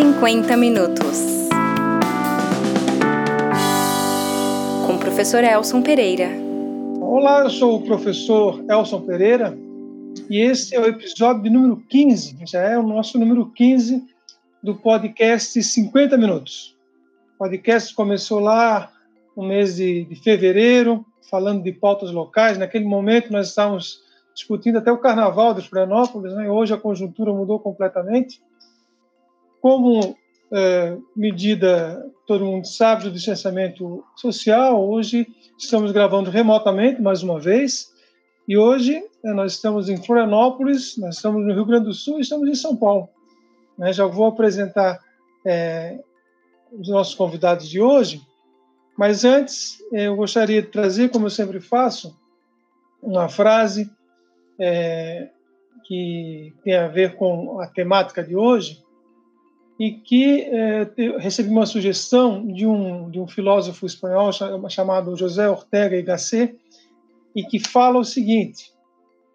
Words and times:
50 0.00 0.56
minutos. 0.56 1.50
Com 4.86 4.94
o 4.94 4.98
professor 4.98 5.44
Elson 5.44 5.82
Pereira. 5.82 6.30
Olá, 7.02 7.40
eu 7.40 7.50
sou 7.50 7.76
o 7.76 7.82
professor 7.82 8.64
Elson 8.66 9.02
Pereira 9.02 9.58
e 10.30 10.40
esse 10.40 10.74
é 10.74 10.80
o 10.80 10.86
episódio 10.86 11.42
de 11.42 11.50
número 11.50 11.76
15, 11.86 12.38
já 12.46 12.62
é 12.62 12.78
o 12.78 12.82
nosso 12.82 13.18
número 13.18 13.52
15 13.52 14.02
do 14.62 14.74
podcast 14.74 15.62
50 15.62 16.16
Minutos. 16.16 16.74
O 17.34 17.38
podcast 17.40 17.94
começou 17.94 18.40
lá 18.40 18.90
no 19.36 19.42
mês 19.42 19.76
de, 19.76 20.06
de 20.06 20.16
fevereiro, 20.16 21.04
falando 21.30 21.62
de 21.62 21.72
pautas 21.72 22.10
locais. 22.10 22.56
Naquele 22.56 22.86
momento 22.86 23.30
nós 23.30 23.48
estávamos 23.48 24.00
discutindo 24.34 24.78
até 24.78 24.90
o 24.90 24.96
carnaval 24.96 25.52
de 25.52 25.60
Florianópolis, 25.60 26.32
né? 26.32 26.50
hoje 26.50 26.72
a 26.72 26.78
conjuntura 26.78 27.34
mudou 27.34 27.60
completamente. 27.60 28.40
Como 29.60 30.16
é, 30.52 30.96
medida, 31.14 32.10
todo 32.26 32.44
mundo 32.44 32.66
sabe, 32.66 33.04
do 33.04 33.10
distanciamento 33.10 34.02
social, 34.16 34.88
hoje 34.88 35.26
estamos 35.58 35.92
gravando 35.92 36.30
remotamente, 36.30 37.00
mais 37.00 37.22
uma 37.22 37.38
vez, 37.38 37.92
e 38.48 38.56
hoje 38.56 39.02
é, 39.22 39.32
nós 39.32 39.52
estamos 39.52 39.88
em 39.88 40.02
Florianópolis, 40.02 40.96
nós 40.96 41.16
estamos 41.16 41.46
no 41.46 41.52
Rio 41.52 41.66
Grande 41.66 41.84
do 41.84 41.92
Sul 41.92 42.18
e 42.18 42.22
estamos 42.22 42.48
em 42.48 42.54
São 42.54 42.74
Paulo. 42.74 43.08
Né? 43.78 43.92
Já 43.92 44.06
vou 44.06 44.26
apresentar 44.26 44.98
é, 45.46 46.00
os 46.72 46.88
nossos 46.88 47.14
convidados 47.14 47.68
de 47.68 47.80
hoje, 47.80 48.22
mas 48.96 49.24
antes 49.24 49.78
é, 49.92 50.06
eu 50.06 50.16
gostaria 50.16 50.62
de 50.62 50.68
trazer, 50.68 51.10
como 51.10 51.26
eu 51.26 51.30
sempre 51.30 51.60
faço, 51.60 52.18
uma 53.02 53.28
frase 53.28 53.90
é, 54.58 55.28
que 55.84 56.54
tem 56.64 56.76
a 56.76 56.88
ver 56.88 57.16
com 57.16 57.60
a 57.60 57.66
temática 57.66 58.24
de 58.24 58.34
hoje 58.34 58.82
e 59.80 59.92
que 59.92 60.42
é, 60.42 60.90
recebi 61.18 61.48
uma 61.48 61.64
sugestão 61.64 62.46
de 62.46 62.66
um, 62.66 63.10
de 63.10 63.18
um 63.18 63.26
filósofo 63.26 63.86
espanhol 63.86 64.30
chamado 64.68 65.16
José 65.16 65.48
Ortega 65.48 65.96
y 65.96 66.02
Gasset 66.02 66.54
e 67.34 67.42
que 67.42 67.58
fala 67.58 67.98
o 67.98 68.04
seguinte: 68.04 68.74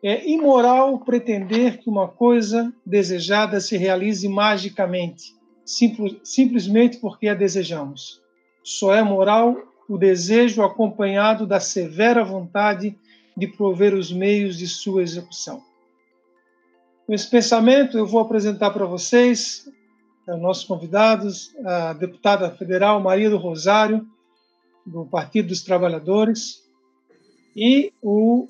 é 0.04 0.30
imoral 0.30 1.00
pretender 1.00 1.80
que 1.80 1.90
uma 1.90 2.08
coisa 2.08 2.72
desejada 2.86 3.60
se 3.60 3.76
realize 3.76 4.30
magicamente, 4.30 5.34
simples, 5.66 6.18
simplesmente 6.24 6.98
porque 6.98 7.28
a 7.28 7.34
desejamos. 7.34 8.22
Só 8.64 8.94
é 8.94 9.02
moral 9.02 9.58
o 9.90 9.98
desejo 9.98 10.62
acompanhado 10.62 11.48
da 11.48 11.60
severa 11.60 12.24
vontade 12.24 12.96
de 13.36 13.48
prover 13.48 13.96
os 13.96 14.14
meios 14.14 14.60
de 14.60 14.68
sua 14.68 15.02
execução. 15.02 15.64
Esse 17.10 17.30
pensamento, 17.30 17.98
eu 17.98 18.06
vou 18.06 18.20
apresentar 18.20 18.70
para 18.72 18.86
vocês, 18.86 19.68
nossos 20.28 20.64
convidados, 20.64 21.56
a 21.64 21.94
deputada 21.94 22.50
federal 22.52 23.00
Maria 23.00 23.30
do 23.30 23.38
Rosário, 23.38 24.08
do 24.86 25.06
Partido 25.06 25.50
dos 25.50 25.62
Trabalhadores, 25.62 26.64
e 27.56 27.94
o 28.02 28.48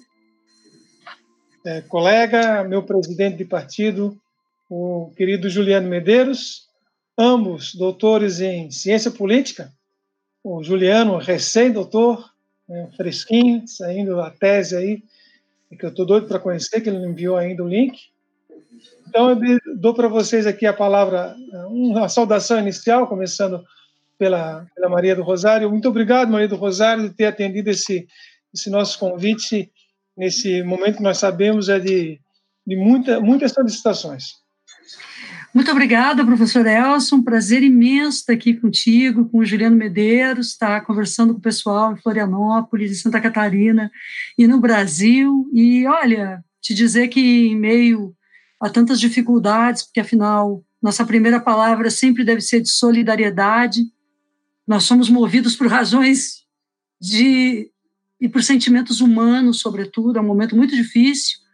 é, 1.66 1.82
colega, 1.82 2.64
meu 2.64 2.84
presidente 2.84 3.38
de 3.38 3.46
partido, 3.46 4.18
o 4.70 5.12
querido 5.16 5.50
Juliano 5.50 5.88
Medeiros, 5.88 6.70
ambos 7.18 7.76
doutores 7.76 8.40
em 8.40 8.72
ciência 8.72 9.12
política, 9.12 9.72
o 10.44 10.64
Juliano, 10.64 11.18
recém-doutor, 11.18 12.32
né, 12.68 12.90
fresquinho, 12.96 13.68
saindo 13.68 14.20
a 14.22 14.30
tese 14.30 14.76
aí, 14.76 15.04
que 15.78 15.86
eu 15.86 15.90
estou 15.90 16.06
doido 16.06 16.28
para 16.28 16.40
conhecer, 16.40 16.82
que 16.82 16.90
ele 16.90 17.00
não 17.00 17.10
enviou 17.10 17.36
ainda 17.36 17.64
o 17.64 17.68
link. 17.68 18.10
Então, 19.16 19.30
eu 19.30 19.60
dou 19.78 19.94
para 19.94 20.10
vocês 20.10 20.46
aqui 20.46 20.66
a 20.66 20.74
palavra, 20.74 21.38
uma 21.70 22.10
saudação 22.10 22.60
inicial, 22.60 23.08
começando 23.08 23.64
pela, 24.20 24.68
pela 24.76 24.90
Maria 24.90 25.16
do 25.16 25.24
Rosário. 25.24 25.70
Muito 25.70 25.88
obrigado, 25.88 26.30
Maria 26.30 26.50
do 26.50 26.58
Rosário, 26.58 27.08
de 27.08 27.16
ter 27.16 27.28
atendido 27.28 27.70
esse, 27.70 28.06
esse 28.54 28.70
nosso 28.70 29.00
convite 29.00 29.72
nesse 30.18 30.62
momento 30.64 30.98
que 30.98 31.04
nós 31.04 31.18
sabemos 31.18 31.70
é 31.70 31.80
de, 31.80 32.20
de 32.68 32.76
muita, 32.76 33.22
muitas 33.22 33.54
solicitações. 33.54 34.34
Muito 35.54 35.72
obrigada, 35.72 36.26
professor 36.26 36.68
Elson. 36.68 37.24
Prazer 37.24 37.64
imenso 37.64 38.18
estar 38.18 38.34
aqui 38.34 38.54
contigo, 38.54 39.30
com 39.30 39.38
o 39.38 39.46
Juliano 39.46 39.78
Medeiros, 39.78 40.50
estar 40.50 40.82
conversando 40.82 41.32
com 41.32 41.40
o 41.40 41.42
pessoal 41.42 41.94
em 41.94 42.02
Florianópolis, 42.02 42.92
em 42.92 42.96
Santa 42.96 43.22
Catarina 43.22 43.90
e 44.38 44.46
no 44.46 44.60
Brasil. 44.60 45.50
E 45.54 45.88
olha, 45.88 46.44
te 46.62 46.74
dizer 46.74 47.08
que 47.08 47.48
em 47.48 47.56
meio 47.56 48.15
a 48.60 48.70
tantas 48.70 49.00
dificuldades, 49.00 49.84
porque 49.84 50.00
afinal 50.00 50.64
nossa 50.82 51.06
primeira 51.06 51.40
palavra 51.40 51.90
sempre 51.90 52.24
deve 52.24 52.42
ser 52.42 52.62
de 52.62 52.70
solidariedade. 52.70 53.84
Nós 54.68 54.84
somos 54.84 55.10
movidos 55.10 55.56
por 55.56 55.68
razões 55.68 56.44
de 57.00 57.72
e 58.20 58.30
por 58.30 58.44
sentimentos 58.44 59.02
humanos, 59.02 59.60
sobretudo. 59.60 60.18
É 60.18 60.22
um 60.22 60.26
momento 60.26 60.56
muito 60.56 60.76
difícil 60.76 61.46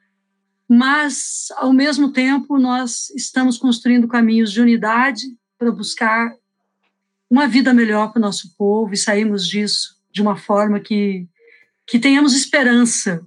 mas, 0.74 1.48
ao 1.58 1.74
mesmo 1.74 2.14
tempo, 2.14 2.58
nós 2.58 3.10
estamos 3.10 3.58
construindo 3.58 4.08
caminhos 4.08 4.54
de 4.54 4.62
unidade 4.62 5.24
para 5.58 5.70
buscar 5.70 6.34
uma 7.30 7.46
vida 7.46 7.74
melhor 7.74 8.14
para 8.14 8.20
o 8.20 8.22
nosso 8.22 8.56
povo 8.56 8.94
e 8.94 8.98
sairmos 8.98 9.46
disso 9.46 9.98
de 10.14 10.22
uma 10.22 10.38
forma 10.38 10.80
que, 10.80 11.28
que 11.86 12.00
tenhamos 12.00 12.34
esperança. 12.34 13.22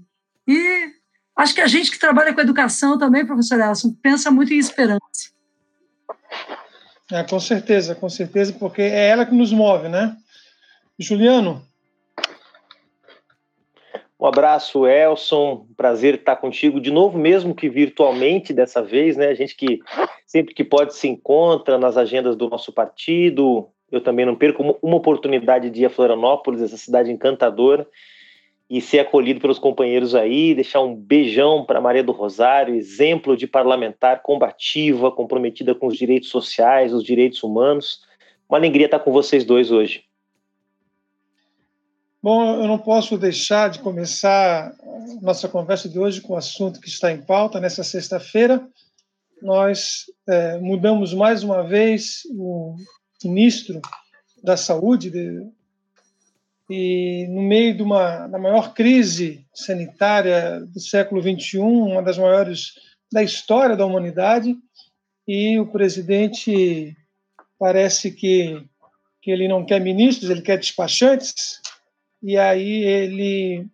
E 0.48 0.93
acho 1.36 1.54
que 1.54 1.60
a 1.60 1.66
gente 1.66 1.90
que 1.90 1.98
trabalha 1.98 2.32
com 2.32 2.40
educação 2.40 2.98
também, 2.98 3.26
professor 3.26 3.60
Elson, 3.60 3.94
pensa 4.02 4.30
muito 4.30 4.52
em 4.52 4.58
esperança. 4.58 5.32
É, 7.10 7.22
com 7.22 7.38
certeza, 7.38 7.94
com 7.94 8.08
certeza, 8.08 8.52
porque 8.52 8.82
é 8.82 9.08
ela 9.08 9.26
que 9.26 9.34
nos 9.34 9.52
move, 9.52 9.88
né? 9.88 10.16
Juliano, 10.98 11.62
um 14.24 14.26
abraço, 14.26 14.86
Elson. 14.86 15.66
Prazer 15.76 16.14
estar 16.14 16.36
contigo 16.36 16.80
de 16.80 16.90
novo, 16.90 17.18
mesmo 17.18 17.54
que 17.54 17.68
virtualmente 17.68 18.54
dessa 18.54 18.82
vez, 18.82 19.18
né? 19.18 19.28
A 19.28 19.34
gente 19.34 19.54
que 19.54 19.80
sempre 20.26 20.54
que 20.54 20.64
pode 20.64 20.96
se 20.96 21.06
encontra 21.06 21.76
nas 21.76 21.98
agendas 21.98 22.34
do 22.34 22.48
nosso 22.48 22.72
partido. 22.72 23.68
Eu 23.92 24.00
também 24.00 24.24
não 24.24 24.34
perco 24.34 24.78
uma 24.82 24.96
oportunidade 24.96 25.68
de 25.68 25.82
ir 25.82 25.84
a 25.84 25.90
Florianópolis, 25.90 26.62
essa 26.62 26.78
cidade 26.78 27.12
encantadora, 27.12 27.86
e 28.68 28.80
ser 28.80 29.00
acolhido 29.00 29.40
pelos 29.40 29.58
companheiros 29.58 30.14
aí. 30.14 30.54
Deixar 30.54 30.80
um 30.80 30.94
beijão 30.94 31.64
para 31.64 31.80
Maria 31.80 32.02
do 32.02 32.12
Rosário, 32.12 32.74
exemplo 32.74 33.36
de 33.36 33.46
parlamentar 33.46 34.22
combativa, 34.22 35.12
comprometida 35.12 35.74
com 35.74 35.86
os 35.86 35.96
direitos 35.96 36.30
sociais, 36.30 36.92
os 36.92 37.04
direitos 37.04 37.42
humanos. 37.42 38.00
Uma 38.48 38.58
alegria 38.58 38.86
estar 38.86 38.98
com 38.98 39.12
vocês 39.12 39.44
dois 39.44 39.70
hoje. 39.70 40.04
Bom, 42.22 42.62
eu 42.62 42.66
não 42.66 42.78
posso 42.78 43.18
deixar 43.18 43.68
de 43.68 43.80
começar 43.80 44.74
nossa 45.20 45.46
conversa 45.46 45.88
de 45.88 45.98
hoje 45.98 46.22
com 46.22 46.32
o 46.32 46.36
assunto 46.38 46.80
que 46.80 46.88
está 46.88 47.12
em 47.12 47.20
pauta. 47.20 47.60
Nessa 47.60 47.84
sexta-feira, 47.84 48.66
nós 49.42 50.06
é, 50.26 50.58
mudamos 50.58 51.12
mais 51.12 51.42
uma 51.42 51.62
vez 51.62 52.22
o 52.30 52.76
ministro 53.22 53.82
da 54.42 54.56
Saúde 54.56 55.10
de, 55.10 55.46
e 56.68 57.26
no 57.28 57.42
meio 57.42 57.76
de 57.76 57.82
uma 57.82 58.26
da 58.26 58.38
maior 58.38 58.72
crise 58.72 59.44
sanitária 59.54 60.60
do 60.60 60.80
século 60.80 61.20
21, 61.20 61.66
uma 61.66 62.02
das 62.02 62.18
maiores 62.18 62.72
da 63.12 63.22
história 63.22 63.76
da 63.76 63.86
humanidade, 63.86 64.56
e 65.26 65.58
o 65.58 65.66
presidente 65.66 66.96
parece 67.58 68.10
que 68.10 68.62
que 69.22 69.30
ele 69.30 69.48
não 69.48 69.64
quer 69.64 69.80
ministros, 69.80 70.28
ele 70.28 70.42
quer 70.42 70.58
despachantes 70.58 71.58
e 72.22 72.36
aí 72.36 72.84
ele 72.84 73.66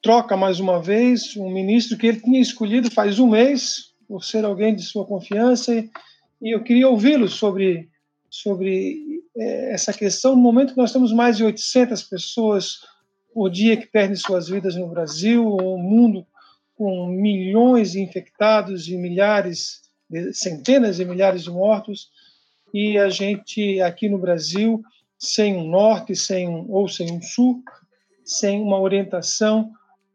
troca 0.00 0.36
mais 0.36 0.60
uma 0.60 0.80
vez 0.80 1.36
um 1.36 1.50
ministro 1.50 1.98
que 1.98 2.06
ele 2.06 2.20
tinha 2.20 2.40
escolhido 2.40 2.88
faz 2.88 3.18
um 3.18 3.28
mês, 3.28 3.90
por 4.06 4.22
ser 4.22 4.44
alguém 4.44 4.76
de 4.76 4.82
sua 4.82 5.04
confiança, 5.04 5.74
e 5.74 6.54
eu 6.54 6.62
queria 6.62 6.88
ouvi-lo 6.88 7.28
sobre, 7.28 7.89
sobre 8.30 9.20
é, 9.36 9.72
essa 9.72 9.92
questão, 9.92 10.36
no 10.36 10.40
momento 10.40 10.72
que 10.72 10.78
nós 10.78 10.92
temos 10.92 11.12
mais 11.12 11.36
de 11.36 11.44
800 11.44 12.04
pessoas 12.04 12.78
por 13.34 13.50
dia 13.50 13.76
que 13.76 13.86
perdem 13.86 14.16
suas 14.16 14.48
vidas 14.48 14.76
no 14.76 14.88
Brasil, 14.88 15.44
um 15.44 15.78
mundo 15.78 16.26
com 16.76 17.08
milhões 17.08 17.92
de 17.92 18.00
infectados 18.00 18.88
e 18.88 18.96
milhares, 18.96 19.82
centenas 20.32 20.96
de 20.96 21.04
milhares 21.04 21.42
de 21.42 21.50
mortos, 21.50 22.08
e 22.72 22.96
a 22.96 23.08
gente 23.08 23.80
aqui 23.80 24.08
no 24.08 24.18
Brasil 24.18 24.82
sem 25.18 25.54
um 25.56 25.68
norte, 25.68 26.16
sem 26.16 26.48
um, 26.48 26.70
ou 26.70 26.88
sem 26.88 27.12
um 27.12 27.20
sul, 27.20 27.62
sem 28.24 28.62
uma 28.62 28.80
orientação 28.80 29.70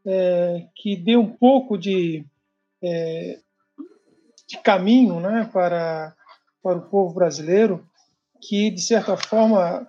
é, 0.06 0.66
que 0.74 0.96
dê 0.96 1.16
um 1.16 1.28
pouco 1.28 1.78
de, 1.78 2.26
é, 2.82 3.40
de 4.48 4.58
caminho 4.60 5.20
né, 5.20 5.50
para, 5.54 6.16
para 6.64 6.78
o 6.78 6.90
povo 6.90 7.14
brasileiro, 7.14 7.88
que, 8.48 8.70
de 8.70 8.82
certa 8.82 9.18
forma, 9.18 9.88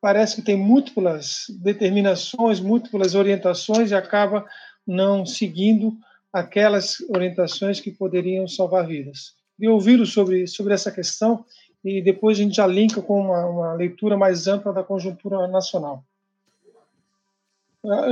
parece 0.00 0.36
que 0.36 0.42
tem 0.42 0.56
múltiplas 0.56 1.46
determinações, 1.60 2.60
múltiplas 2.60 3.14
orientações 3.14 3.90
e 3.90 3.94
acaba 3.94 4.44
não 4.86 5.26
seguindo 5.26 5.96
aquelas 6.32 7.00
orientações 7.08 7.80
que 7.80 7.90
poderiam 7.90 8.46
salvar 8.46 8.86
vidas. 8.86 9.34
de 9.58 9.68
ouvi-lo 9.68 10.04
sobre, 10.04 10.46
sobre 10.46 10.74
essa 10.74 10.92
questão 10.92 11.44
e 11.82 12.02
depois 12.02 12.38
a 12.38 12.42
gente 12.42 12.56
já 12.56 12.66
linka 12.66 13.00
com 13.00 13.20
uma, 13.20 13.46
uma 13.46 13.72
leitura 13.72 14.16
mais 14.16 14.46
ampla 14.46 14.72
da 14.72 14.84
conjuntura 14.84 15.48
nacional. 15.48 16.04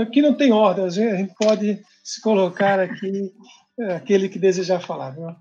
Aqui 0.00 0.22
não 0.22 0.34
tem 0.34 0.52
ordem, 0.52 0.84
a 0.84 0.88
gente 0.88 1.34
pode 1.34 1.82
se 2.02 2.20
colocar 2.20 2.80
aqui 2.80 3.34
é, 3.78 3.96
aquele 3.96 4.28
que 4.28 4.38
desejar 4.38 4.80
falar. 4.80 5.10
Viu? 5.10 5.34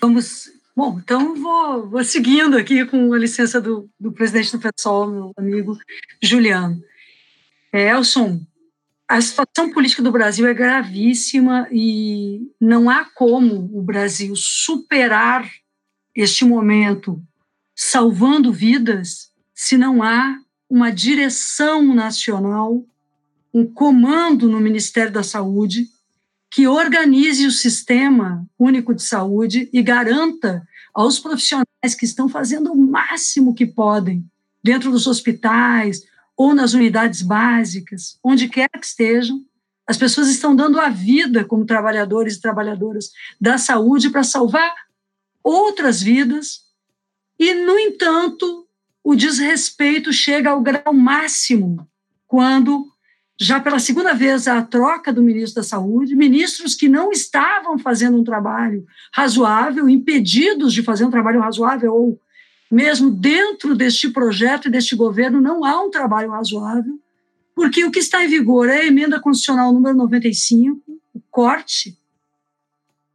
Vamos. 0.00 0.57
Bom, 0.78 1.00
então 1.02 1.34
vou, 1.34 1.88
vou 1.90 2.04
seguindo 2.04 2.56
aqui 2.56 2.86
com 2.86 3.12
a 3.12 3.18
licença 3.18 3.60
do, 3.60 3.90
do 3.98 4.12
presidente 4.12 4.56
do 4.56 4.60
PSOL, 4.60 5.10
meu 5.10 5.32
amigo 5.36 5.76
Juliano. 6.22 6.80
É, 7.72 7.88
Elson, 7.88 8.46
a 9.08 9.20
situação 9.20 9.72
política 9.72 10.04
do 10.04 10.12
Brasil 10.12 10.46
é 10.46 10.54
gravíssima 10.54 11.66
e 11.72 12.48
não 12.60 12.88
há 12.88 13.04
como 13.04 13.68
o 13.76 13.82
Brasil 13.82 14.36
superar 14.36 15.50
este 16.14 16.44
momento 16.44 17.20
salvando 17.74 18.52
vidas 18.52 19.32
se 19.52 19.76
não 19.76 20.00
há 20.00 20.38
uma 20.70 20.90
direção 20.90 21.92
nacional, 21.92 22.86
um 23.52 23.66
comando 23.66 24.48
no 24.48 24.60
Ministério 24.60 25.10
da 25.10 25.24
Saúde 25.24 25.88
que 26.50 26.66
organize 26.66 27.46
o 27.46 27.50
sistema 27.50 28.46
único 28.58 28.94
de 28.94 29.02
saúde 29.02 29.68
e 29.72 29.82
garanta 29.82 30.66
aos 30.94 31.18
profissionais 31.18 31.94
que 31.98 32.04
estão 32.04 32.28
fazendo 32.28 32.72
o 32.72 32.76
máximo 32.76 33.54
que 33.54 33.66
podem 33.66 34.24
dentro 34.62 34.90
dos 34.90 35.06
hospitais 35.06 36.02
ou 36.36 36.54
nas 36.54 36.72
unidades 36.72 37.22
básicas, 37.22 38.18
onde 38.22 38.48
quer 38.48 38.68
que 38.68 38.86
estejam, 38.86 39.44
as 39.86 39.96
pessoas 39.96 40.28
estão 40.28 40.54
dando 40.54 40.78
a 40.78 40.88
vida 40.88 41.44
como 41.44 41.64
trabalhadores 41.64 42.36
e 42.36 42.40
trabalhadoras 42.40 43.10
da 43.40 43.56
saúde 43.56 44.10
para 44.10 44.22
salvar 44.22 44.74
outras 45.42 46.02
vidas, 46.02 46.68
e, 47.38 47.54
no 47.54 47.78
entanto, 47.78 48.66
o 49.02 49.14
desrespeito 49.14 50.12
chega 50.12 50.50
ao 50.50 50.60
grau 50.60 50.92
máximo 50.92 51.88
quando, 52.26 52.92
já 53.40 53.60
pela 53.60 53.78
segunda 53.78 54.14
vez, 54.14 54.48
a 54.48 54.60
troca 54.62 55.12
do 55.12 55.22
ministro 55.22 55.62
da 55.62 55.68
Saúde, 55.68 56.16
ministros 56.16 56.74
que 56.74 56.88
não 56.88 57.12
estavam 57.12 57.78
fazendo 57.78 58.18
um 58.18 58.24
trabalho 58.24 58.84
razoável, 59.14 59.88
impedidos 59.88 60.72
de 60.74 60.82
fazer 60.82 61.04
um 61.04 61.10
trabalho 61.10 61.40
razoável, 61.40 61.94
ou 61.94 62.20
mesmo 62.68 63.10
dentro 63.10 63.76
deste 63.76 64.10
projeto 64.10 64.66
e 64.66 64.70
deste 64.70 64.96
governo, 64.96 65.40
não 65.40 65.64
há 65.64 65.80
um 65.80 65.90
trabalho 65.90 66.32
razoável, 66.32 66.98
porque 67.54 67.84
o 67.84 67.92
que 67.92 68.00
está 68.00 68.24
em 68.24 68.28
vigor 68.28 68.68
é 68.68 68.80
a 68.80 68.86
emenda 68.86 69.20
constitucional 69.20 69.72
número 69.72 69.96
95, 69.96 70.82
o 71.14 71.20
corte 71.30 71.96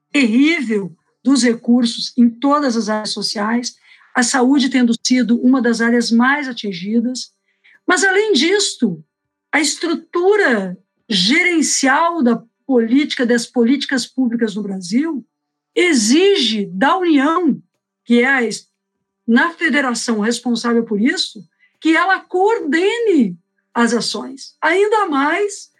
terrível 0.09 0.95
dos 1.23 1.43
recursos 1.43 2.13
em 2.17 2.29
todas 2.29 2.77
as 2.77 2.87
áreas 2.87 3.09
sociais, 3.09 3.75
a 4.15 4.23
saúde 4.23 4.69
tendo 4.69 4.93
sido 5.05 5.37
uma 5.41 5.61
das 5.61 5.81
áreas 5.81 6.11
mais 6.11 6.47
atingidas. 6.47 7.31
Mas, 7.85 8.03
além 8.03 8.33
disto, 8.33 9.03
a 9.53 9.61
estrutura 9.61 10.75
gerencial 11.07 12.23
da 12.23 12.43
política, 12.65 13.23
das 13.23 13.45
políticas 13.45 14.07
públicas 14.07 14.55
no 14.55 14.63
Brasil, 14.63 15.23
exige 15.75 16.65
da 16.65 16.97
União, 16.97 17.61
que 18.03 18.21
é 18.21 18.25
a, 18.25 18.49
na 19.27 19.51
federação 19.51 20.19
responsável 20.19 20.83
por 20.83 20.99
isso, 20.99 21.47
que 21.79 21.95
ela 21.95 22.19
coordene 22.19 23.37
as 23.71 23.93
ações, 23.93 24.55
ainda 24.59 25.05
mais 25.05 25.71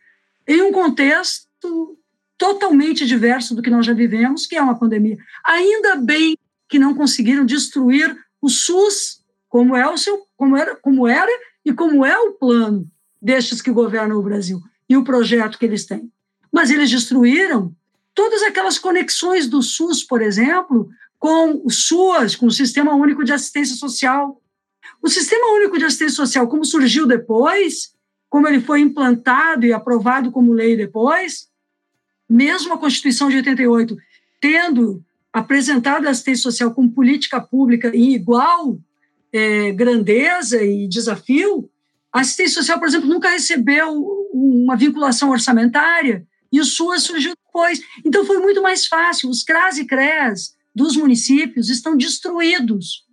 em 0.48 0.62
um 0.62 0.72
contexto 0.72 1.98
totalmente 2.38 3.08
diverso 3.08 3.56
do 3.56 3.62
que 3.62 3.72
nós 3.72 3.88
já 3.88 3.94
vivemos, 3.94 4.46
que 4.46 4.56
é 4.56 4.62
uma 4.62 4.78
pandemia. 4.78 5.18
Ainda 5.44 5.96
bem 5.96 6.38
que 6.70 6.78
não 6.78 6.94
conseguiram 6.94 7.44
destruir 7.44 8.16
o 8.40 8.50
SUS, 8.50 9.24
como 9.50 9.76
é 9.76 9.90
o 9.90 9.98
seu, 9.98 10.28
como 10.38 10.56
era, 10.56 10.76
como 10.76 11.08
era 11.08 11.32
e 11.66 11.74
como 11.74 12.06
é 12.06 12.20
o 12.20 12.34
plano 12.34 12.93
destes 13.24 13.62
que 13.62 13.72
governam 13.72 14.18
o 14.18 14.24
Brasil 14.24 14.62
e 14.90 14.98
o 14.98 15.04
projeto 15.04 15.58
que 15.58 15.66
eles 15.66 15.86
têm. 15.86 16.12
Mas 16.52 16.70
eles 16.70 16.92
destruíram 16.92 17.74
todas 18.14 18.44
aquelas 18.44 18.78
conexões 18.78 19.48
do 19.48 19.62
SUS, 19.62 20.04
por 20.04 20.22
exemplo, 20.22 20.90
com 21.18 21.62
o 21.64 21.70
SUAS, 21.70 22.36
com 22.36 22.48
o 22.48 22.52
Sistema 22.52 22.94
Único 22.94 23.24
de 23.24 23.32
Assistência 23.32 23.76
Social. 23.76 24.42
O 25.02 25.08
Sistema 25.08 25.56
Único 25.56 25.78
de 25.78 25.86
Assistência 25.86 26.18
Social, 26.18 26.48
como 26.48 26.66
surgiu 26.66 27.08
depois, 27.08 27.94
como 28.30 28.48
ele 28.48 28.60
foi 28.60 28.82
implantado 28.82 29.66
e 29.66 29.72
aprovado 29.72 30.32
como 30.32 30.54
lei 30.54 30.76
depois, 30.76 31.48
mesmo 32.30 32.74
a 32.74 32.78
Constituição 32.78 33.30
de 33.30 33.38
88 33.38 33.96
tendo 34.42 35.02
apresentado 35.32 36.06
a 36.06 36.10
assistência 36.10 36.44
social 36.44 36.74
como 36.74 36.92
política 36.92 37.40
pública 37.40 37.96
em 37.96 38.14
igual 38.14 38.78
é, 39.32 39.72
grandeza 39.72 40.62
e 40.62 40.88
desafio, 40.88 41.70
a 42.14 42.20
assistência 42.20 42.62
social, 42.62 42.80
por 42.80 42.88
exemplo, 42.88 43.10
nunca 43.10 43.30
recebeu 43.30 43.92
uma 44.32 44.76
vinculação 44.76 45.32
orçamentária 45.32 46.26
e 46.52 46.60
o 46.60 46.66
SUAS 46.66 47.02
surgiu 47.02 47.34
depois. 47.46 47.82
Então 48.06 48.24
foi 48.24 48.38
muito 48.38 48.62
mais 48.62 48.86
fácil. 48.86 49.30
Os 49.30 49.42
CRAS 49.42 49.80
e 49.80 49.86
CREAS 49.86 50.54
dos 50.76 50.96
municípios 50.96 51.70
estão 51.70 51.98
destruídos. 51.98 53.04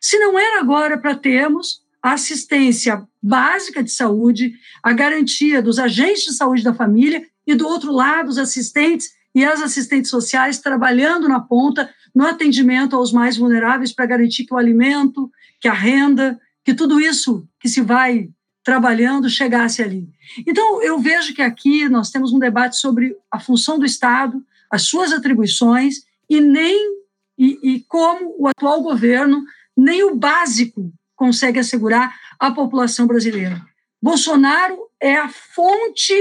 Se 0.00 0.18
não 0.18 0.36
era 0.36 0.58
agora 0.58 0.98
para 0.98 1.14
termos 1.14 1.82
a 2.02 2.14
assistência 2.14 3.06
básica 3.22 3.80
de 3.82 3.92
saúde, 3.92 4.54
a 4.82 4.92
garantia 4.92 5.62
dos 5.62 5.78
agentes 5.78 6.24
de 6.24 6.34
saúde 6.34 6.64
da 6.64 6.74
família 6.74 7.24
e 7.46 7.54
do 7.54 7.66
outro 7.66 7.92
lado, 7.92 8.28
os 8.28 8.38
assistentes 8.38 9.10
e 9.32 9.44
as 9.44 9.62
assistentes 9.62 10.10
sociais 10.10 10.58
trabalhando 10.58 11.28
na 11.28 11.38
ponta 11.38 11.88
no 12.12 12.26
atendimento 12.26 12.96
aos 12.96 13.12
mais 13.12 13.36
vulneráveis 13.36 13.92
para 13.92 14.06
garantir 14.06 14.44
que 14.44 14.52
o 14.52 14.58
alimento, 14.58 15.30
que 15.60 15.68
a 15.68 15.72
renda, 15.72 16.38
que 16.64 16.74
tudo 16.74 17.00
isso 17.00 17.46
que 17.58 17.68
se 17.68 17.80
vai 17.80 18.28
trabalhando 18.64 19.28
chegasse 19.28 19.82
ali. 19.82 20.08
Então, 20.46 20.80
eu 20.82 20.98
vejo 20.98 21.34
que 21.34 21.42
aqui 21.42 21.88
nós 21.88 22.10
temos 22.10 22.32
um 22.32 22.38
debate 22.38 22.76
sobre 22.76 23.16
a 23.30 23.40
função 23.40 23.78
do 23.78 23.84
Estado, 23.84 24.42
as 24.70 24.82
suas 24.82 25.12
atribuições 25.12 26.04
e 26.30 26.40
nem 26.40 27.02
e, 27.36 27.58
e 27.62 27.80
como 27.88 28.34
o 28.38 28.46
atual 28.46 28.82
governo 28.82 29.42
nem 29.76 30.04
o 30.04 30.14
básico 30.14 30.92
consegue 31.16 31.58
assegurar 31.58 32.14
à 32.38 32.50
população 32.50 33.06
brasileira. 33.06 33.60
Bolsonaro 34.00 34.88
é 35.00 35.16
a 35.16 35.28
fonte 35.28 36.14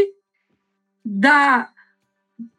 da, 1.03 1.69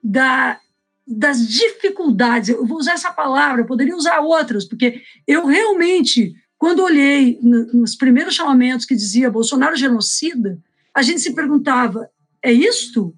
da, 0.03 0.61
das 1.07 1.47
dificuldades. 1.47 2.51
Eu 2.51 2.67
vou 2.67 2.79
usar 2.79 2.93
essa 2.93 3.13
palavra, 3.13 3.65
poderia 3.65 3.97
usar 3.97 4.21
outras, 4.21 4.65
porque 4.65 5.03
eu 5.27 5.47
realmente, 5.47 6.35
quando 6.63 6.85
olhei 6.85 7.41
nos 7.43 7.97
primeiros 7.97 8.37
chamamentos 8.37 8.87
que 8.87 8.95
dizia 8.95 9.29
Bolsonaro 9.29 9.75
genocida, 9.75 10.61
a 10.95 11.03
gente 11.03 11.21
se 11.21 11.35
perguntava: 11.35 12.09
é 12.41 12.53
isto? 12.53 13.13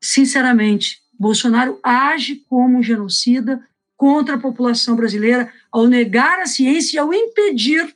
Sinceramente, 0.00 1.02
Bolsonaro 1.18 1.80
age 1.82 2.44
como 2.48 2.78
um 2.78 2.82
genocida 2.82 3.60
contra 3.96 4.36
a 4.36 4.38
população 4.38 4.94
brasileira 4.94 5.52
ao 5.72 5.88
negar 5.88 6.38
a 6.38 6.46
ciência 6.46 6.94
e 6.94 7.00
ao 7.00 7.12
impedir 7.12 7.92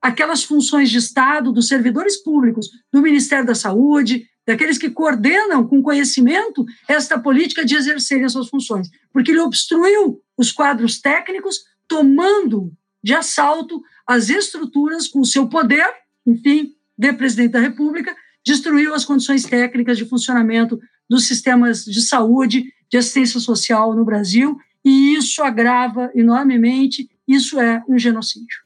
aquelas 0.00 0.44
funções 0.44 0.88
de 0.88 0.98
Estado 0.98 1.50
dos 1.50 1.66
servidores 1.66 2.22
públicos, 2.22 2.70
do 2.92 3.02
Ministério 3.02 3.44
da 3.44 3.56
Saúde, 3.56 4.28
daqueles 4.46 4.78
que 4.78 4.90
coordenam 4.90 5.66
com 5.66 5.82
conhecimento 5.82 6.64
esta 6.86 7.18
política 7.18 7.64
de 7.64 7.74
exercerem 7.74 8.26
as 8.26 8.32
suas 8.32 8.48
funções, 8.48 8.88
porque 9.12 9.32
ele 9.32 9.40
obstruiu 9.40 10.22
os 10.38 10.52
quadros 10.52 11.00
técnicos, 11.00 11.64
tomando 11.88 12.72
de 13.02 13.14
assalto 13.14 13.82
as 14.06 14.28
estruturas 14.28 15.08
com 15.08 15.24
seu 15.24 15.48
poder, 15.48 15.86
enfim, 16.26 16.74
de 16.96 17.12
presidente 17.12 17.52
da 17.52 17.60
República, 17.60 18.14
destruiu 18.44 18.94
as 18.94 19.04
condições 19.04 19.44
técnicas 19.44 19.96
de 19.96 20.04
funcionamento 20.04 20.80
dos 21.08 21.26
sistemas 21.26 21.84
de 21.84 22.00
saúde, 22.02 22.72
de 22.90 22.98
assistência 22.98 23.40
social 23.40 23.94
no 23.94 24.04
Brasil, 24.04 24.58
e 24.84 25.14
isso 25.14 25.42
agrava 25.42 26.10
enormemente, 26.14 27.08
isso 27.26 27.60
é 27.60 27.82
um 27.88 27.98
genocídio. 27.98 28.62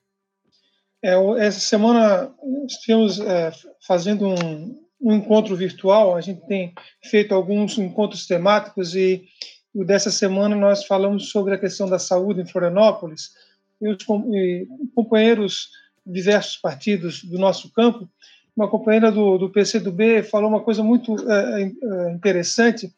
É, 1.03 1.15
essa 1.39 1.61
semana 1.61 2.35
estivemos 2.67 3.21
é, 3.21 3.53
fazendo 3.87 4.27
um, 4.27 4.87
um 5.01 5.13
encontro 5.15 5.55
virtual, 5.55 6.17
a 6.17 6.21
gente 6.21 6.45
tem 6.47 6.75
feito 7.05 7.35
alguns 7.35 7.79
encontros 7.79 8.27
temáticos 8.27 8.95
e 8.95 9.25
dessa 9.75 10.11
semana 10.11 10.57
nós 10.57 10.85
falamos 10.85 11.29
sobre 11.29 11.55
a 11.55 11.59
questão 11.59 11.89
da 11.89 11.99
saúde 11.99 12.41
em 12.41 12.47
Florianópolis 12.47 13.31
e 13.81 13.89
os 13.89 13.99
companheiros 14.95 15.71
de 16.05 16.13
diversos 16.13 16.57
partidos 16.57 17.23
do 17.25 17.39
nosso 17.39 17.71
campo, 17.73 18.09
uma 18.57 18.69
companheira 18.69 19.13
do, 19.13 19.37
do 19.37 19.51
PCdoB 19.51 20.23
falou 20.23 20.49
uma 20.49 20.63
coisa 20.63 20.83
muito 20.83 21.15
é, 21.31 21.63
é, 21.63 22.13
interessante, 22.13 22.91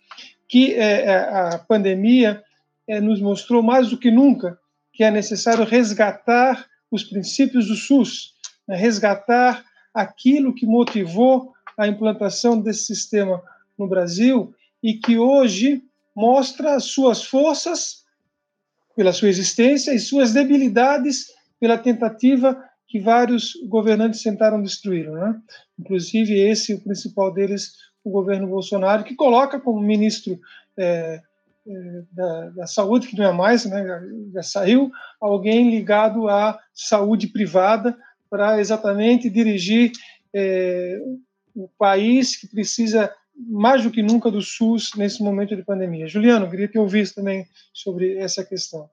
que 0.46 0.74
é, 0.74 1.04
é, 1.04 1.16
a 1.16 1.58
pandemia 1.58 2.42
é, 2.86 3.00
nos 3.00 3.20
mostrou 3.20 3.62
mais 3.62 3.90
do 3.90 3.98
que 3.98 4.10
nunca 4.10 4.58
que 4.98 5.04
é 5.04 5.12
necessário 5.12 5.64
resgatar 5.64 6.66
os 6.90 7.04
princípios 7.04 7.68
do 7.68 7.76
SUS, 7.76 8.34
né, 8.66 8.74
resgatar 8.74 9.64
aquilo 9.94 10.52
que 10.52 10.66
motivou 10.66 11.52
a 11.76 11.86
implantação 11.86 12.60
desse 12.60 12.86
sistema 12.86 13.40
no 13.78 13.86
Brasil 13.86 14.52
e 14.82 14.94
que 14.94 15.16
hoje 15.16 15.84
mostra 16.16 16.80
suas 16.80 17.22
forças 17.22 18.04
pela 18.98 19.12
sua 19.12 19.28
existência 19.28 19.94
e 19.94 19.98
suas 20.00 20.32
debilidades 20.32 21.28
pela 21.60 21.78
tentativa 21.78 22.60
que 22.88 22.98
vários 22.98 23.52
governantes 23.68 24.20
tentaram 24.24 24.60
destruir. 24.60 25.08
Né? 25.08 25.40
Inclusive, 25.78 26.34
esse, 26.34 26.74
o 26.74 26.80
principal 26.80 27.32
deles, 27.32 27.74
o 28.02 28.10
governo 28.10 28.48
Bolsonaro, 28.48 29.04
que 29.04 29.14
coloca 29.14 29.60
como 29.60 29.80
ministro 29.80 30.40
é, 30.76 31.22
é, 31.68 32.02
da, 32.10 32.50
da, 32.50 32.66
Saúde, 32.66 33.06
que 33.06 33.16
não 33.16 33.26
é 33.26 33.30
mais, 33.30 33.64
né, 33.66 33.86
já, 33.86 34.00
já 34.34 34.42
saiu, 34.42 34.90
alguém 35.20 35.70
ligado 35.70 36.28
à 36.28 36.58
saúde 36.74 37.28
privada 37.28 37.96
para 38.28 38.58
exatamente 38.58 39.30
dirigir 39.30 39.92
é, 40.34 41.00
o 41.54 41.68
país 41.78 42.36
que 42.36 42.48
precisa 42.48 43.14
mais 43.38 43.84
do 43.84 43.90
que 43.90 44.02
nunca 44.02 44.30
do 44.30 44.42
SUS 44.42 44.92
nesse 44.96 45.22
momento 45.22 45.54
de 45.54 45.62
pandemia. 45.62 46.08
Juliano, 46.08 46.50
queria 46.50 46.68
te 46.68 46.78
ouvir 46.78 47.12
também 47.14 47.46
sobre 47.72 48.16
essa 48.18 48.44
questão. 48.44 48.88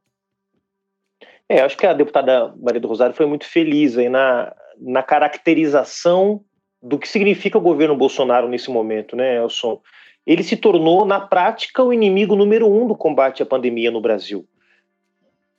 É, 1.49 1.61
acho 1.61 1.77
que 1.77 1.85
a 1.85 1.93
deputada 1.93 2.53
Maria 2.61 2.79
do 2.79 2.87
Rosário 2.87 3.15
foi 3.15 3.25
muito 3.25 3.45
feliz 3.45 3.97
aí 3.97 4.09
na, 4.09 4.55
na 4.79 5.03
caracterização 5.03 6.43
do 6.81 6.99
que 6.99 7.07
significa 7.07 7.57
o 7.57 7.61
governo 7.61 7.95
Bolsonaro 7.95 8.47
nesse 8.47 8.69
momento, 8.69 9.15
né, 9.15 9.37
Elson? 9.37 9.81
Ele 10.25 10.43
se 10.43 10.57
tornou, 10.57 11.05
na 11.05 11.19
prática, 11.19 11.83
o 11.83 11.93
inimigo 11.93 12.35
número 12.35 12.67
um 12.67 12.87
do 12.87 12.95
combate 12.95 13.43
à 13.43 13.45
pandemia 13.45 13.91
no 13.91 14.01
Brasil. 14.01 14.47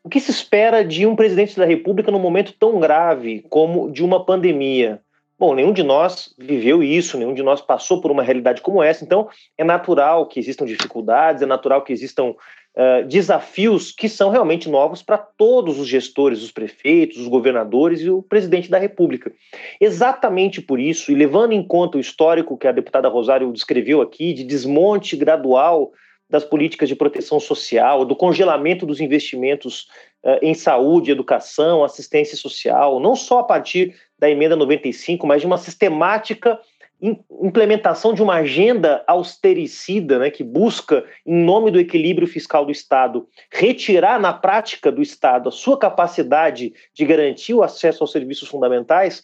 O 0.03 0.09
que 0.09 0.21
se 0.21 0.31
espera 0.31 0.85
de 0.85 1.07
um 1.07 1.17
presidente 1.17 1.57
da 1.57 1.65
República 1.65 2.11
num 2.11 2.19
momento 2.19 2.53
tão 2.53 2.79
grave 2.79 3.45
como 3.49 3.91
de 3.91 4.05
uma 4.05 4.25
pandemia? 4.25 5.01
Bom, 5.39 5.55
nenhum 5.55 5.73
de 5.73 5.83
nós 5.83 6.35
viveu 6.39 6.83
isso, 6.83 7.19
nenhum 7.19 7.35
de 7.35 7.43
nós 7.43 7.61
passou 7.61 8.01
por 8.01 8.11
uma 8.11 8.23
realidade 8.23 8.63
como 8.63 8.83
essa, 8.83 9.05
então 9.05 9.29
é 9.59 9.63
natural 9.63 10.27
que 10.27 10.41
existam 10.41 10.65
dificuldades, 10.65 11.43
é 11.43 11.47
natural 11.47 11.83
que 11.83 11.93
existam 11.93 12.31
uh, 12.31 13.07
desafios 13.07 13.93
que 13.93 14.09
são 14.09 14.31
realmente 14.31 14.67
novos 14.69 15.03
para 15.03 15.19
todos 15.19 15.79
os 15.79 15.87
gestores, 15.87 16.43
os 16.43 16.51
prefeitos, 16.51 17.19
os 17.19 17.29
governadores 17.29 18.01
e 18.01 18.09
o 18.09 18.23
presidente 18.23 18.71
da 18.71 18.79
República. 18.79 19.31
Exatamente 19.79 20.63
por 20.63 20.81
isso, 20.81 21.13
e 21.13 21.15
levando 21.15 21.53
em 21.53 21.63
conta 21.63 21.99
o 21.99 22.01
histórico 22.01 22.57
que 22.57 22.67
a 22.67 22.73
deputada 22.73 23.09
Rosário 23.09 23.53
descreveu 23.53 24.01
aqui, 24.01 24.33
de 24.33 24.43
desmonte 24.43 25.17
gradual 25.17 25.93
das 26.29 26.45
políticas 26.45 26.89
de 26.89 26.97
proteção 26.97 27.39
social, 27.39 28.05
do 28.05 28.17
congelamento 28.17 28.85
dos 28.85 29.01
investimentos 29.01 29.89
uh, 30.25 30.39
em 30.43 30.55
saúde, 30.55 31.11
educação, 31.11 31.85
assistência 31.85 32.37
social, 32.37 32.99
não 33.01 33.15
só 33.15 33.41
a 33.41 33.45
partir 33.45 33.95
da 34.19 34.29
emenda 34.29 34.57
95, 34.57 35.27
mas 35.27 35.41
de 35.41 35.47
uma 35.47 35.59
sistemática 35.59 36.59
implementação 37.01 38.15
de 38.15 38.23
uma 38.23 38.37
agenda 38.37 39.05
austericida, 39.07 40.19
né, 40.19 40.31
que 40.31 40.43
busca, 40.43 41.05
em 41.27 41.45
nome 41.45 41.71
do 41.71 41.79
equilíbrio 41.79 42.27
fiscal 42.27 42.65
do 42.65 42.73
Estado, 42.73 43.29
retirar 43.53 44.19
na 44.19 44.33
prática 44.33 44.91
do 44.91 45.03
Estado 45.03 45.49
a 45.49 45.53
sua 45.53 45.79
capacidade 45.79 46.73
de 46.95 47.05
garantir 47.05 47.53
o 47.53 47.63
acesso 47.63 48.03
aos 48.03 48.13
serviços 48.13 48.49
fundamentais, 48.49 49.23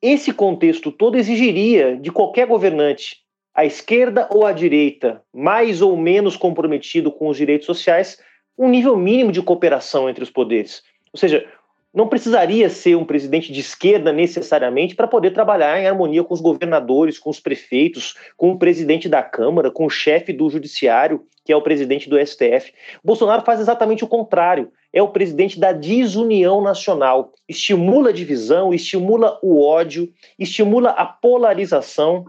esse 0.00 0.32
contexto 0.32 0.90
todo 0.90 1.16
exigiria 1.16 1.96
de 1.96 2.10
qualquer 2.10 2.46
governante, 2.46 3.23
à 3.54 3.64
esquerda 3.64 4.28
ou 4.30 4.44
à 4.44 4.52
direita, 4.52 5.22
mais 5.32 5.80
ou 5.80 5.96
menos 5.96 6.36
comprometido 6.36 7.12
com 7.12 7.28
os 7.28 7.36
direitos 7.36 7.66
sociais, 7.66 8.18
um 8.58 8.68
nível 8.68 8.96
mínimo 8.96 9.32
de 9.32 9.42
cooperação 9.42 10.08
entre 10.08 10.24
os 10.24 10.30
poderes. 10.30 10.82
Ou 11.12 11.18
seja, 11.18 11.46
não 11.94 12.08
precisaria 12.08 12.68
ser 12.68 12.96
um 12.96 13.04
presidente 13.04 13.52
de 13.52 13.60
esquerda 13.60 14.12
necessariamente 14.12 14.96
para 14.96 15.06
poder 15.06 15.30
trabalhar 15.30 15.80
em 15.80 15.86
harmonia 15.86 16.24
com 16.24 16.34
os 16.34 16.40
governadores, 16.40 17.20
com 17.20 17.30
os 17.30 17.38
prefeitos, 17.38 18.16
com 18.36 18.50
o 18.50 18.58
presidente 18.58 19.08
da 19.08 19.22
Câmara, 19.22 19.70
com 19.70 19.86
o 19.86 19.90
chefe 19.90 20.32
do 20.32 20.50
judiciário, 20.50 21.24
que 21.44 21.52
é 21.52 21.56
o 21.56 21.62
presidente 21.62 22.08
do 22.08 22.18
STF. 22.18 22.72
Bolsonaro 23.04 23.44
faz 23.44 23.60
exatamente 23.60 24.02
o 24.02 24.08
contrário. 24.08 24.72
É 24.92 25.00
o 25.00 25.08
presidente 25.08 25.60
da 25.60 25.70
desunião 25.70 26.60
nacional. 26.60 27.32
Estimula 27.48 28.08
a 28.08 28.12
divisão, 28.12 28.74
estimula 28.74 29.38
o 29.40 29.64
ódio, 29.64 30.10
estimula 30.36 30.90
a 30.90 31.04
polarização. 31.04 32.26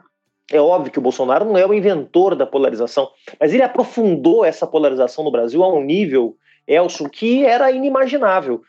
É 0.51 0.59
óbvio 0.59 0.91
que 0.91 0.99
o 0.99 1.01
Bolsonaro 1.01 1.45
não 1.45 1.57
é 1.57 1.65
o 1.65 1.73
inventor 1.73 2.35
da 2.35 2.45
polarização, 2.45 3.09
mas 3.39 3.53
ele 3.53 3.63
aprofundou 3.63 4.45
essa 4.45 4.67
polarização 4.67 5.23
no 5.23 5.31
Brasil 5.31 5.63
a 5.63 5.73
um 5.73 5.83
nível, 5.83 6.35
Elson, 6.67 7.09
que 7.09 7.45
era 7.45 7.71
inimaginável 7.71 8.61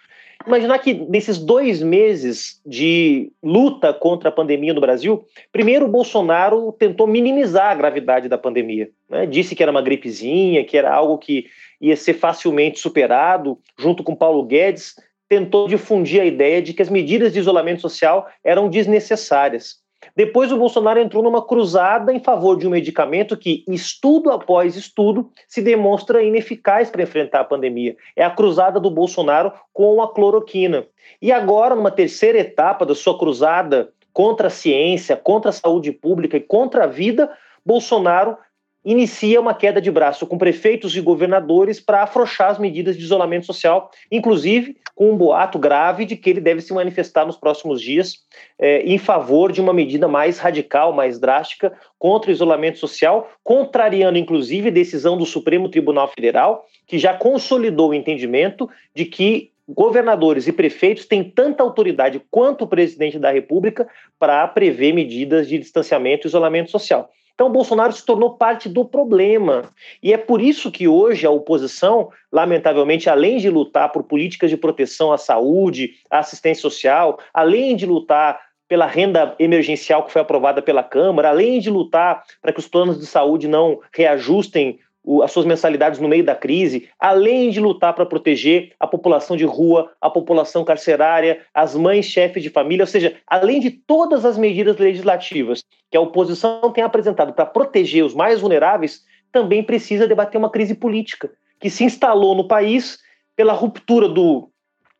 imaginar 0.46 0.78
que 0.78 0.94
nesses 0.94 1.38
dois 1.38 1.82
meses 1.82 2.60
de 2.64 3.32
luta 3.42 3.92
contra 3.92 4.28
a 4.28 4.32
pandemia 4.32 4.72
no 4.72 4.80
Brasil, 4.80 5.24
primeiro 5.50 5.86
o 5.86 5.90
Bolsonaro 5.90 6.72
tentou 6.72 7.06
minimizar 7.06 7.70
a 7.70 7.74
gravidade 7.74 8.28
da 8.28 8.38
pandemia. 8.38 8.88
Né? 9.08 9.26
Disse 9.26 9.54
que 9.54 9.62
era 9.62 9.72
uma 9.72 9.82
gripezinha, 9.82 10.64
que 10.64 10.76
era 10.76 10.92
algo 10.92 11.18
que 11.18 11.46
ia 11.80 11.96
ser 11.96 12.14
facilmente 12.14 12.78
superado, 12.78 13.58
junto 13.78 14.02
com 14.02 14.14
Paulo 14.14 14.44
Guedes, 14.44 14.94
tentou 15.28 15.66
difundir 15.66 16.20
a 16.20 16.24
ideia 16.24 16.62
de 16.62 16.72
que 16.72 16.82
as 16.82 16.88
medidas 16.88 17.32
de 17.32 17.40
isolamento 17.40 17.80
social 17.80 18.28
eram 18.44 18.68
desnecessárias. 18.68 19.76
Depois 20.14 20.52
o 20.52 20.58
Bolsonaro 20.58 21.00
entrou 21.00 21.22
numa 21.22 21.44
cruzada 21.44 22.12
em 22.12 22.20
favor 22.20 22.56
de 22.56 22.66
um 22.66 22.70
medicamento 22.70 23.36
que, 23.36 23.64
estudo 23.68 24.30
após 24.30 24.76
estudo, 24.76 25.30
se 25.48 25.62
demonstra 25.62 26.22
ineficaz 26.22 26.90
para 26.90 27.02
enfrentar 27.02 27.40
a 27.40 27.44
pandemia. 27.44 27.96
É 28.14 28.24
a 28.24 28.30
cruzada 28.30 28.78
do 28.78 28.90
Bolsonaro 28.90 29.52
com 29.72 30.02
a 30.02 30.12
cloroquina. 30.12 30.86
E 31.20 31.32
agora, 31.32 31.74
numa 31.74 31.90
terceira 31.90 32.38
etapa 32.38 32.84
da 32.84 32.94
sua 32.94 33.18
cruzada 33.18 33.90
contra 34.12 34.46
a 34.46 34.50
ciência, 34.50 35.16
contra 35.16 35.50
a 35.50 35.52
saúde 35.52 35.92
pública 35.92 36.36
e 36.36 36.40
contra 36.40 36.84
a 36.84 36.86
vida, 36.86 37.30
Bolsonaro 37.64 38.38
inicia 38.86 39.40
uma 39.40 39.52
queda 39.52 39.80
de 39.80 39.90
braço 39.90 40.24
com 40.28 40.38
prefeitos 40.38 40.96
e 40.96 41.00
governadores 41.00 41.80
para 41.80 42.04
afrouxar 42.04 42.50
as 42.50 42.58
medidas 42.58 42.96
de 42.96 43.02
isolamento 43.02 43.44
social, 43.44 43.90
inclusive 44.12 44.76
com 44.94 45.10
um 45.10 45.16
boato 45.16 45.58
grave 45.58 46.04
de 46.04 46.16
que 46.16 46.30
ele 46.30 46.40
deve 46.40 46.60
se 46.60 46.72
manifestar 46.72 47.26
nos 47.26 47.36
próximos 47.36 47.82
dias 47.82 48.24
eh, 48.60 48.82
em 48.86 48.96
favor 48.96 49.50
de 49.50 49.60
uma 49.60 49.72
medida 49.72 50.06
mais 50.06 50.38
radical, 50.38 50.92
mais 50.92 51.18
drástica 51.18 51.72
contra 51.98 52.30
o 52.30 52.32
isolamento 52.32 52.78
social, 52.78 53.28
contrariando 53.42 54.18
inclusive 54.18 54.68
a 54.68 54.72
decisão 54.72 55.18
do 55.18 55.26
Supremo 55.26 55.68
Tribunal 55.68 56.06
Federal, 56.06 56.64
que 56.86 56.96
já 56.96 57.12
consolidou 57.12 57.90
o 57.90 57.94
entendimento 57.94 58.70
de 58.94 59.04
que 59.04 59.50
governadores 59.68 60.46
e 60.46 60.52
prefeitos 60.52 61.06
têm 61.06 61.24
tanta 61.24 61.60
autoridade 61.60 62.22
quanto 62.30 62.62
o 62.62 62.68
presidente 62.68 63.18
da 63.18 63.32
República 63.32 63.88
para 64.16 64.46
prever 64.46 64.94
medidas 64.94 65.48
de 65.48 65.58
distanciamento 65.58 66.24
e 66.24 66.28
isolamento 66.28 66.70
social. 66.70 67.10
Então, 67.36 67.52
Bolsonaro 67.52 67.92
se 67.92 68.02
tornou 68.02 68.30
parte 68.38 68.66
do 68.66 68.82
problema. 68.82 69.70
E 70.02 70.10
é 70.10 70.16
por 70.16 70.40
isso 70.40 70.72
que 70.72 70.88
hoje 70.88 71.26
a 71.26 71.30
oposição, 71.30 72.08
lamentavelmente, 72.32 73.10
além 73.10 73.36
de 73.36 73.50
lutar 73.50 73.92
por 73.92 74.04
políticas 74.04 74.48
de 74.48 74.56
proteção 74.56 75.12
à 75.12 75.18
saúde, 75.18 75.90
à 76.10 76.20
assistência 76.20 76.62
social, 76.62 77.18
além 77.34 77.76
de 77.76 77.84
lutar 77.84 78.40
pela 78.66 78.86
renda 78.86 79.34
emergencial 79.38 80.04
que 80.04 80.12
foi 80.12 80.22
aprovada 80.22 80.62
pela 80.62 80.82
Câmara, 80.82 81.28
além 81.28 81.60
de 81.60 81.68
lutar 81.68 82.24
para 82.40 82.54
que 82.54 82.58
os 82.58 82.66
planos 82.66 82.98
de 82.98 83.06
saúde 83.06 83.46
não 83.46 83.80
reajustem 83.92 84.80
as 85.22 85.30
suas 85.30 85.46
mensalidades 85.46 86.00
no 86.00 86.08
meio 86.08 86.24
da 86.24 86.34
crise, 86.34 86.88
além 86.98 87.50
de 87.50 87.60
lutar 87.60 87.94
para 87.94 88.04
proteger 88.04 88.72
a 88.80 88.86
população 88.86 89.36
de 89.36 89.44
rua, 89.44 89.90
a 90.00 90.10
população 90.10 90.64
carcerária, 90.64 91.42
as 91.54 91.76
mães 91.76 92.06
chefes 92.06 92.42
de 92.42 92.50
família, 92.50 92.82
ou 92.82 92.88
seja, 92.88 93.16
além 93.26 93.60
de 93.60 93.70
todas 93.70 94.24
as 94.24 94.36
medidas 94.36 94.76
legislativas 94.78 95.62
que 95.90 95.96
a 95.96 96.00
oposição 96.00 96.72
tem 96.72 96.82
apresentado 96.82 97.32
para 97.32 97.46
proteger 97.46 98.04
os 98.04 98.14
mais 98.14 98.40
vulneráveis, 98.40 99.02
também 99.30 99.62
precisa 99.62 100.08
debater 100.08 100.38
uma 100.38 100.50
crise 100.50 100.74
política 100.74 101.30
que 101.60 101.70
se 101.70 101.84
instalou 101.84 102.34
no 102.34 102.48
país 102.48 102.98
pela 103.36 103.52
ruptura 103.52 104.08
do, 104.08 104.50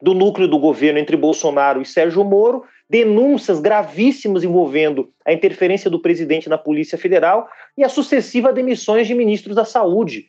do 0.00 0.14
núcleo 0.14 0.46
do 0.46 0.58
governo 0.58 0.98
entre 0.98 1.16
Bolsonaro 1.16 1.82
e 1.82 1.86
Sérgio 1.86 2.22
Moro 2.24 2.64
denúncias 2.88 3.60
gravíssimas 3.60 4.44
envolvendo 4.44 5.10
a 5.24 5.32
interferência 5.32 5.90
do 5.90 6.00
presidente 6.00 6.48
na 6.48 6.56
Polícia 6.56 6.96
Federal 6.96 7.48
e 7.76 7.84
as 7.84 7.92
sucessivas 7.92 8.54
demissões 8.54 9.06
de 9.06 9.14
ministros 9.14 9.56
da 9.56 9.64
Saúde. 9.64 10.26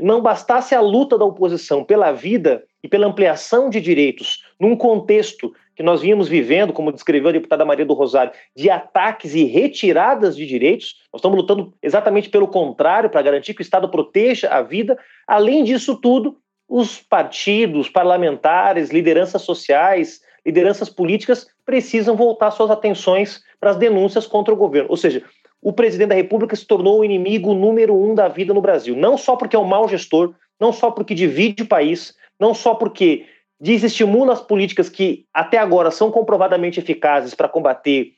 Não 0.00 0.20
bastasse 0.20 0.74
a 0.74 0.80
luta 0.80 1.16
da 1.16 1.24
oposição 1.24 1.82
pela 1.82 2.12
vida 2.12 2.62
e 2.82 2.88
pela 2.88 3.06
ampliação 3.06 3.70
de 3.70 3.80
direitos 3.80 4.44
num 4.60 4.76
contexto 4.76 5.52
que 5.74 5.82
nós 5.82 6.02
vínhamos 6.02 6.28
vivendo, 6.28 6.72
como 6.72 6.92
descreveu 6.92 7.28
a 7.28 7.32
deputada 7.32 7.64
Maria 7.64 7.86
do 7.86 7.94
Rosário, 7.94 8.32
de 8.54 8.68
ataques 8.68 9.34
e 9.34 9.44
retiradas 9.44 10.36
de 10.36 10.44
direitos. 10.44 10.96
Nós 11.12 11.20
estamos 11.20 11.38
lutando 11.38 11.72
exatamente 11.80 12.28
pelo 12.28 12.48
contrário, 12.48 13.08
para 13.08 13.22
garantir 13.22 13.54
que 13.54 13.60
o 13.60 13.62
Estado 13.62 13.88
proteja 13.88 14.48
a 14.48 14.60
vida. 14.60 14.98
Além 15.26 15.62
disso 15.62 15.96
tudo, 15.96 16.36
os 16.68 17.00
partidos, 17.00 17.88
parlamentares, 17.88 18.90
lideranças 18.90 19.42
sociais, 19.42 20.20
lideranças 20.48 20.88
políticas 20.88 21.46
precisam 21.64 22.16
voltar 22.16 22.50
suas 22.50 22.70
atenções 22.70 23.42
para 23.60 23.70
as 23.70 23.76
denúncias 23.76 24.26
contra 24.26 24.52
o 24.52 24.56
governo. 24.56 24.88
Ou 24.90 24.96
seja, 24.96 25.22
o 25.60 25.74
presidente 25.74 26.08
da 26.08 26.14
República 26.14 26.56
se 26.56 26.66
tornou 26.66 27.00
o 27.00 27.04
inimigo 27.04 27.52
número 27.52 27.94
um 27.94 28.14
da 28.14 28.28
vida 28.28 28.54
no 28.54 28.62
Brasil. 28.62 28.96
Não 28.96 29.18
só 29.18 29.36
porque 29.36 29.54
é 29.54 29.58
um 29.58 29.64
mau 29.64 29.86
gestor, 29.86 30.32
não 30.58 30.72
só 30.72 30.90
porque 30.90 31.14
divide 31.14 31.64
o 31.64 31.68
país, 31.68 32.14
não 32.40 32.54
só 32.54 32.74
porque 32.74 33.26
desestimula 33.60 34.32
as 34.32 34.40
políticas 34.40 34.88
que 34.88 35.26
até 35.34 35.58
agora 35.58 35.90
são 35.90 36.10
comprovadamente 36.10 36.80
eficazes 36.80 37.34
para 37.34 37.48
combater 37.48 38.12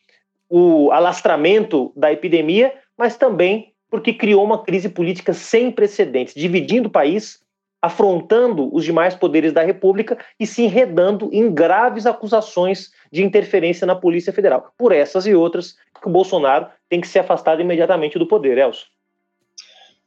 o 0.49 0.93
alastramento 0.93 1.93
da 1.97 2.13
epidemia, 2.13 2.73
mas 2.97 3.17
também 3.17 3.73
porque 3.91 4.13
criou 4.13 4.45
uma 4.45 4.63
crise 4.63 4.89
política 4.89 5.33
sem 5.33 5.71
precedentes, 5.73 6.35
dividindo 6.35 6.89
o 6.89 6.93
país, 6.93 7.40
afrontando 7.83 8.75
os 8.75 8.85
demais 8.85 9.15
poderes 9.15 9.53
da 9.53 9.63
República 9.63 10.19
e 10.39 10.47
se 10.47 10.63
enredando 10.63 11.31
em 11.33 11.53
graves 11.53 12.07
acusações 12.07 12.93
de 13.11 13.25
interferência 13.25 13.87
na 13.87 13.95
Polícia 13.95 14.33
Federal. 14.33 14.73
Por 14.77 14.93
essas 14.93 15.27
e 15.27 15.35
outras, 15.35 15.77
que 16.01 16.09
o 16.09 16.13
Bolsonaro 16.13 16.67
tem 16.89 17.01
que 17.01 17.09
ser 17.09 17.21
afastado 17.21 17.61
imediatamente 17.61 18.19
do 18.19 18.27
poder, 18.27 18.59
Elcio. 18.59 18.87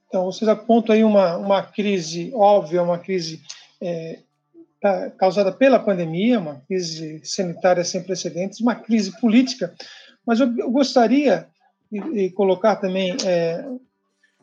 Então, 0.07 0.25
vocês 0.25 0.47
apontam 0.47 0.93
aí 0.93 1.03
uma, 1.03 1.37
uma 1.37 1.63
crise 1.63 2.31
óbvia, 2.35 2.83
uma 2.83 2.99
crise 2.99 3.41
é, 3.81 4.19
causada 5.17 5.51
pela 5.51 5.79
pandemia, 5.79 6.39
uma 6.39 6.61
crise 6.67 7.21
sanitária 7.23 7.83
sem 7.83 8.03
precedentes, 8.03 8.59
uma 8.59 8.75
crise 8.75 9.19
política, 9.19 9.73
mas 10.25 10.39
eu, 10.39 10.55
eu 10.57 10.69
gostaria 10.69 11.47
de, 11.91 11.99
de, 12.11 12.29
colocar 12.31 12.75
também 12.75 13.15
é, 13.25 13.65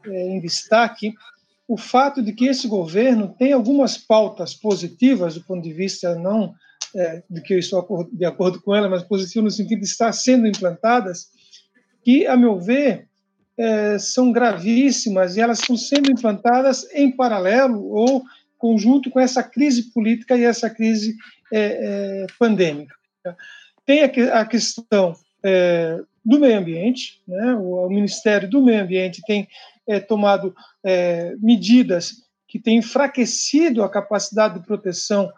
é, 0.06 0.28
em 0.28 0.40
destaque 0.40 1.14
o 1.70 1.76
fato 1.76 2.20
de 2.20 2.32
que 2.32 2.46
esse 2.46 2.66
governo 2.66 3.32
tem 3.38 3.52
algumas 3.52 3.96
pautas 3.96 4.52
positivas 4.52 5.34
do 5.34 5.44
ponto 5.44 5.62
de 5.62 5.72
vista 5.72 6.16
não 6.16 6.52
é, 6.96 7.22
de 7.30 7.40
que 7.40 7.54
eu 7.54 7.60
estou 7.60 8.08
de 8.12 8.24
acordo 8.24 8.60
com 8.60 8.74
ela, 8.74 8.88
mas 8.88 9.04
positivo 9.04 9.44
no 9.44 9.52
sentido 9.52 9.78
de 9.78 9.86
estar 9.86 10.10
sendo 10.10 10.48
implantadas, 10.48 11.28
que, 12.02 12.26
a 12.26 12.36
meu 12.36 12.58
ver, 12.58 13.06
é, 13.56 13.96
são 14.00 14.32
gravíssimas 14.32 15.36
e 15.36 15.40
elas 15.40 15.60
estão 15.60 15.76
sendo 15.76 16.10
implantadas 16.10 16.92
em 16.92 17.08
paralelo 17.08 17.86
ou 17.86 18.24
conjunto 18.58 19.08
com 19.08 19.20
essa 19.20 19.40
crise 19.40 19.92
política 19.92 20.36
e 20.36 20.42
essa 20.42 20.68
crise 20.68 21.14
é, 21.52 22.24
é 22.24 22.26
pandêmica. 22.36 22.96
Tem 23.86 24.02
a, 24.02 24.40
a 24.40 24.44
questão 24.44 25.14
é, 25.44 26.00
do 26.24 26.40
meio 26.40 26.58
ambiente, 26.58 27.22
né? 27.28 27.54
o, 27.54 27.86
o, 27.86 27.88
Ministério 27.88 28.50
do 28.50 28.60
Meio 28.60 28.82
Ambiente 28.82 29.22
tem 29.24 29.46
é, 29.90 30.00
tomado 30.00 30.54
medidas 31.38 32.12
que 32.48 32.58
têm 32.58 32.78
enfraquecido 32.78 33.82
a 33.82 33.88
capacidade 33.88 34.58
de 34.58 34.66
proteção 34.66 35.30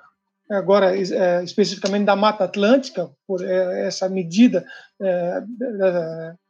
agora 0.51 0.97
é, 0.97 1.43
especificamente 1.43 2.05
da 2.05 2.17
Mata 2.17 2.45
Atlântica, 2.45 3.11
por 3.27 3.43
é, 3.45 3.87
essa 3.87 4.09
medida 4.09 4.65
é, 5.01 5.43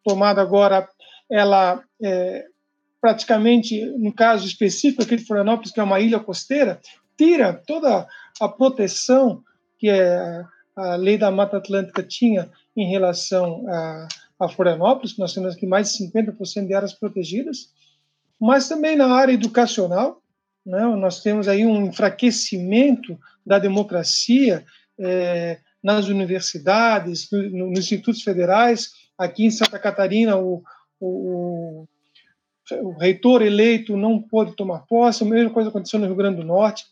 tomada 0.04 0.40
agora, 0.40 0.88
ela 1.30 1.82
praticamente, 3.00 3.84
no 3.98 4.12
caso 4.12 4.46
específico 4.46 5.02
aqui 5.02 5.16
de 5.16 5.24
Florianópolis, 5.24 5.72
que 5.72 5.80
é 5.80 5.82
uma 5.82 5.98
ilha 5.98 6.20
costeira, 6.20 6.80
tira 7.16 7.52
toda 7.52 8.06
a 8.40 8.48
proteção 8.48 9.42
que 9.76 9.90
a 10.76 10.94
lei 10.96 11.18
da 11.18 11.30
Mata 11.30 11.56
Atlântica 11.56 12.02
tinha 12.02 12.48
em 12.76 12.88
relação 12.88 13.64
a, 13.68 14.08
a 14.38 14.48
Florianópolis, 14.48 15.18
nós 15.18 15.34
temos 15.34 15.54
aqui 15.54 15.66
mais 15.66 15.92
de 15.92 16.04
50% 16.04 16.66
de 16.66 16.74
áreas 16.74 16.92
protegidas, 16.92 17.72
mas 18.42 18.68
também 18.68 18.96
na 18.96 19.06
área 19.06 19.32
educacional, 19.32 20.20
né, 20.66 20.84
nós 20.96 21.22
temos 21.22 21.46
aí 21.46 21.64
um 21.64 21.86
enfraquecimento 21.86 23.16
da 23.46 23.56
democracia 23.56 24.64
é, 24.98 25.60
nas 25.80 26.08
universidades, 26.08 27.30
no, 27.30 27.68
nos 27.70 27.78
institutos 27.78 28.20
federais. 28.22 28.94
Aqui 29.16 29.44
em 29.44 29.50
Santa 29.52 29.78
Catarina, 29.78 30.36
o, 30.36 30.60
o, 30.98 31.86
o 32.82 32.98
reitor 32.98 33.42
eleito 33.42 33.96
não 33.96 34.20
pôde 34.20 34.56
tomar 34.56 34.80
posse, 34.88 35.22
a 35.22 35.26
mesma 35.26 35.50
coisa 35.50 35.68
aconteceu 35.68 36.00
no 36.00 36.06
Rio 36.06 36.16
Grande 36.16 36.38
do 36.38 36.44
Norte. 36.44 36.84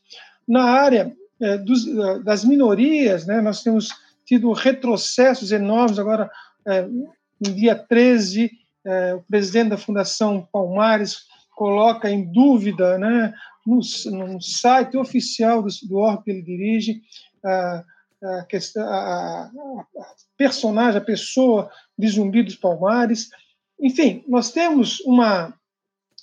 Na 0.47 0.63
área 0.63 1.13
é, 1.41 1.59
dos, 1.59 1.85
das 2.23 2.45
minorias, 2.45 3.27
né, 3.27 3.41
nós 3.41 3.61
temos 3.61 3.89
tido 4.25 4.53
retrocessos 4.53 5.51
enormes. 5.51 5.99
Agora, 5.99 6.31
é, 6.65 6.83
no 6.83 7.55
dia 7.57 7.75
13, 7.75 8.53
é, 8.85 9.15
o 9.17 9.23
presidente 9.23 9.71
da 9.71 9.77
Fundação 9.77 10.49
Palmares 10.53 11.29
coloca 11.61 12.11
em 12.11 12.25
dúvida 12.25 12.97
né, 12.97 13.35
no, 13.67 13.81
no 14.07 14.41
site 14.41 14.97
oficial 14.97 15.63
do, 15.63 15.69
do 15.87 15.99
órgão 15.99 16.23
que 16.23 16.31
ele 16.31 16.41
dirige, 16.41 17.03
a, 17.45 17.85
a, 18.23 18.47
a, 18.79 19.43
a 19.45 19.51
personagem, 20.39 20.97
a 20.97 21.05
pessoa 21.05 21.71
de 21.99 22.09
Zumbi 22.09 22.43
dos 22.43 22.57
Palmares. 22.57 23.29
Enfim, 23.79 24.25
nós 24.27 24.51
temos 24.51 25.01
uma, 25.01 25.53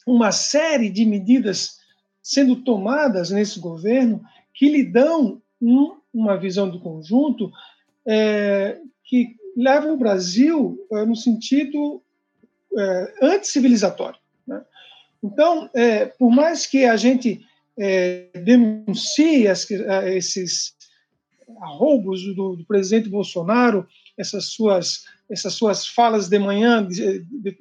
uma 0.08 0.32
série 0.32 0.90
de 0.90 1.06
medidas 1.06 1.78
sendo 2.24 2.56
tomadas 2.64 3.30
nesse 3.30 3.60
governo 3.60 4.24
que 4.56 4.68
lhe 4.68 4.84
dão 4.84 5.40
um, 5.62 5.98
uma 6.12 6.36
visão 6.36 6.68
do 6.68 6.80
conjunto 6.80 7.52
é, 8.08 8.80
que 9.04 9.36
leva 9.56 9.94
o 9.94 9.98
Brasil 9.98 10.84
é, 10.94 11.06
no 11.06 11.16
sentido 11.16 12.02
é, 12.76 13.14
anticivilizatório. 13.22 14.20
Então, 15.24 15.70
é, 15.74 16.06
por 16.06 16.30
mais 16.30 16.66
que 16.66 16.86
a 16.86 16.96
gente 16.96 17.42
é, 17.78 18.28
denuncie 18.34 19.48
as, 19.48 19.70
esses 19.70 20.74
roubos 21.48 22.24
do, 22.36 22.56
do, 22.56 22.66
presidente 22.66 23.10
Bolsonaro, 23.10 23.88
essas 24.18 24.46
suas, 24.46 25.06
essas 25.30 25.54
suas 25.54 25.88
falas 25.88 26.28
de 26.28 26.40
manhã 26.40 26.88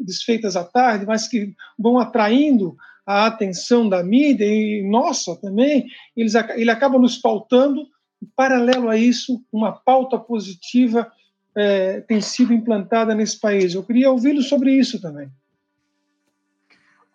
desfeitas 0.00 0.56
à 0.56 0.64
tarde, 0.64 1.06
mas 1.06 1.28
que 1.28 1.54
vão 1.78 1.98
atraindo 1.98 2.76
a 3.06 3.26
atenção 3.26 3.88
da 3.88 4.02
mídia 4.02 4.44
e 4.44 4.82
nossa 4.82 5.36
também, 5.36 5.86
eles, 6.16 6.34
ele 6.56 6.70
acaba 6.70 6.98
nos 6.98 7.16
pautando. 7.16 7.86
Paralelo 8.34 8.88
a 8.88 8.96
isso, 8.96 9.44
uma 9.52 9.70
pauta 9.70 10.18
positiva 10.18 11.10
é, 11.54 12.00
tem 12.00 12.20
sido 12.20 12.52
implantada 12.52 13.14
nesse 13.14 13.38
país. 13.38 13.74
Eu 13.74 13.84
queria 13.84 14.10
ouvi-lo 14.10 14.42
sobre 14.42 14.72
isso 14.72 15.00
também. 15.00 15.30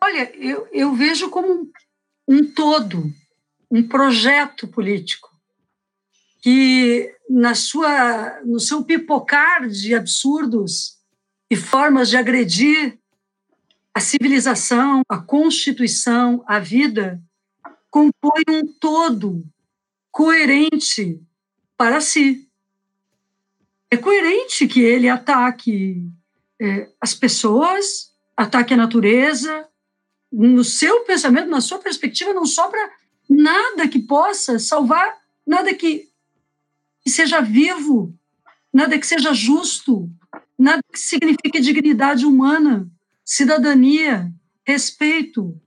Olha, 0.04 0.32
eu, 0.36 0.68
eu 0.72 0.94
vejo 0.94 1.30
como 1.30 1.72
um 2.28 2.46
todo, 2.54 3.14
um 3.70 3.88
projeto 3.88 4.68
político 4.68 5.32
que 6.42 7.16
na 7.30 7.54
sua 7.54 8.42
no 8.44 8.60
seu 8.60 8.84
pipocar 8.84 9.68
de 9.68 9.94
absurdos 9.94 10.98
e 11.50 11.56
formas 11.56 12.10
de 12.10 12.18
agredir 12.18 12.98
a 13.94 14.00
civilização, 14.00 15.02
a 15.08 15.20
constituição, 15.20 16.44
a 16.48 16.60
vida, 16.60 17.22
compõe 17.90 18.44
um 18.50 18.66
todo 18.80 19.46
coerente 20.10 21.22
para 21.78 22.02
si. 22.02 22.50
É 23.90 23.98
coerente 23.98 24.68
que 24.68 24.82
ele 24.82 25.10
ataque 25.10 26.10
é, 26.60 26.90
as 27.02 27.14
pessoas, 27.14 28.14
ataque 28.36 28.74
a 28.74 28.78
natureza, 28.78 29.68
no 30.32 30.64
seu 30.64 31.02
pensamento, 31.02 31.50
na 31.50 31.60
sua 31.60 31.80
perspectiva, 31.80 32.34
não 32.34 32.46
sobra 32.46 32.80
nada 33.30 33.88
que 33.88 34.00
possa 34.00 34.58
salvar, 34.60 35.18
nada 35.46 35.74
que, 35.74 36.10
seja 37.08 37.42
vivo, 37.42 38.14
nada 38.74 38.98
que 38.98 39.06
seja 39.06 39.34
justo, 39.34 40.10
nada 40.58 40.82
que 40.92 41.00
signifique 41.00 41.60
dignidade 41.60 42.26
humana, 42.26 42.88
cidadania, 43.26 44.32
respeito. 44.66 45.60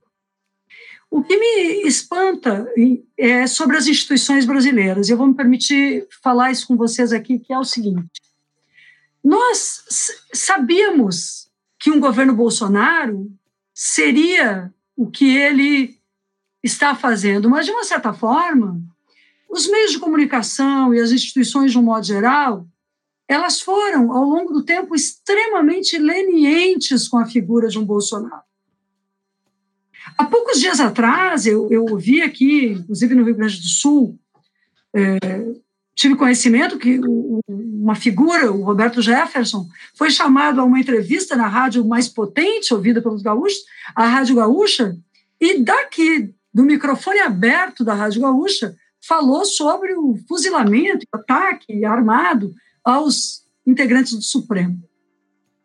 O 1.09 1.23
que 1.23 1.37
me 1.37 1.87
espanta 1.87 2.67
é 3.17 3.45
sobre 3.47 3.77
as 3.77 3.87
instituições 3.87 4.45
brasileiras. 4.45 5.09
Eu 5.09 5.17
vou 5.17 5.27
me 5.27 5.35
permitir 5.35 6.07
falar 6.21 6.51
isso 6.51 6.67
com 6.67 6.75
vocês 6.75 7.13
aqui, 7.13 7.39
que 7.39 7.53
é 7.53 7.59
o 7.59 7.63
seguinte: 7.63 8.21
nós 9.23 9.83
sabíamos 10.33 11.47
que 11.79 11.91
um 11.91 11.99
governo 11.99 12.33
Bolsonaro 12.35 13.31
seria 13.75 14.73
o 14.95 15.11
que 15.11 15.35
ele 15.35 15.99
está 16.63 16.95
fazendo. 16.95 17.49
Mas, 17.49 17.65
de 17.65 17.71
uma 17.73 17.83
certa 17.83 18.13
forma, 18.13 18.81
os 19.49 19.67
meios 19.67 19.91
de 19.91 19.99
comunicação 19.99 20.93
e 20.93 20.99
as 21.01 21.11
instituições, 21.11 21.73
de 21.73 21.77
um 21.77 21.83
modo 21.83 22.05
geral, 22.05 22.65
elas 23.27 23.59
foram, 23.59 24.13
ao 24.13 24.23
longo 24.23 24.53
do 24.53 24.63
tempo, 24.63 24.95
extremamente 24.95 25.97
lenientes 25.97 27.07
com 27.09 27.17
a 27.17 27.25
figura 27.25 27.67
de 27.67 27.77
um 27.77 27.85
Bolsonaro. 27.85 28.43
Há 30.17 30.23
poucos 30.23 30.59
dias 30.59 30.79
atrás, 30.79 31.45
eu, 31.45 31.67
eu 31.69 31.83
ouvi 31.85 32.21
aqui, 32.21 32.67
inclusive 32.67 33.13
no 33.13 33.23
Rio 33.23 33.35
Grande 33.35 33.57
do 33.57 33.67
Sul, 33.67 34.17
é, 34.95 35.17
tive 35.95 36.15
conhecimento 36.15 36.77
que 36.77 36.99
o, 36.99 37.41
uma 37.85 37.93
figura, 37.93 38.51
o 38.51 38.63
Roberto 38.63 38.99
Jefferson, 38.99 39.69
foi 39.93 40.09
chamado 40.09 40.59
a 40.59 40.63
uma 40.63 40.79
entrevista 40.79 41.35
na 41.35 41.47
rádio 41.47 41.85
mais 41.85 42.07
potente, 42.07 42.73
ouvida 42.73 42.99
pelos 42.99 43.21
gaúchos, 43.21 43.59
a 43.95 44.07
Rádio 44.07 44.37
Gaúcha, 44.37 44.97
e 45.39 45.59
daqui, 45.59 46.33
do 46.51 46.63
microfone 46.63 47.19
aberto 47.19 47.85
da 47.85 47.93
Rádio 47.93 48.21
Gaúcha, 48.21 48.75
falou 49.07 49.45
sobre 49.45 49.93
o 49.93 50.17
fuzilamento, 50.27 51.05
ataque 51.13 51.85
armado 51.85 52.55
aos 52.83 53.43
integrantes 53.67 54.13
do 54.13 54.21
Supremo. 54.23 54.81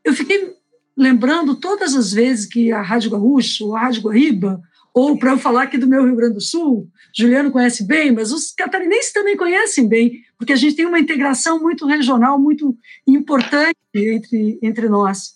Eu 0.04 0.12
fiquei 0.12 0.54
lembrando 0.94 1.54
todas 1.54 1.94
as 1.94 2.12
vezes 2.12 2.44
que 2.44 2.70
a 2.70 2.82
Rádio 2.82 3.12
Gaúcha, 3.12 3.64
ou 3.64 3.74
a 3.74 3.80
Rádio 3.80 4.02
Guaíba, 4.02 4.60
ou 4.92 5.18
para 5.18 5.30
eu 5.30 5.38
falar 5.38 5.62
aqui 5.62 5.78
do 5.78 5.88
meu 5.88 6.04
Rio 6.04 6.16
Grande 6.16 6.34
do 6.34 6.40
Sul, 6.42 6.86
Juliano 7.16 7.50
conhece 7.50 7.86
bem, 7.86 8.12
mas 8.12 8.30
os 8.30 8.52
catarinenses 8.52 9.10
também 9.10 9.38
conhecem 9.38 9.88
bem, 9.88 10.22
porque 10.40 10.54
a 10.54 10.56
gente 10.56 10.74
tem 10.74 10.86
uma 10.86 10.98
integração 10.98 11.60
muito 11.60 11.84
regional, 11.84 12.38
muito 12.38 12.74
importante 13.06 13.76
entre, 13.94 14.58
entre 14.62 14.88
nós. 14.88 15.34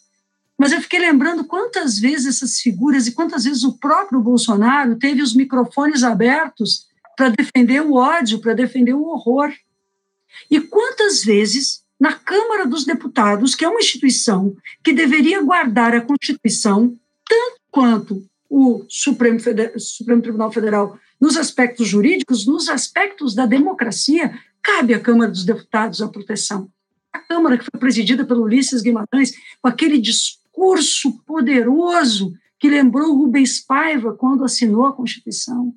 mas 0.58 0.72
eu 0.72 0.80
fiquei 0.80 0.98
lembrando 0.98 1.44
quantas 1.44 1.98
vezes 1.98 2.36
essas 2.36 2.58
figuras 2.58 3.06
e 3.06 3.12
quantas 3.12 3.44
vezes 3.44 3.64
o 3.64 3.78
próprio 3.78 4.22
Bolsonaro 4.22 4.96
teve 4.96 5.20
os 5.20 5.34
microfones 5.34 6.02
abertos 6.02 6.86
para 7.18 7.28
defender 7.28 7.82
o 7.82 7.92
ódio, 7.92 8.40
para 8.40 8.54
defender 8.54 8.94
o 8.94 9.04
horror. 9.04 9.52
E 10.50 10.58
quantas 10.58 11.22
vezes 11.22 11.82
na 12.00 12.14
Câmara 12.14 12.66
dos 12.66 12.86
Deputados, 12.86 13.54
que 13.54 13.62
é 13.62 13.68
uma 13.68 13.80
instituição 13.80 14.56
que 14.82 14.94
deveria 14.94 15.42
guardar 15.42 15.94
a 15.94 16.00
Constituição 16.00 16.98
tanto 17.28 17.60
quanto 17.70 18.26
o 18.48 18.86
Supremo, 18.88 19.38
Supremo 19.76 20.22
Tribunal 20.22 20.50
Federal 20.50 20.98
nos 21.20 21.36
aspectos 21.36 21.88
jurídicos, 21.88 22.46
nos 22.46 22.70
aspectos 22.70 23.34
da 23.34 23.44
democracia, 23.44 24.32
cabe 24.64 24.94
à 24.94 24.98
Câmara 24.98 25.30
dos 25.30 25.44
Deputados 25.44 26.00
a 26.00 26.08
proteção. 26.08 26.70
A 27.12 27.18
Câmara 27.18 27.58
que 27.58 27.64
foi 27.70 27.78
presidida 27.78 28.24
pelo 28.24 28.42
Ulisses 28.42 28.80
Guimarães, 28.80 29.34
com 29.60 29.68
aquele 29.68 30.00
discurso 30.00 31.20
poderoso 31.26 32.32
que 32.58 32.70
lembrou 32.70 33.14
Rubens 33.14 33.60
Paiva 33.60 34.14
quando 34.14 34.42
assinou 34.42 34.86
a 34.86 34.92
Constituição. 34.92 35.74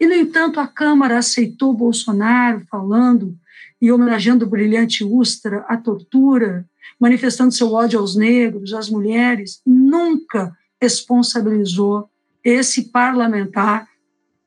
E, 0.00 0.06
no 0.06 0.14
entanto, 0.14 0.58
a 0.58 0.66
Câmara 0.66 1.16
aceitou 1.16 1.72
Bolsonaro 1.72 2.66
falando 2.68 3.38
e 3.80 3.92
homenageando 3.92 4.44
o 4.44 4.48
brilhante 4.48 5.04
Ustra, 5.04 5.64
a 5.68 5.76
tortura, 5.76 6.68
manifestando 6.98 7.52
seu 7.52 7.72
ódio 7.72 8.00
aos 8.00 8.16
negros, 8.16 8.74
às 8.74 8.90
mulheres, 8.90 9.60
nunca 9.64 10.56
responsabilizou 10.80 12.10
esse 12.42 12.90
parlamentar 12.90 13.88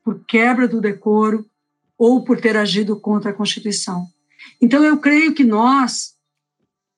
por 0.04 0.22
quebra 0.26 0.68
do 0.68 0.80
decoro 0.80 1.46
ou 1.98 2.22
por 2.24 2.40
ter 2.40 2.56
agido 2.56 2.98
contra 2.98 3.30
a 3.30 3.34
Constituição. 3.34 4.06
Então, 4.60 4.84
eu 4.84 4.98
creio 4.98 5.34
que 5.34 5.44
nós 5.44 6.14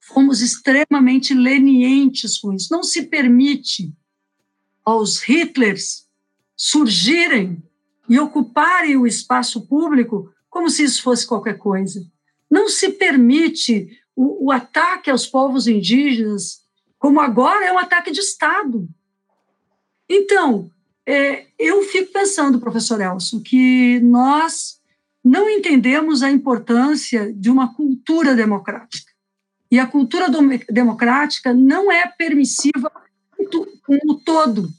fomos 0.00 0.40
extremamente 0.40 1.34
lenientes 1.34 2.38
com 2.38 2.52
isso. 2.52 2.68
Não 2.70 2.82
se 2.82 3.02
permite 3.02 3.92
aos 4.84 5.28
Hitlers 5.28 6.06
surgirem 6.56 7.62
e 8.08 8.18
ocuparem 8.18 8.96
o 8.96 9.06
espaço 9.06 9.66
público 9.66 10.32
como 10.48 10.70
se 10.70 10.82
isso 10.82 11.02
fosse 11.02 11.26
qualquer 11.26 11.58
coisa. 11.58 12.04
Não 12.50 12.68
se 12.68 12.90
permite 12.90 13.88
o, 14.16 14.46
o 14.46 14.50
ataque 14.50 15.10
aos 15.10 15.26
povos 15.26 15.68
indígenas, 15.68 16.62
como 16.98 17.20
agora 17.20 17.66
é 17.66 17.72
um 17.72 17.78
ataque 17.78 18.10
de 18.10 18.20
Estado. 18.20 18.88
Então, 20.08 20.70
é, 21.06 21.46
eu 21.58 21.82
fico 21.84 22.12
pensando, 22.12 22.58
professor 22.58 23.00
Elson, 23.00 23.40
que 23.40 24.00
nós 24.00 24.77
não 25.28 25.50
entendemos 25.50 26.22
a 26.22 26.30
importância 26.30 27.30
de 27.34 27.50
uma 27.50 27.74
cultura 27.74 28.34
democrática. 28.34 29.12
E 29.70 29.78
a 29.78 29.86
cultura 29.86 30.26
democrática 30.70 31.52
não 31.52 31.92
é 31.92 32.06
permissiva 32.06 32.90
com 33.84 33.98
o 34.06 34.14
todo. 34.14 34.70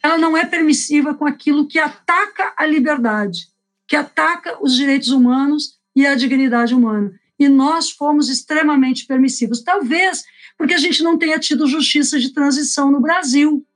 Ela 0.00 0.16
não 0.16 0.36
é 0.36 0.46
permissiva 0.46 1.14
com 1.14 1.26
aquilo 1.26 1.66
que 1.66 1.80
ataca 1.80 2.54
a 2.56 2.64
liberdade, 2.64 3.48
que 3.88 3.96
ataca 3.96 4.56
os 4.62 4.76
direitos 4.76 5.08
humanos 5.08 5.80
e 5.96 6.06
a 6.06 6.14
dignidade 6.14 6.72
humana. 6.72 7.12
E 7.36 7.48
nós 7.48 7.90
fomos 7.90 8.28
extremamente 8.28 9.04
permissivos. 9.04 9.62
Talvez 9.62 10.22
porque 10.56 10.74
a 10.74 10.78
gente 10.78 11.02
não 11.02 11.18
tenha 11.18 11.40
tido 11.40 11.66
justiça 11.66 12.20
de 12.20 12.32
transição 12.32 12.90
no 12.90 13.00
Brasil, 13.00 13.66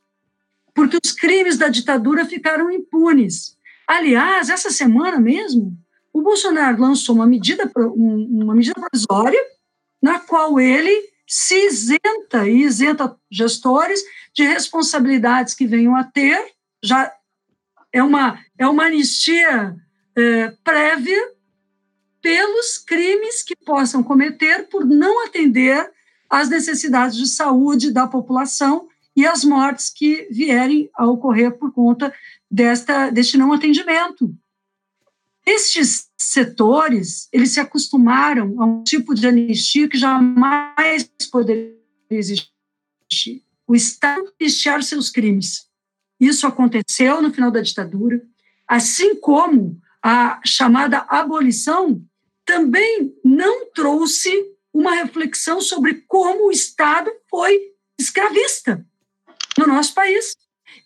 porque 0.72 0.98
os 1.04 1.10
crimes 1.10 1.58
da 1.58 1.68
ditadura 1.68 2.24
ficaram 2.24 2.70
impunes. 2.70 3.56
Aliás, 3.90 4.48
essa 4.48 4.70
semana 4.70 5.18
mesmo, 5.18 5.76
o 6.20 6.22
Bolsonaro 6.22 6.78
lançou 6.80 7.14
uma 7.14 7.26
medida, 7.26 7.70
uma 7.74 8.54
medida 8.54 8.74
provisória 8.74 9.40
na 10.02 10.20
qual 10.20 10.60
ele 10.60 11.08
se 11.26 11.66
isenta 11.66 12.46
e 12.46 12.62
isenta 12.62 13.16
gestores 13.30 14.02
de 14.34 14.42
responsabilidades 14.44 15.54
que 15.54 15.66
venham 15.66 15.96
a 15.96 16.04
ter, 16.04 16.38
já 16.82 17.10
é 17.90 18.02
uma, 18.02 18.38
é 18.58 18.66
uma 18.66 18.84
anistia 18.84 19.74
é, 20.14 20.48
prévia 20.62 21.32
pelos 22.20 22.76
crimes 22.76 23.42
que 23.42 23.56
possam 23.56 24.02
cometer 24.02 24.68
por 24.68 24.84
não 24.84 25.24
atender 25.24 25.90
às 26.28 26.50
necessidades 26.50 27.16
de 27.16 27.26
saúde 27.26 27.90
da 27.90 28.06
população 28.06 28.88
e 29.16 29.26
as 29.26 29.42
mortes 29.42 29.88
que 29.88 30.28
vierem 30.30 30.90
a 30.94 31.06
ocorrer 31.06 31.56
por 31.58 31.72
conta 31.72 32.12
desta, 32.50 33.08
deste 33.08 33.38
não 33.38 33.52
atendimento. 33.52 34.34
Estes 35.50 36.08
setores, 36.16 37.28
eles 37.32 37.50
se 37.50 37.58
acostumaram 37.58 38.62
a 38.62 38.64
um 38.64 38.84
tipo 38.84 39.12
de 39.14 39.26
anistia 39.26 39.88
que 39.88 39.98
jamais 39.98 41.10
poderia 41.28 41.74
existir. 42.08 43.42
O 43.66 43.74
Estado 43.74 44.32
anistiar 44.40 44.80
seus 44.84 45.10
crimes. 45.10 45.66
Isso 46.20 46.46
aconteceu 46.46 47.20
no 47.20 47.32
final 47.32 47.50
da 47.50 47.60
ditadura, 47.60 48.22
assim 48.68 49.16
como 49.16 49.80
a 50.00 50.40
chamada 50.46 50.98
abolição 51.08 52.00
também 52.44 53.12
não 53.24 53.72
trouxe 53.72 54.30
uma 54.72 54.94
reflexão 54.94 55.60
sobre 55.60 56.04
como 56.06 56.46
o 56.46 56.52
Estado 56.52 57.10
foi 57.28 57.72
escravista 57.98 58.86
no 59.58 59.66
nosso 59.66 59.94
país. 59.94 60.36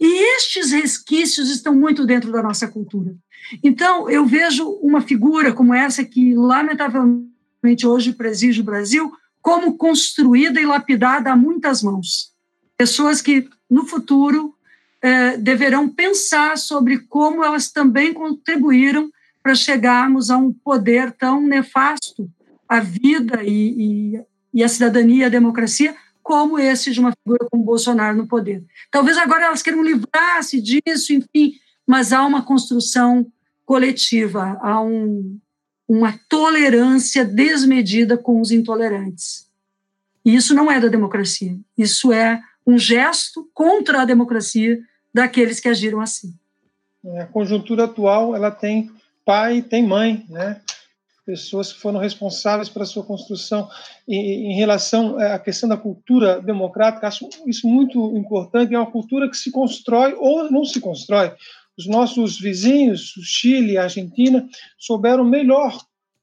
E 0.00 0.37
estes 0.37 0.72
resquícios 0.72 1.50
estão 1.50 1.74
muito 1.74 2.07
dentro 2.07 2.33
da 2.33 2.42
nossa 2.42 2.66
cultura. 2.66 3.14
Então, 3.62 4.09
eu 4.09 4.24
vejo 4.26 4.68
uma 4.83 5.00
figura 5.00 5.52
como 5.52 5.74
essa, 5.74 6.04
que 6.04 6.35
lamentavelmente 6.35 7.87
hoje 7.87 8.12
preside 8.12 8.61
o 8.61 8.64
Brasil, 8.64 9.12
como 9.40 9.76
construída 9.76 10.61
e 10.61 10.66
lapidada 10.66 11.30
a 11.30 11.37
muitas 11.37 11.83
mãos. 11.83 12.33
Pessoas 12.76 13.20
que, 13.20 13.48
no 13.70 13.87
futuro, 13.87 14.54
eh, 15.02 15.37
deverão 15.37 15.88
pensar 15.88 16.57
sobre 16.57 16.98
como 16.98 17.44
elas 17.44 17.70
também 17.70 18.12
contribuíram 18.12 19.11
para 19.42 19.54
chegarmos 19.54 20.30
a 20.30 20.38
um 20.38 20.50
poder 20.50 21.12
tão 21.12 21.42
nefasto 21.42 22.26
à 22.66 22.80
vida 22.80 23.42
e, 23.44 24.14
e, 24.14 24.20
e 24.54 24.64
à 24.64 24.68
cidadania 24.68 25.24
e 25.24 25.26
à 25.26 25.28
democracia, 25.28 25.94
como 26.22 26.59
esse 26.59 26.90
de 26.90 26.98
uma 26.98 27.12
figura 27.12 27.46
como 27.50 27.62
Bolsonaro 27.62 28.16
no 28.16 28.26
poder. 28.26 28.64
Talvez 28.90 29.18
agora 29.18 29.44
elas 29.44 29.61
queiram 29.61 29.83
livrar-se 29.83 30.59
disso, 30.59 31.12
enfim, 31.12 31.52
mas 31.87 32.12
há 32.12 32.25
uma 32.25 32.42
construção 32.42 33.27
coletiva, 33.64 34.59
há 34.62 34.81
um, 34.81 35.38
uma 35.88 36.18
tolerância 36.29 37.25
desmedida 37.25 38.16
com 38.16 38.40
os 38.40 38.51
intolerantes. 38.51 39.49
E 40.25 40.35
isso 40.35 40.55
não 40.55 40.70
é 40.70 40.81
da 40.81 40.88
democracia, 40.88 41.57
isso 41.77 42.12
é 42.12 42.40
um 42.66 42.79
gesto 42.79 43.49
contra 43.53 44.03
a 44.03 44.05
democracia 44.05 44.79
daqueles 45.12 45.61
que 45.61 45.68
agiram 45.68 46.01
assim. 46.01 46.35
É, 47.05 47.23
a 47.23 47.27
conjuntura 47.27 47.85
atual 47.85 48.35
ela 48.35 48.51
tem 48.51 48.90
pai, 49.25 49.61
tem 49.62 49.87
mãe, 49.87 50.25
né? 50.29 50.61
pessoas 51.25 51.73
que 51.73 51.81
foram 51.81 51.99
responsáveis 51.99 52.68
pela 52.68 52.85
sua 52.85 53.03
construção. 53.03 53.68
E, 54.07 54.16
em 54.16 54.55
relação 54.55 55.18
à 55.18 55.38
questão 55.38 55.68
da 55.68 55.77
cultura 55.77 56.40
democrática, 56.40 57.09
acho 57.09 57.29
isso 57.47 57.66
muito 57.66 58.16
importante. 58.16 58.75
É 58.75 58.79
uma 58.79 58.90
cultura 58.90 59.29
que 59.29 59.37
se 59.37 59.51
constrói 59.51 60.14
ou 60.18 60.51
não 60.51 60.64
se 60.64 60.81
constrói. 60.81 61.33
Os 61.76 61.87
nossos 61.87 62.38
vizinhos, 62.38 63.16
o 63.16 63.22
Chile, 63.22 63.76
a 63.76 63.84
Argentina, 63.84 64.48
souberam 64.78 65.24
melhor 65.24 65.76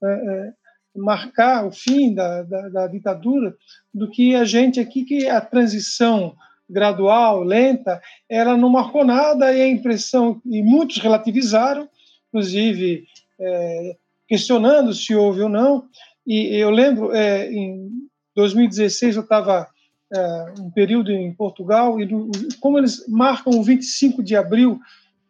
é, 0.03 0.07
é, 0.07 0.53
marcar 0.95 1.65
o 1.65 1.71
fim 1.71 2.13
da, 2.13 2.43
da, 2.43 2.69
da 2.69 2.87
ditadura 2.87 3.55
do 3.93 4.09
que 4.09 4.35
a 4.35 4.45
gente 4.45 4.79
aqui, 4.79 5.03
que 5.03 5.27
a 5.27 5.41
transição 5.41 6.35
gradual, 6.69 7.43
lenta, 7.43 8.01
ela 8.29 8.55
não 8.55 8.69
marcou 8.69 9.03
nada 9.03 9.53
e 9.53 9.61
a 9.61 9.67
impressão, 9.67 10.41
e 10.45 10.63
muitos 10.63 10.97
relativizaram, 10.99 11.89
inclusive 12.29 13.05
é, 13.37 13.97
questionando 14.27 14.93
se 14.93 15.13
houve 15.13 15.41
ou 15.41 15.49
não. 15.49 15.85
E 16.25 16.55
eu 16.55 16.69
lembro, 16.69 17.11
é, 17.13 17.51
em 17.51 17.89
2016, 18.35 19.17
eu 19.17 19.23
estava 19.23 19.67
é, 20.13 20.53
um 20.59 20.71
período 20.71 21.11
em 21.11 21.33
Portugal, 21.33 21.99
e 21.99 22.05
do, 22.05 22.31
como 22.61 22.77
eles 22.77 23.05
marcam 23.09 23.59
o 23.59 23.63
25 23.63 24.23
de 24.23 24.35
abril 24.35 24.79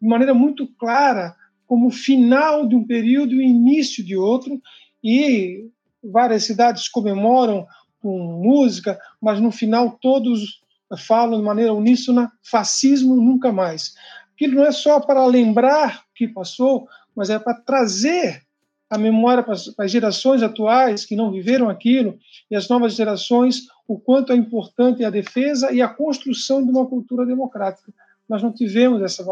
de 0.02 0.08
maneira 0.08 0.34
muito 0.34 0.68
clara, 0.80 1.36
como 1.68 1.90
final 1.90 2.68
de 2.68 2.76
um 2.76 2.86
período 2.86 3.36
e 3.36 3.46
início 3.46 4.04
de 4.04 4.16
outro, 4.18 4.62
e 5.04 5.70
várias 6.04 6.44
cidades 6.44 6.88
comemoram 6.88 7.66
com 8.02 8.42
música, 8.44 9.00
mas 9.22 9.40
no 9.40 9.52
final 9.52 9.98
todos 10.02 10.62
falam 10.98 11.40
de 11.40 11.46
maneira 11.46 11.74
uníssona: 11.74 12.32
fascismo 12.44 13.16
nunca 13.16 13.52
mais. 13.52 13.94
Aquilo 14.34 14.56
não 14.56 14.66
é 14.66 14.72
só 14.72 15.00
para 15.00 15.26
lembrar 15.26 16.00
o 16.00 16.14
que 16.16 16.28
passou, 16.28 16.88
mas 17.16 17.30
é 17.30 17.38
para 17.38 17.54
trazer 17.54 18.42
a 18.90 18.98
memória 18.98 19.42
para 19.42 19.54
as, 19.54 19.92
gerações 19.92 20.44
atuais 20.44 21.06
que 21.06 21.16
não 21.16 21.32
viveram 21.32 21.70
aquilo 21.70 22.20
e 22.50 22.56
as 22.56 22.68
novas 22.68 22.94
gerações 22.94 23.62
o 23.88 23.98
quanto 23.98 24.34
é 24.34 24.36
importante 24.36 25.06
a 25.06 25.10
defesa 25.10 25.72
e 25.72 25.82
a 25.82 25.88
construção 25.88 26.64
de 26.64 26.70
uma 26.70 26.86
cultura 26.86 27.26
democrática. 27.26 27.94
Nós 28.32 28.42
não 28.42 28.54
tivemos 28.54 29.02
essa, 29.02 29.26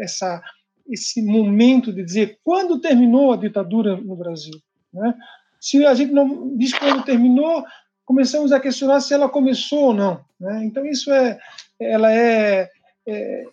essa 0.00 0.40
esse 0.88 1.20
momento 1.20 1.92
de 1.92 2.02
dizer 2.04 2.38
quando 2.44 2.80
terminou 2.80 3.32
a 3.32 3.36
ditadura 3.36 3.96
no 3.96 4.14
Brasil. 4.14 4.54
Né? 4.94 5.14
Se 5.60 5.84
a 5.84 5.92
gente 5.94 6.12
não 6.12 6.56
diz 6.56 6.72
quando 6.72 7.04
terminou, 7.04 7.64
começamos 8.04 8.52
a 8.52 8.60
questionar 8.60 9.00
se 9.00 9.12
ela 9.12 9.28
começou 9.28 9.86
ou 9.86 9.94
não. 9.94 10.24
Né? 10.38 10.64
Então, 10.64 10.86
isso 10.86 11.10
é, 11.10 11.38
ela 11.80 12.12
é, 12.12 12.70
é, 13.04 13.44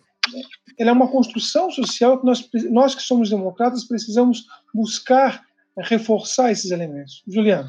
ela 0.78 0.90
é 0.90 0.92
uma 0.92 1.08
construção 1.08 1.68
social 1.72 2.20
que 2.20 2.24
nós, 2.24 2.48
nós 2.70 2.94
que 2.94 3.02
somos 3.02 3.28
democratas 3.28 3.84
precisamos 3.84 4.46
buscar 4.72 5.44
reforçar 5.76 6.52
esses 6.52 6.70
elementos. 6.70 7.24
Juliano. 7.26 7.68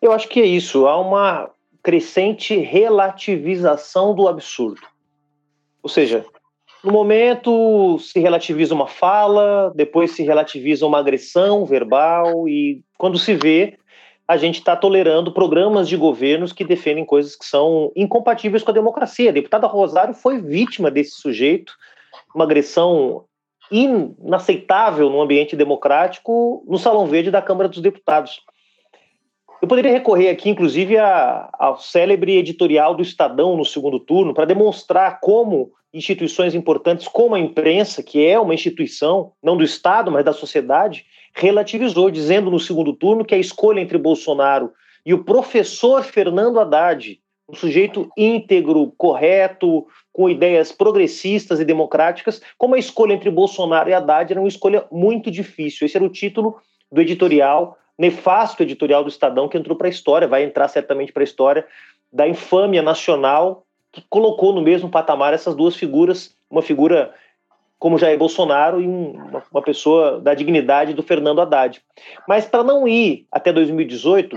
Eu 0.00 0.12
acho 0.12 0.28
que 0.28 0.40
é 0.40 0.46
isso. 0.46 0.86
Há 0.86 1.00
uma 1.00 1.50
crescente 1.82 2.54
relativização 2.54 4.14
do 4.14 4.28
absurdo. 4.28 4.82
Ou 5.88 5.90
seja, 5.90 6.22
no 6.84 6.92
momento 6.92 7.98
se 7.98 8.20
relativiza 8.20 8.74
uma 8.74 8.86
fala, 8.86 9.72
depois 9.74 10.10
se 10.10 10.22
relativiza 10.22 10.86
uma 10.86 10.98
agressão 10.98 11.64
verbal, 11.64 12.46
e 12.46 12.82
quando 12.98 13.18
se 13.18 13.34
vê, 13.34 13.78
a 14.28 14.36
gente 14.36 14.58
está 14.58 14.76
tolerando 14.76 15.32
programas 15.32 15.88
de 15.88 15.96
governos 15.96 16.52
que 16.52 16.62
defendem 16.62 17.06
coisas 17.06 17.34
que 17.34 17.46
são 17.46 17.90
incompatíveis 17.96 18.62
com 18.62 18.70
a 18.70 18.74
democracia. 18.74 19.30
A 19.30 19.32
deputada 19.32 19.66
Rosário 19.66 20.12
foi 20.12 20.42
vítima 20.42 20.90
desse 20.90 21.12
sujeito, 21.12 21.72
uma 22.34 22.44
agressão 22.44 23.24
inaceitável 23.70 25.08
no 25.08 25.22
ambiente 25.22 25.56
democrático 25.56 26.62
no 26.68 26.76
Salão 26.76 27.06
Verde 27.06 27.30
da 27.30 27.40
Câmara 27.40 27.66
dos 27.66 27.80
Deputados. 27.80 28.42
Eu 29.62 29.66
poderia 29.66 29.90
recorrer 29.90 30.28
aqui, 30.28 30.50
inclusive, 30.50 30.96
ao 30.98 31.78
célebre 31.78 32.36
editorial 32.36 32.94
do 32.94 33.02
Estadão 33.02 33.56
no 33.56 33.64
segundo 33.64 33.98
turno 33.98 34.34
para 34.34 34.44
demonstrar 34.44 35.18
como 35.20 35.72
instituições 35.92 36.54
importantes, 36.54 37.08
como 37.08 37.34
a 37.34 37.40
imprensa, 37.40 38.02
que 38.02 38.24
é 38.24 38.38
uma 38.38 38.54
instituição, 38.54 39.32
não 39.42 39.56
do 39.56 39.64
Estado, 39.64 40.10
mas 40.10 40.24
da 40.24 40.32
sociedade, 40.32 41.06
relativizou, 41.34 42.10
dizendo 42.10 42.50
no 42.50 42.60
segundo 42.60 42.92
turno 42.92 43.24
que 43.24 43.34
a 43.34 43.38
escolha 43.38 43.80
entre 43.80 43.96
Bolsonaro 43.96 44.72
e 45.04 45.14
o 45.14 45.24
professor 45.24 46.02
Fernando 46.02 46.60
Haddad, 46.60 47.20
um 47.48 47.54
sujeito 47.54 48.10
íntegro, 48.16 48.92
correto, 48.98 49.86
com 50.12 50.28
ideias 50.28 50.70
progressistas 50.70 51.60
e 51.60 51.64
democráticas, 51.64 52.42
como 52.58 52.74
a 52.74 52.78
escolha 52.78 53.14
entre 53.14 53.30
Bolsonaro 53.30 53.88
e 53.88 53.94
Haddad 53.94 54.32
era 54.32 54.40
uma 54.40 54.48
escolha 54.48 54.84
muito 54.92 55.30
difícil. 55.30 55.86
Esse 55.86 55.96
era 55.96 56.04
o 56.04 56.10
título 56.10 56.60
do 56.92 57.00
editorial 57.00 57.78
nefasto 57.98 58.62
editorial 58.62 59.02
do 59.02 59.08
Estadão 59.08 59.48
que 59.48 59.58
entrou 59.58 59.76
para 59.76 59.88
a 59.88 59.90
história, 59.90 60.28
vai 60.28 60.44
entrar 60.44 60.68
certamente 60.68 61.12
para 61.12 61.22
a 61.22 61.24
história 61.24 61.66
da 62.12 62.28
infâmia 62.28 62.80
nacional 62.80 63.66
que 63.92 64.02
colocou 64.08 64.52
no 64.52 64.62
mesmo 64.62 64.88
patamar 64.88 65.32
essas 65.34 65.54
duas 65.54 65.74
figuras, 65.74 66.34
uma 66.50 66.62
figura 66.62 67.14
como 67.78 67.98
Jair 67.98 68.18
Bolsonaro 68.18 68.80
e 68.80 68.86
uma, 68.86 69.42
uma 69.50 69.62
pessoa 69.62 70.20
da 70.20 70.34
dignidade 70.34 70.94
do 70.94 71.02
Fernando 71.02 71.40
Haddad. 71.40 71.80
Mas 72.26 72.44
para 72.44 72.64
não 72.64 72.88
ir 72.88 73.26
até 73.30 73.52
2018, 73.52 74.36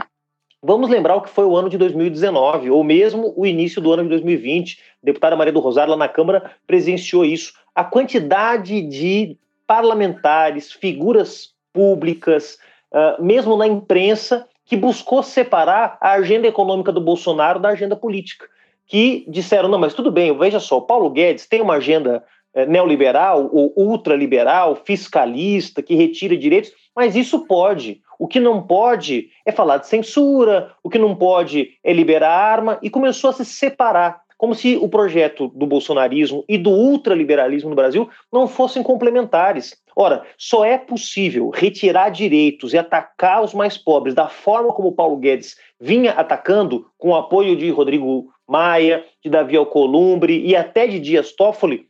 vamos 0.61 0.89
lembrar 0.89 1.15
o 1.15 1.21
que 1.21 1.29
foi 1.29 1.45
o 1.45 1.57
ano 1.57 1.69
de 1.69 1.77
2019, 1.77 2.69
ou 2.69 2.83
mesmo 2.83 3.33
o 3.35 3.45
início 3.45 3.81
do 3.81 3.91
ano 3.91 4.03
de 4.03 4.09
2020. 4.09 4.79
A 4.79 5.05
deputada 5.05 5.35
Maria 5.35 5.53
do 5.53 5.59
Rosário, 5.59 5.91
lá 5.91 5.97
na 5.97 6.07
Câmara, 6.07 6.51
presenciou 6.67 7.25
isso. 7.25 7.53
A 7.73 7.83
quantidade 7.83 8.81
de 8.81 9.37
parlamentares, 9.65 10.71
figuras 10.71 11.53
públicas, 11.73 12.57
uh, 12.91 13.23
mesmo 13.23 13.57
na 13.57 13.65
imprensa, 13.65 14.47
que 14.65 14.77
buscou 14.77 15.23
separar 15.23 15.97
a 15.99 16.11
agenda 16.11 16.47
econômica 16.47 16.91
do 16.91 17.01
Bolsonaro 17.01 17.59
da 17.59 17.69
agenda 17.69 17.95
política. 17.95 18.47
Que 18.91 19.23
disseram: 19.29 19.69
não, 19.69 19.79
mas 19.79 19.93
tudo 19.93 20.11
bem, 20.11 20.37
veja 20.37 20.59
só, 20.59 20.79
o 20.79 20.81
Paulo 20.81 21.09
Guedes 21.09 21.47
tem 21.47 21.61
uma 21.61 21.75
agenda 21.75 22.21
eh, 22.53 22.65
neoliberal 22.65 23.49
ou 23.49 23.71
ultraliberal, 23.77 24.75
fiscalista, 24.75 25.81
que 25.81 25.95
retira 25.95 26.35
direitos, 26.35 26.73
mas 26.93 27.15
isso 27.15 27.47
pode. 27.47 28.01
O 28.19 28.27
que 28.27 28.37
não 28.37 28.61
pode 28.61 29.29
é 29.45 29.51
falar 29.53 29.77
de 29.77 29.87
censura, 29.87 30.73
o 30.83 30.89
que 30.89 30.99
não 30.99 31.15
pode 31.15 31.69
é 31.81 31.93
liberar 31.93 32.33
arma, 32.33 32.79
e 32.81 32.89
começou 32.89 33.29
a 33.29 33.33
se 33.33 33.45
separar 33.45 34.19
como 34.37 34.53
se 34.53 34.75
o 34.75 34.89
projeto 34.89 35.47
do 35.49 35.65
bolsonarismo 35.65 36.43
e 36.49 36.57
do 36.57 36.71
ultraliberalismo 36.71 37.69
no 37.69 37.75
Brasil 37.75 38.09
não 38.33 38.45
fossem 38.45 38.83
complementares. 38.83 39.79
Ora, 39.95 40.23
só 40.35 40.65
é 40.65 40.79
possível 40.79 41.49
retirar 41.49 42.09
direitos 42.09 42.73
e 42.73 42.77
atacar 42.77 43.43
os 43.43 43.53
mais 43.53 43.77
pobres 43.77 44.15
da 44.15 44.27
forma 44.27 44.73
como 44.73 44.93
Paulo 44.93 45.17
Guedes 45.17 45.55
vinha 45.81 46.11
atacando, 46.11 46.87
com 46.95 47.09
o 47.09 47.15
apoio 47.15 47.57
de 47.57 47.71
Rodrigo 47.71 48.31
Maia, 48.47 49.03
de 49.23 49.29
Davi 49.31 49.57
Alcolumbre 49.57 50.39
e 50.39 50.55
até 50.55 50.85
de 50.85 50.99
Dias 50.99 51.31
Toffoli, 51.31 51.87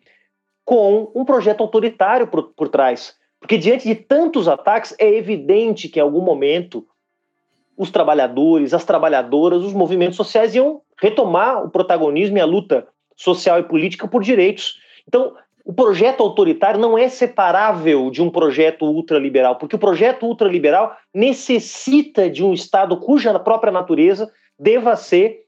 com 0.64 1.12
um 1.14 1.26
projeto 1.26 1.62
autoritário 1.62 2.28
por, 2.28 2.54
por 2.54 2.70
trás. 2.70 3.14
Porque 3.38 3.58
diante 3.58 3.86
de 3.86 3.96
tantos 3.96 4.48
ataques, 4.48 4.96
é 4.98 5.14
evidente 5.14 5.90
que 5.90 6.00
em 6.00 6.02
algum 6.02 6.22
momento 6.22 6.88
os 7.76 7.92
trabalhadores, 7.92 8.74
as 8.74 8.86
trabalhadoras, 8.86 9.64
os 9.64 9.74
movimentos 9.74 10.16
sociais 10.16 10.56
iam 10.56 10.82
retomar 11.02 11.66
o 11.66 11.70
protagonismo 11.70 12.38
e 12.38 12.42
a 12.42 12.46
luta 12.46 12.88
social 13.16 13.60
e 13.60 13.64
política 13.64 14.08
por 14.08 14.24
direitos. 14.24 14.80
Então, 15.06 15.36
o 15.72 15.74
projeto 15.74 16.20
autoritário 16.20 16.78
não 16.78 16.98
é 16.98 17.08
separável 17.08 18.12
de 18.12 18.22
um 18.22 18.30
projeto 18.30 18.84
ultraliberal, 18.84 19.56
porque 19.56 19.78
o 19.78 19.80
projeto 19.80 20.26
ultraliberal 20.26 20.98
necessita 21.14 22.30
de 22.30 22.44
um 22.44 22.54
Estado 22.54 22.98
cuja 22.98 23.40
própria 23.40 23.72
natureza 23.72 24.30
deva 24.60 24.98
ser 24.98 25.46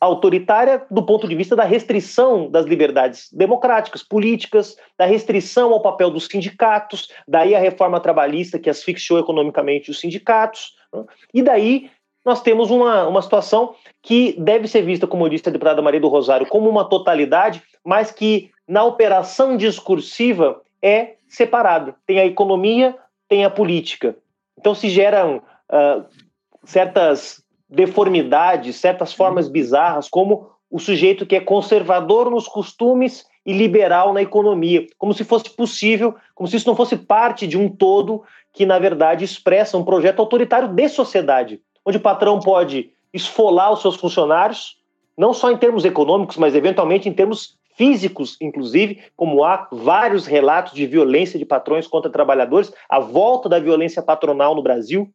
autoritária 0.00 0.84
do 0.90 1.06
ponto 1.06 1.28
de 1.28 1.36
vista 1.36 1.54
da 1.54 1.62
restrição 1.62 2.50
das 2.50 2.66
liberdades 2.66 3.28
democráticas, 3.32 4.02
políticas, 4.02 4.76
da 4.98 5.06
restrição 5.06 5.72
ao 5.72 5.80
papel 5.80 6.10
dos 6.10 6.26
sindicatos, 6.26 7.08
daí 7.28 7.54
a 7.54 7.60
reforma 7.60 8.00
trabalhista 8.00 8.58
que 8.58 8.68
asfixiou 8.68 9.20
economicamente 9.20 9.88
os 9.88 10.00
sindicatos, 10.00 10.74
né? 10.92 11.04
e 11.32 11.42
daí 11.42 11.88
nós 12.24 12.42
temos 12.42 12.72
uma, 12.72 13.06
uma 13.06 13.22
situação 13.22 13.76
que 14.02 14.34
deve 14.36 14.66
ser 14.66 14.82
vista, 14.82 15.06
como 15.06 15.24
eu 15.24 15.28
disse 15.28 15.48
a 15.48 15.52
deputada 15.52 15.80
Maria 15.80 16.00
do 16.00 16.08
Rosário, 16.08 16.48
como 16.48 16.68
uma 16.68 16.88
totalidade, 16.88 17.62
mas 17.84 18.10
que 18.10 18.50
na 18.72 18.82
operação 18.84 19.54
discursiva 19.54 20.62
é 20.80 21.16
separada. 21.28 21.94
Tem 22.06 22.18
a 22.18 22.24
economia, 22.24 22.96
tem 23.28 23.44
a 23.44 23.50
política. 23.50 24.16
Então 24.58 24.74
se 24.74 24.88
geram 24.88 25.42
uh, 25.68 26.02
certas 26.64 27.44
deformidades, 27.68 28.76
certas 28.76 29.12
formas 29.12 29.46
bizarras, 29.46 30.08
como 30.08 30.50
o 30.70 30.78
sujeito 30.78 31.26
que 31.26 31.36
é 31.36 31.40
conservador 31.40 32.30
nos 32.30 32.48
costumes 32.48 33.26
e 33.44 33.52
liberal 33.52 34.14
na 34.14 34.22
economia, 34.22 34.86
como 34.96 35.12
se 35.12 35.22
fosse 35.22 35.50
possível, 35.50 36.14
como 36.34 36.48
se 36.48 36.56
isso 36.56 36.66
não 36.66 36.74
fosse 36.74 36.96
parte 36.96 37.46
de 37.46 37.58
um 37.58 37.68
todo 37.68 38.22
que, 38.54 38.64
na 38.64 38.78
verdade, 38.78 39.22
expressa 39.22 39.76
um 39.76 39.84
projeto 39.84 40.20
autoritário 40.20 40.68
de 40.68 40.88
sociedade 40.88 41.60
onde 41.84 41.98
o 41.98 42.00
patrão 42.00 42.40
pode 42.40 42.90
esfolar 43.12 43.70
os 43.70 43.82
seus 43.82 43.96
funcionários, 43.96 44.78
não 45.22 45.32
só 45.32 45.52
em 45.52 45.56
termos 45.56 45.84
econômicos, 45.84 46.36
mas 46.36 46.52
eventualmente 46.52 47.08
em 47.08 47.12
termos 47.12 47.56
físicos, 47.76 48.36
inclusive, 48.40 49.00
como 49.16 49.44
há 49.44 49.68
vários 49.70 50.26
relatos 50.26 50.72
de 50.72 50.84
violência 50.84 51.38
de 51.38 51.46
patrões 51.46 51.86
contra 51.86 52.10
trabalhadores, 52.10 52.72
a 52.88 52.98
volta 52.98 53.48
da 53.48 53.60
violência 53.60 54.02
patronal 54.02 54.52
no 54.52 54.64
Brasil, 54.64 55.08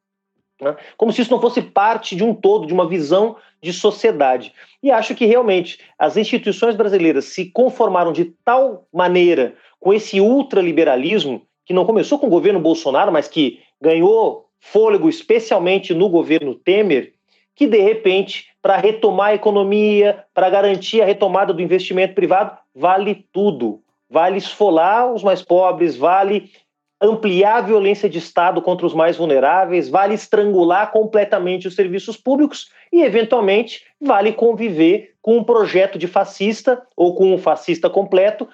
né? 0.62 0.78
como 0.96 1.12
se 1.12 1.22
isso 1.22 1.30
não 1.30 1.42
fosse 1.42 1.62
parte 1.62 2.16
de 2.16 2.24
um 2.24 2.34
todo, 2.34 2.66
de 2.66 2.74
uma 2.74 2.88
visão 2.88 3.36
de 3.62 3.74
sociedade. 3.74 4.54
E 4.82 4.90
acho 4.90 5.14
que 5.14 5.26
realmente 5.26 5.78
as 6.00 6.16
instituições 6.16 6.78
brasileiras 6.78 7.26
se 7.26 7.52
conformaram 7.52 8.14
de 8.14 8.34
tal 8.46 8.88
maneira 8.94 9.56
com 9.78 9.94
esse 9.94 10.22
ultraliberalismo, 10.22 11.42
que 11.66 11.74
não 11.74 11.86
começou 11.86 12.18
com 12.18 12.28
o 12.28 12.30
governo 12.30 12.62
Bolsonaro, 12.62 13.12
mas 13.12 13.28
que 13.28 13.60
ganhou 13.82 14.46
fôlego, 14.62 15.10
especialmente 15.10 15.94
no 15.94 16.08
governo 16.08 16.56
Temer, 16.56 17.12
que 17.58 17.68
de 17.68 17.82
repente, 17.82 18.46
para 18.68 18.76
retomar 18.76 19.28
a 19.28 19.36
economia, 19.36 20.26
para 20.34 20.50
garantir 20.50 21.02
a 21.02 21.06
retomada 21.06 21.54
do 21.54 21.62
investimento 21.62 22.14
privado, 22.14 22.58
vale 22.76 23.26
tudo. 23.32 23.80
Vale 24.10 24.40
esfolar 24.40 25.10
os 25.14 25.24
mais 25.24 25.42
pobres, 25.42 25.96
vale 25.96 26.52
ampliar 27.00 27.60
a 27.60 27.62
violência 27.62 28.10
de 28.10 28.18
Estado 28.18 28.62
contra 28.62 28.86
os 28.86 28.94
mais 28.94 29.16
vulneráveis, 29.16 29.88
vale 29.88 30.16
estrangular 30.16 30.92
completamente 30.92 31.66
os 31.66 31.76
serviços 31.76 32.18
públicos 32.18 32.70
e, 32.92 33.04
eventualmente, 33.04 33.86
vale 34.02 34.34
conviver 34.34 35.14
com 35.22 35.38
um 35.38 35.46
projeto 35.46 35.98
de 35.98 36.06
fascista 36.06 36.86
ou 36.94 37.16
com 37.16 37.34
um 37.34 37.38
fascista 37.38 37.90
completo 37.90 38.50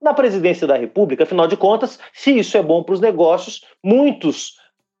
na 0.00 0.14
presidência 0.14 0.68
da 0.68 0.76
República. 0.76 1.24
Afinal 1.24 1.48
de 1.48 1.56
contas, 1.56 1.98
se 2.12 2.30
isso 2.30 2.56
é 2.56 2.62
bom 2.62 2.84
para 2.84 2.94
os 2.94 3.00
negócios, 3.00 3.64
muitos 3.82 4.56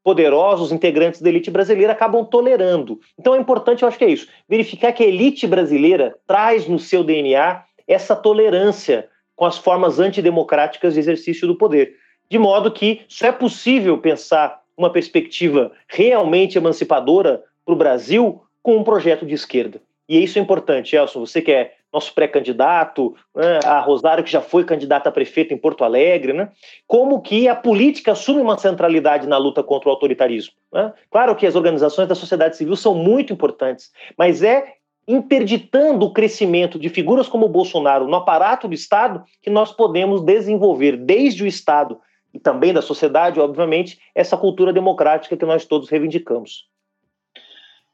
poderosos 0.08 0.72
integrantes 0.72 1.20
da 1.20 1.28
elite 1.28 1.50
brasileira 1.50 1.92
acabam 1.92 2.24
tolerando. 2.24 2.98
Então 3.20 3.34
é 3.34 3.38
importante, 3.38 3.82
eu 3.82 3.88
acho 3.88 3.98
que 3.98 4.06
é 4.06 4.08
isso, 4.08 4.26
verificar 4.48 4.90
que 4.90 5.04
a 5.04 5.06
elite 5.06 5.46
brasileira 5.46 6.16
traz 6.26 6.66
no 6.66 6.78
seu 6.78 7.04
DNA 7.04 7.62
essa 7.86 8.16
tolerância 8.16 9.06
com 9.36 9.44
as 9.44 9.58
formas 9.58 10.00
antidemocráticas 10.00 10.94
de 10.94 11.00
exercício 11.00 11.46
do 11.46 11.58
poder. 11.58 11.96
De 12.30 12.38
modo 12.38 12.72
que 12.72 13.02
só 13.06 13.26
é 13.26 13.32
possível 13.32 13.98
pensar 13.98 14.62
uma 14.78 14.90
perspectiva 14.90 15.72
realmente 15.86 16.56
emancipadora 16.56 17.42
para 17.62 17.74
o 17.74 17.76
Brasil 17.76 18.40
com 18.62 18.78
um 18.78 18.84
projeto 18.84 19.26
de 19.26 19.34
esquerda. 19.34 19.78
E 20.08 20.24
isso 20.24 20.38
é 20.38 20.40
importante, 20.40 20.96
Elson. 20.96 21.20
Você 21.20 21.42
que 21.42 21.52
é 21.52 21.74
nosso 21.98 22.14
pré-candidato, 22.14 23.14
né, 23.34 23.58
a 23.64 23.80
Rosário, 23.80 24.22
que 24.22 24.30
já 24.30 24.40
foi 24.40 24.64
candidata 24.64 25.08
a 25.08 25.12
prefeita 25.12 25.52
em 25.52 25.58
Porto 25.58 25.82
Alegre, 25.82 26.32
né, 26.32 26.50
como 26.86 27.20
que 27.20 27.48
a 27.48 27.56
política 27.56 28.12
assume 28.12 28.40
uma 28.40 28.56
centralidade 28.56 29.26
na 29.26 29.36
luta 29.36 29.62
contra 29.62 29.88
o 29.88 29.92
autoritarismo. 29.92 30.54
Né? 30.72 30.92
Claro 31.10 31.34
que 31.34 31.46
as 31.46 31.56
organizações 31.56 32.08
da 32.08 32.14
sociedade 32.14 32.56
civil 32.56 32.76
são 32.76 32.94
muito 32.94 33.32
importantes, 33.32 33.90
mas 34.16 34.42
é 34.42 34.74
interditando 35.08 36.06
o 36.06 36.12
crescimento 36.12 36.78
de 36.78 36.88
figuras 36.88 37.26
como 37.28 37.46
o 37.46 37.48
Bolsonaro 37.48 38.06
no 38.06 38.16
aparato 38.16 38.68
do 38.68 38.74
Estado 38.74 39.24
que 39.42 39.50
nós 39.50 39.72
podemos 39.72 40.22
desenvolver 40.22 40.96
desde 40.96 41.42
o 41.42 41.46
Estado 41.46 41.98
e 42.32 42.38
também 42.38 42.74
da 42.74 42.82
sociedade, 42.82 43.40
obviamente, 43.40 43.98
essa 44.14 44.36
cultura 44.36 44.72
democrática 44.72 45.36
que 45.36 45.46
nós 45.46 45.64
todos 45.64 45.88
reivindicamos. 45.88 46.68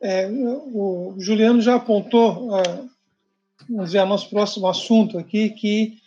É, 0.02 0.28
o 0.28 1.14
Juliano 1.16 1.62
já 1.62 1.76
apontou, 1.76 2.48
uh, 2.50 2.90
vamos 3.68 3.86
dizer, 3.86 4.04
nosso 4.04 4.28
próximo 4.30 4.66
assunto 4.66 5.18
aqui, 5.18 5.50
que 5.50 5.98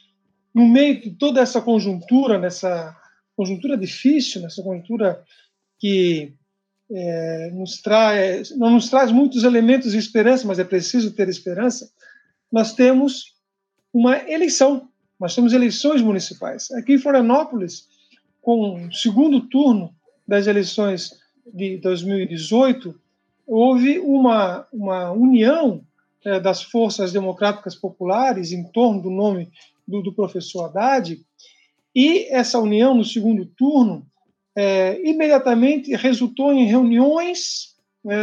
no 0.53 0.67
meio 0.67 1.01
de 1.01 1.11
toda 1.11 1.41
essa 1.41 1.61
conjuntura, 1.61 2.37
nessa 2.37 2.95
conjuntura 3.35 3.77
difícil, 3.77 4.41
nessa 4.41 4.63
conjuntura 4.63 5.23
que 5.79 6.33
é, 6.89 7.51
nos 7.53 7.81
traz, 7.81 8.55
não 8.57 8.71
nos 8.71 8.89
traz 8.89 9.11
muitos 9.11 9.43
elementos 9.43 9.91
de 9.91 9.97
esperança, 9.97 10.47
mas 10.47 10.59
é 10.59 10.63
preciso 10.63 11.13
ter 11.13 11.29
esperança, 11.29 11.91
nós 12.51 12.73
temos 12.73 13.35
uma 13.93 14.17
eleição, 14.29 14.89
nós 15.19 15.35
temos 15.35 15.53
eleições 15.53 16.01
municipais. 16.01 16.71
Aqui 16.71 16.93
em 16.93 16.99
Florianópolis, 16.99 17.87
com 18.41 18.87
o 18.87 18.93
segundo 18.93 19.41
turno 19.41 19.93
das 20.27 20.47
eleições 20.47 21.19
de 21.53 21.77
2018, 21.77 22.99
houve 23.45 23.99
uma, 23.99 24.67
uma 24.71 25.11
união 25.11 25.85
é, 26.27 26.41
das 26.41 26.61
forças 26.61 27.13
democráticas 27.13 27.73
populares 27.73 28.51
em 28.51 28.61
torno 28.71 29.01
do 29.01 29.09
nome 29.09 29.49
do, 29.87 30.01
do 30.01 30.11
professor 30.13 30.65
Haddad, 30.65 31.17
e 31.95 32.27
essa 32.29 32.59
união 32.59 32.93
no 32.93 33.05
segundo 33.05 33.45
turno 33.45 34.05
é, 34.53 34.99
imediatamente 35.09 35.95
resultou 35.95 36.51
em 36.51 36.65
reuniões 36.65 37.75
é, 38.05 38.15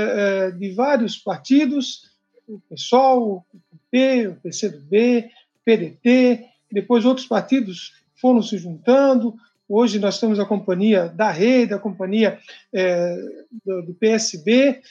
é 0.48 0.50
de 0.50 0.72
vários 0.72 1.16
partidos, 1.16 2.10
o 2.46 2.60
PSOL, 2.68 3.42
o 3.52 3.58
PP, 3.90 4.28
o 4.28 4.34
PCdoB, 4.36 5.30
PDT, 5.64 6.44
depois 6.70 7.06
outros 7.06 7.26
partidos 7.26 7.94
foram 8.20 8.42
se 8.42 8.58
juntando. 8.58 9.34
Hoje 9.66 9.98
nós 9.98 10.20
temos 10.20 10.38
a 10.38 10.44
companhia 10.44 11.08
da 11.08 11.30
Rede, 11.30 11.72
a 11.72 11.78
companhia 11.78 12.38
é, 12.70 13.16
do, 13.64 13.82
do, 13.86 13.94
PSB, 13.94 14.82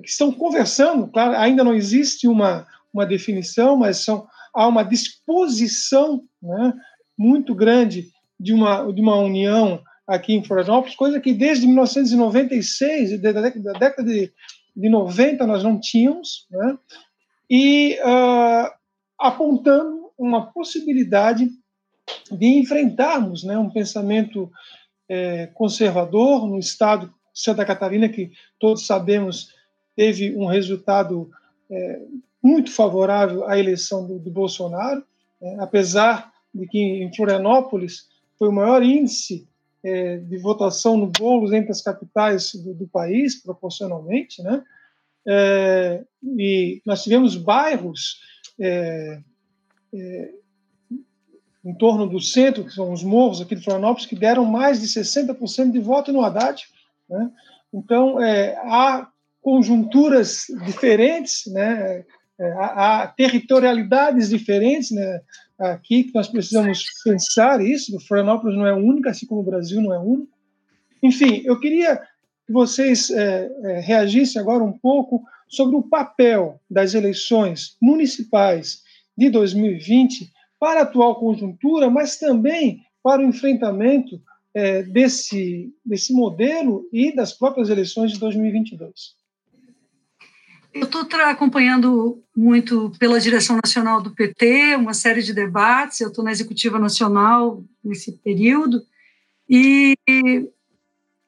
que 0.00 0.08
estão 0.08 0.32
conversando. 0.32 1.08
Claro, 1.08 1.36
ainda 1.36 1.62
não 1.62 1.74
existe 1.74 2.26
uma, 2.26 2.66
uma 2.92 3.06
definição, 3.06 3.76
mas 3.76 4.04
são, 4.04 4.26
há 4.54 4.66
uma 4.66 4.82
disposição 4.82 6.22
né, 6.42 6.72
muito 7.16 7.54
grande 7.54 8.10
de 8.38 8.52
uma, 8.52 8.92
de 8.92 9.00
uma 9.00 9.16
união 9.16 9.82
aqui 10.06 10.34
em 10.34 10.44
Florianópolis, 10.44 10.96
coisa 10.96 11.20
que 11.20 11.32
desde 11.32 11.66
1996, 11.66 13.20
da 13.20 13.32
década 13.32 14.04
de, 14.04 14.32
de 14.76 14.88
90, 14.88 15.46
nós 15.46 15.62
não 15.62 15.78
tínhamos, 15.78 16.46
né? 16.50 16.76
e 17.48 17.98
uh, 18.00 18.70
apontando 19.18 20.10
uma 20.18 20.52
possibilidade 20.52 21.48
de 22.30 22.46
enfrentarmos 22.46 23.44
né, 23.44 23.56
um 23.58 23.70
pensamento 23.70 24.50
é, 25.08 25.48
conservador 25.48 26.46
no 26.46 26.58
estado 26.58 27.06
de 27.06 27.12
Santa 27.40 27.64
Catarina, 27.64 28.08
que 28.08 28.32
todos 28.58 28.86
sabemos 28.86 29.52
teve 29.96 30.36
um 30.36 30.46
resultado 30.46 31.30
é, 31.70 32.02
muito 32.42 32.70
favorável 32.70 33.46
à 33.48 33.58
eleição 33.58 34.06
do, 34.06 34.18
do 34.18 34.30
Bolsonaro, 34.30 35.04
é, 35.40 35.56
apesar 35.60 36.32
de 36.54 36.66
que 36.66 36.78
em 36.78 37.14
Florianópolis 37.14 38.08
foi 38.38 38.48
o 38.48 38.52
maior 38.52 38.82
índice 38.82 39.48
é, 39.84 40.18
de 40.18 40.38
votação 40.38 40.96
no 40.96 41.06
bolo 41.06 41.52
entre 41.54 41.70
as 41.70 41.82
capitais 41.82 42.54
do, 42.54 42.74
do 42.74 42.86
país, 42.86 43.42
proporcionalmente, 43.42 44.42
né? 44.42 44.62
É, 45.26 46.04
e 46.22 46.82
nós 46.84 47.02
tivemos 47.02 47.36
bairros 47.36 48.20
é, 48.60 49.20
é, 49.94 50.30
em 51.64 51.74
torno 51.74 52.08
do 52.08 52.20
centro, 52.20 52.64
que 52.64 52.72
são 52.72 52.92
os 52.92 53.04
morros 53.04 53.40
aqui 53.40 53.54
de 53.54 53.62
Florianópolis, 53.62 54.06
que 54.06 54.16
deram 54.16 54.44
mais 54.44 54.80
de 54.80 54.88
60% 54.88 55.70
de 55.70 55.78
voto 55.78 56.12
no 56.12 56.24
Haddad. 56.24 56.64
Né? 57.08 57.30
Então, 57.72 58.20
é, 58.20 58.56
há 58.64 59.08
conjunturas 59.42 60.46
diferentes, 60.64 61.42
né? 61.52 62.04
É, 62.40 62.52
há, 62.52 63.12
territorialidades 63.14 64.30
diferentes, 64.30 64.90
né? 64.90 65.20
aqui 65.58 66.04
que 66.04 66.14
nós 66.14 66.28
precisamos 66.28 66.84
pensar 67.04 67.60
isso. 67.60 67.96
O 67.96 68.00
Florianópolis 68.00 68.56
não 68.56 68.66
é 68.66 68.72
única, 68.72 69.10
assim 69.10 69.26
como 69.26 69.42
o 69.42 69.44
Brasil 69.44 69.80
não 69.80 69.92
é 69.92 69.98
único. 69.98 70.32
Enfim, 71.02 71.42
eu 71.44 71.58
queria 71.58 71.96
que 72.46 72.52
vocês 72.52 73.10
é, 73.10 73.50
é, 73.64 73.80
reagissem 73.80 74.40
agora 74.40 74.64
um 74.64 74.72
pouco 74.72 75.22
sobre 75.48 75.76
o 75.76 75.82
papel 75.82 76.60
das 76.70 76.94
eleições 76.94 77.76
municipais 77.80 78.82
de 79.16 79.28
2020 79.28 80.32
para 80.58 80.80
a 80.80 80.82
atual 80.84 81.16
conjuntura, 81.16 81.90
mas 81.90 82.18
também 82.18 82.82
para 83.02 83.20
o 83.20 83.24
enfrentamento 83.24 84.20
é, 84.54 84.82
desse, 84.82 85.72
desse 85.84 86.12
modelo 86.12 86.88
e 86.92 87.14
das 87.14 87.32
próprias 87.32 87.68
eleições 87.68 88.12
de 88.12 88.18
2022. 88.18 89.21
Eu 90.74 90.84
estou 90.84 91.06
acompanhando 91.20 92.22
muito 92.34 92.90
pela 92.98 93.20
direção 93.20 93.58
nacional 93.62 94.00
do 94.00 94.10
PT, 94.10 94.76
uma 94.76 94.94
série 94.94 95.22
de 95.22 95.34
debates. 95.34 96.00
Eu 96.00 96.08
estou 96.08 96.24
na 96.24 96.32
executiva 96.32 96.78
nacional 96.78 97.62
nesse 97.84 98.12
período 98.12 98.82
e 99.48 99.94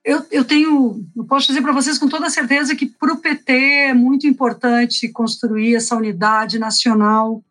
eu, 0.04 0.24
eu 0.30 0.44
tenho, 0.44 1.04
eu 1.16 1.24
posso 1.24 1.46
dizer 1.46 1.61
para 1.61 1.72
vocês 1.72 1.98
com 1.98 2.09
toda 2.09 2.30
certeza 2.30 2.74
que 2.76 2.87
para 2.87 3.12
o 3.12 3.18
PT 3.18 3.52
é 3.52 3.94
muito 3.94 4.26
importante 4.26 5.09
construir 5.09 5.74
essa 5.74 5.96
unidade 5.96 6.59
nacional, 6.59 7.42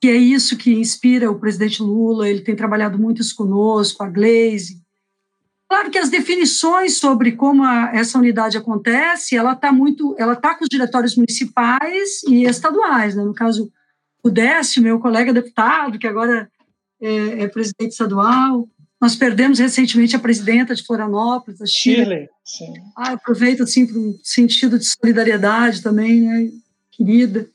que 0.00 0.08
é 0.08 0.16
isso 0.16 0.56
que 0.56 0.74
inspira 0.74 1.30
o 1.30 1.38
presidente 1.38 1.82
Lula. 1.82 2.28
Ele 2.28 2.40
tem 2.40 2.56
trabalhado 2.56 2.98
muito 2.98 3.22
isso 3.22 3.36
conosco, 3.36 4.02
a 4.02 4.08
Glaze, 4.08 4.82
Claro 5.68 5.90
que 5.90 5.98
as 5.98 6.08
definições 6.08 6.96
sobre 6.96 7.32
como 7.32 7.62
a, 7.62 7.90
essa 7.94 8.18
unidade 8.18 8.56
acontece, 8.56 9.36
ela 9.36 9.52
está 9.52 9.70
muito, 9.70 10.16
ela 10.18 10.32
está 10.32 10.54
com 10.54 10.64
os 10.64 10.68
diretórios 10.68 11.14
municipais 11.14 12.22
e 12.26 12.44
estaduais, 12.44 13.14
né? 13.14 13.22
No 13.22 13.34
caso, 13.34 13.70
o 14.22 14.30
Décio, 14.30 14.82
meu 14.82 14.98
colega 14.98 15.32
deputado, 15.32 15.98
que 15.98 16.06
agora 16.06 16.50
é, 17.00 17.42
é, 17.42 17.48
presidente 17.48 17.92
estadual, 17.92 18.66
nós 18.98 19.14
perdemos 19.14 19.58
recentemente 19.58 20.16
a 20.16 20.18
presidenta 20.18 20.74
de 20.74 20.82
Florianópolis, 20.82 21.60
a 21.60 21.66
Chile. 21.66 22.28
Sim. 22.42 22.72
Ah, 22.96 23.12
aproveito 23.12 23.62
assim 23.62 23.86
para 23.86 23.98
um 23.98 24.18
sentido 24.22 24.78
de 24.78 24.86
solidariedade 24.86 25.82
também, 25.82 26.22
né? 26.22 26.50
Querida. 26.90 27.48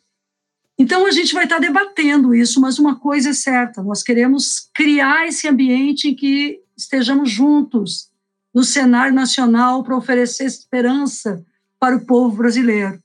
Então 0.78 1.06
a 1.06 1.12
gente 1.12 1.34
vai 1.34 1.46
estar 1.46 1.56
tá 1.56 1.62
debatendo 1.62 2.34
isso, 2.34 2.62
mas 2.62 2.78
uma 2.78 3.00
coisa 3.00 3.32
é 3.32 3.34
certa: 3.34 3.82
nós 3.82 4.04
queremos 4.04 4.70
criar 4.74 5.28
esse 5.28 5.48
ambiente 5.48 6.10
em 6.10 6.16
que 6.16 6.63
estejamos 6.78 7.30
juntos 7.30 8.12
no 8.54 8.64
cenário 8.64 9.14
nacional 9.14 9.84
para 9.84 9.98
oferecer 9.98 10.46
esperança 10.46 11.44
para 11.80 11.96
o 11.96 12.06
povo 12.06 12.38
brasileiro. 12.38 13.02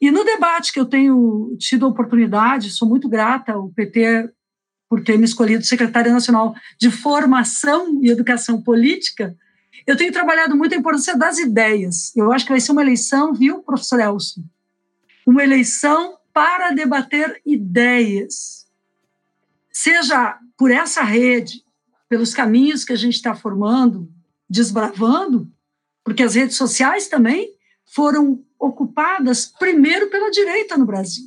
E 0.00 0.10
no 0.10 0.24
debate 0.24 0.72
que 0.72 0.80
eu 0.80 0.86
tenho 0.86 1.56
tido 1.58 1.86
a 1.86 1.88
oportunidade, 1.88 2.70
sou 2.70 2.88
muito 2.88 3.08
grata 3.08 3.52
ao 3.52 3.68
PT 3.70 4.30
por 4.88 5.02
ter 5.02 5.16
me 5.16 5.24
escolhido 5.24 5.64
secretária 5.64 6.12
nacional 6.12 6.54
de 6.78 6.90
Formação 6.90 7.98
e 8.02 8.10
Educação 8.10 8.60
Política, 8.60 9.34
eu 9.86 9.96
tenho 9.96 10.12
trabalhado 10.12 10.54
muito 10.54 10.74
a 10.74 10.78
importância 10.78 11.16
das 11.16 11.38
ideias. 11.38 12.14
Eu 12.14 12.30
acho 12.30 12.44
que 12.44 12.52
vai 12.52 12.60
ser 12.60 12.72
uma 12.72 12.82
eleição, 12.82 13.32
viu, 13.32 13.62
professor 13.62 14.00
Elson? 14.00 14.42
Uma 15.26 15.42
eleição 15.42 16.18
para 16.32 16.72
debater 16.72 17.40
ideias. 17.44 18.66
Seja 19.70 20.38
por 20.58 20.70
essa 20.70 21.02
rede, 21.02 21.64
pelos 22.12 22.34
caminhos 22.34 22.84
que 22.84 22.92
a 22.92 22.96
gente 22.96 23.14
está 23.14 23.34
formando, 23.34 24.06
desbravando, 24.46 25.50
porque 26.04 26.22
as 26.22 26.34
redes 26.34 26.56
sociais 26.56 27.08
também 27.08 27.48
foram 27.86 28.44
ocupadas 28.58 29.46
primeiro 29.58 30.10
pela 30.10 30.30
direita 30.30 30.76
no 30.76 30.84
Brasil. 30.84 31.24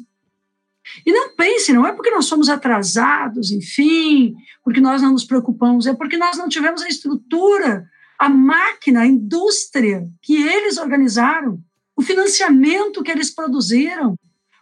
E 1.03 1.11
não 1.11 1.35
pense, 1.35 1.73
não 1.73 1.87
é 1.87 1.91
porque 1.91 2.11
nós 2.11 2.25
somos 2.25 2.49
atrasados, 2.49 3.49
enfim, 3.49 4.35
porque 4.63 4.79
nós 4.79 5.01
não 5.01 5.13
nos 5.13 5.25
preocupamos, 5.25 5.87
é 5.87 5.93
porque 5.95 6.17
nós 6.17 6.37
não 6.37 6.47
tivemos 6.47 6.83
a 6.83 6.87
estrutura, 6.87 7.89
a 8.19 8.29
máquina, 8.29 9.01
a 9.01 9.07
indústria 9.07 10.07
que 10.21 10.35
eles 10.35 10.77
organizaram, 10.77 11.59
o 11.95 12.03
financiamento 12.03 13.01
que 13.01 13.09
eles 13.09 13.33
produziram, 13.33 14.15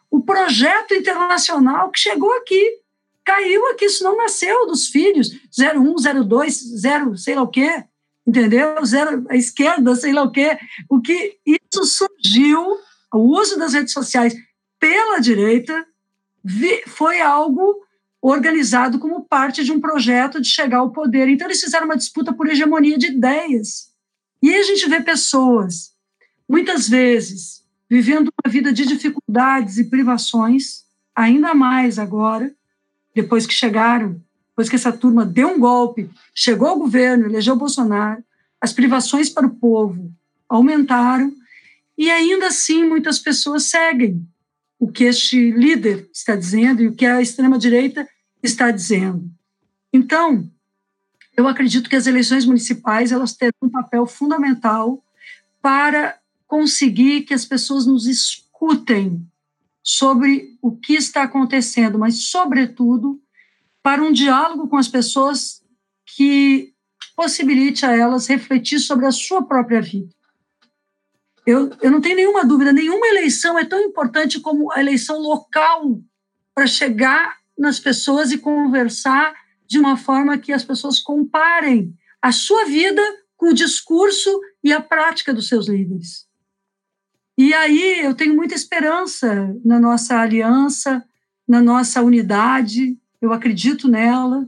o 0.10 0.24
projeto 0.24 0.94
internacional 0.94 1.92
que 1.92 2.00
chegou 2.00 2.32
aqui 2.38 2.82
caiu 3.24 3.68
aqui, 3.68 3.86
isso 3.86 4.04
não 4.04 4.18
nasceu 4.18 4.68
dos 4.68 4.88
filhos, 4.88 5.30
01, 5.58 6.24
02, 6.26 6.54
0, 6.80 7.18
sei 7.18 7.36
lá 7.36 7.42
o 7.44 7.48
quê, 7.48 7.84
entendeu? 8.26 8.84
Zero 8.86 9.26
esquerda, 9.32 9.96
sei 9.96 10.14
lá 10.14 10.24
o 10.24 10.32
quê. 10.32 10.58
O 10.90 11.02
que 11.02 11.38
isso 11.46 11.86
surgiu, 11.86 12.78
o 13.14 13.20
uso 13.40 13.58
das 13.58 13.74
redes 13.74 13.94
sociais 13.94 14.36
pela 14.80 15.20
direita, 15.20 15.86
foi 16.88 17.22
algo 17.22 17.82
organizado 18.22 19.00
como 19.00 19.26
parte 19.26 19.64
de 19.64 19.72
um 19.72 19.80
projeto 19.80 20.42
de 20.42 20.48
chegar 20.48 20.78
ao 20.78 20.92
poder. 20.92 21.28
Então, 21.28 21.48
eles 21.48 21.60
fizeram 21.60 21.86
uma 21.86 21.98
disputa 21.98 22.34
por 22.34 22.48
hegemonia 22.48 22.98
de 22.98 23.08
ideias. 23.08 23.92
E 24.42 24.54
a 24.54 24.64
gente 24.64 24.88
vê 24.90 25.02
pessoas, 25.02 25.94
muitas 26.48 26.88
vezes, 26.88 27.64
vivendo 27.90 28.30
uma 28.30 28.52
vida 28.52 28.72
de 28.74 28.86
dificuldades 28.86 29.78
e 29.78 29.90
privações, 29.90 30.84
ainda 31.16 31.54
mais 31.54 32.00
agora, 32.00 32.54
depois 33.14 33.46
que 33.46 33.54
chegaram, 33.54 34.22
depois 34.50 34.70
que 34.70 34.76
essa 34.76 34.92
turma 34.92 35.26
deu 35.26 35.50
um 35.50 35.60
golpe, 35.60 36.10
chegou 36.34 36.68
ao 36.68 36.80
governo, 36.80 37.26
elegeu 37.26 37.56
Bolsonaro, 37.56 38.24
as 38.60 38.72
privações 38.72 39.30
para 39.30 39.48
o 39.48 39.56
povo 39.56 40.12
aumentaram 40.48 41.34
e 41.98 42.10
ainda 42.10 42.48
assim 42.48 42.84
muitas 42.88 43.20
pessoas 43.20 43.64
seguem 43.64 44.26
o 44.80 44.92
que 44.92 45.06
este 45.06 45.52
líder 45.52 46.10
está 46.14 46.36
dizendo 46.36 46.82
e 46.82 46.88
o 46.88 46.96
que 46.96 47.06
a 47.06 47.22
extrema-direita 47.22 48.08
está 48.42 48.70
dizendo. 48.72 49.30
Então, 49.92 50.50
eu 51.36 51.48
acredito 51.48 51.90
que 51.90 51.96
as 51.96 52.08
eleições 52.08 52.46
municipais 52.46 53.12
elas 53.12 53.34
terão 53.34 53.54
um 53.62 53.70
papel 53.70 54.06
fundamental 54.06 55.04
para 55.62 56.18
conseguir 56.48 57.22
que 57.22 57.34
as 57.34 57.46
pessoas 57.46 57.86
nos 57.86 58.06
escutem 58.06 59.26
sobre 59.84 60.58
o 60.62 60.76
que 60.78 60.94
está 60.94 61.24
acontecendo, 61.24 62.00
mas, 62.00 62.24
sobretudo, 62.30 63.22
para 63.84 64.02
um 64.02 64.14
diálogo 64.14 64.70
com 64.70 64.78
as 64.78 64.88
pessoas 64.88 65.62
que 66.16 66.74
possibilite 67.16 67.86
a 67.86 67.96
elas 67.96 68.28
refletir 68.28 68.80
sobre 68.80 69.06
a 69.06 69.12
sua 69.12 69.46
própria 69.46 69.82
vida. 69.82 70.10
Eu, 71.46 71.72
eu 71.82 71.92
não 71.92 72.00
tenho 72.00 72.16
nenhuma 72.16 72.46
dúvida, 72.46 72.72
nenhuma 72.72 73.06
eleição 73.08 73.60
é 73.60 73.66
tão 73.66 73.82
importante 73.82 74.40
como 74.40 74.72
a 74.72 74.80
eleição 74.80 75.20
local 75.20 76.02
para 76.56 76.66
chegar 76.66 77.38
nas 77.58 77.80
pessoas 77.80 78.32
e 78.32 78.38
conversar 78.38 79.34
de 79.68 79.78
uma 79.78 79.98
forma 79.98 80.38
que 80.38 80.54
as 80.54 80.64
pessoas 80.64 81.00
comparem 81.00 81.94
a 82.22 82.32
sua 82.32 82.66
vida 82.66 83.02
com 83.36 83.48
o 83.48 83.54
discurso 83.54 84.40
e 84.64 84.72
a 84.72 84.82
prática 84.82 85.34
dos 85.34 85.50
seus 85.50 85.68
líderes. 85.68 86.26
E 87.38 87.54
aí 87.54 88.02
eu 88.02 88.14
tenho 88.14 88.36
muita 88.36 88.54
esperança 88.54 89.56
na 89.66 89.80
nossa 89.80 90.20
aliança, 90.20 91.04
na 91.48 91.62
nossa 91.62 92.02
unidade, 92.02 92.98
eu 93.22 93.34
acredito 93.34 93.88
nela, 93.88 94.48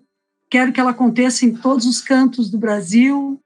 quero 0.49 0.71
que 0.71 0.79
ela 0.79 0.91
aconteça 0.91 1.45
em 1.45 1.55
todos 1.55 1.86
os 1.86 1.99
cantos 1.99 2.49
do 2.49 2.57
Brasil. 2.57 3.41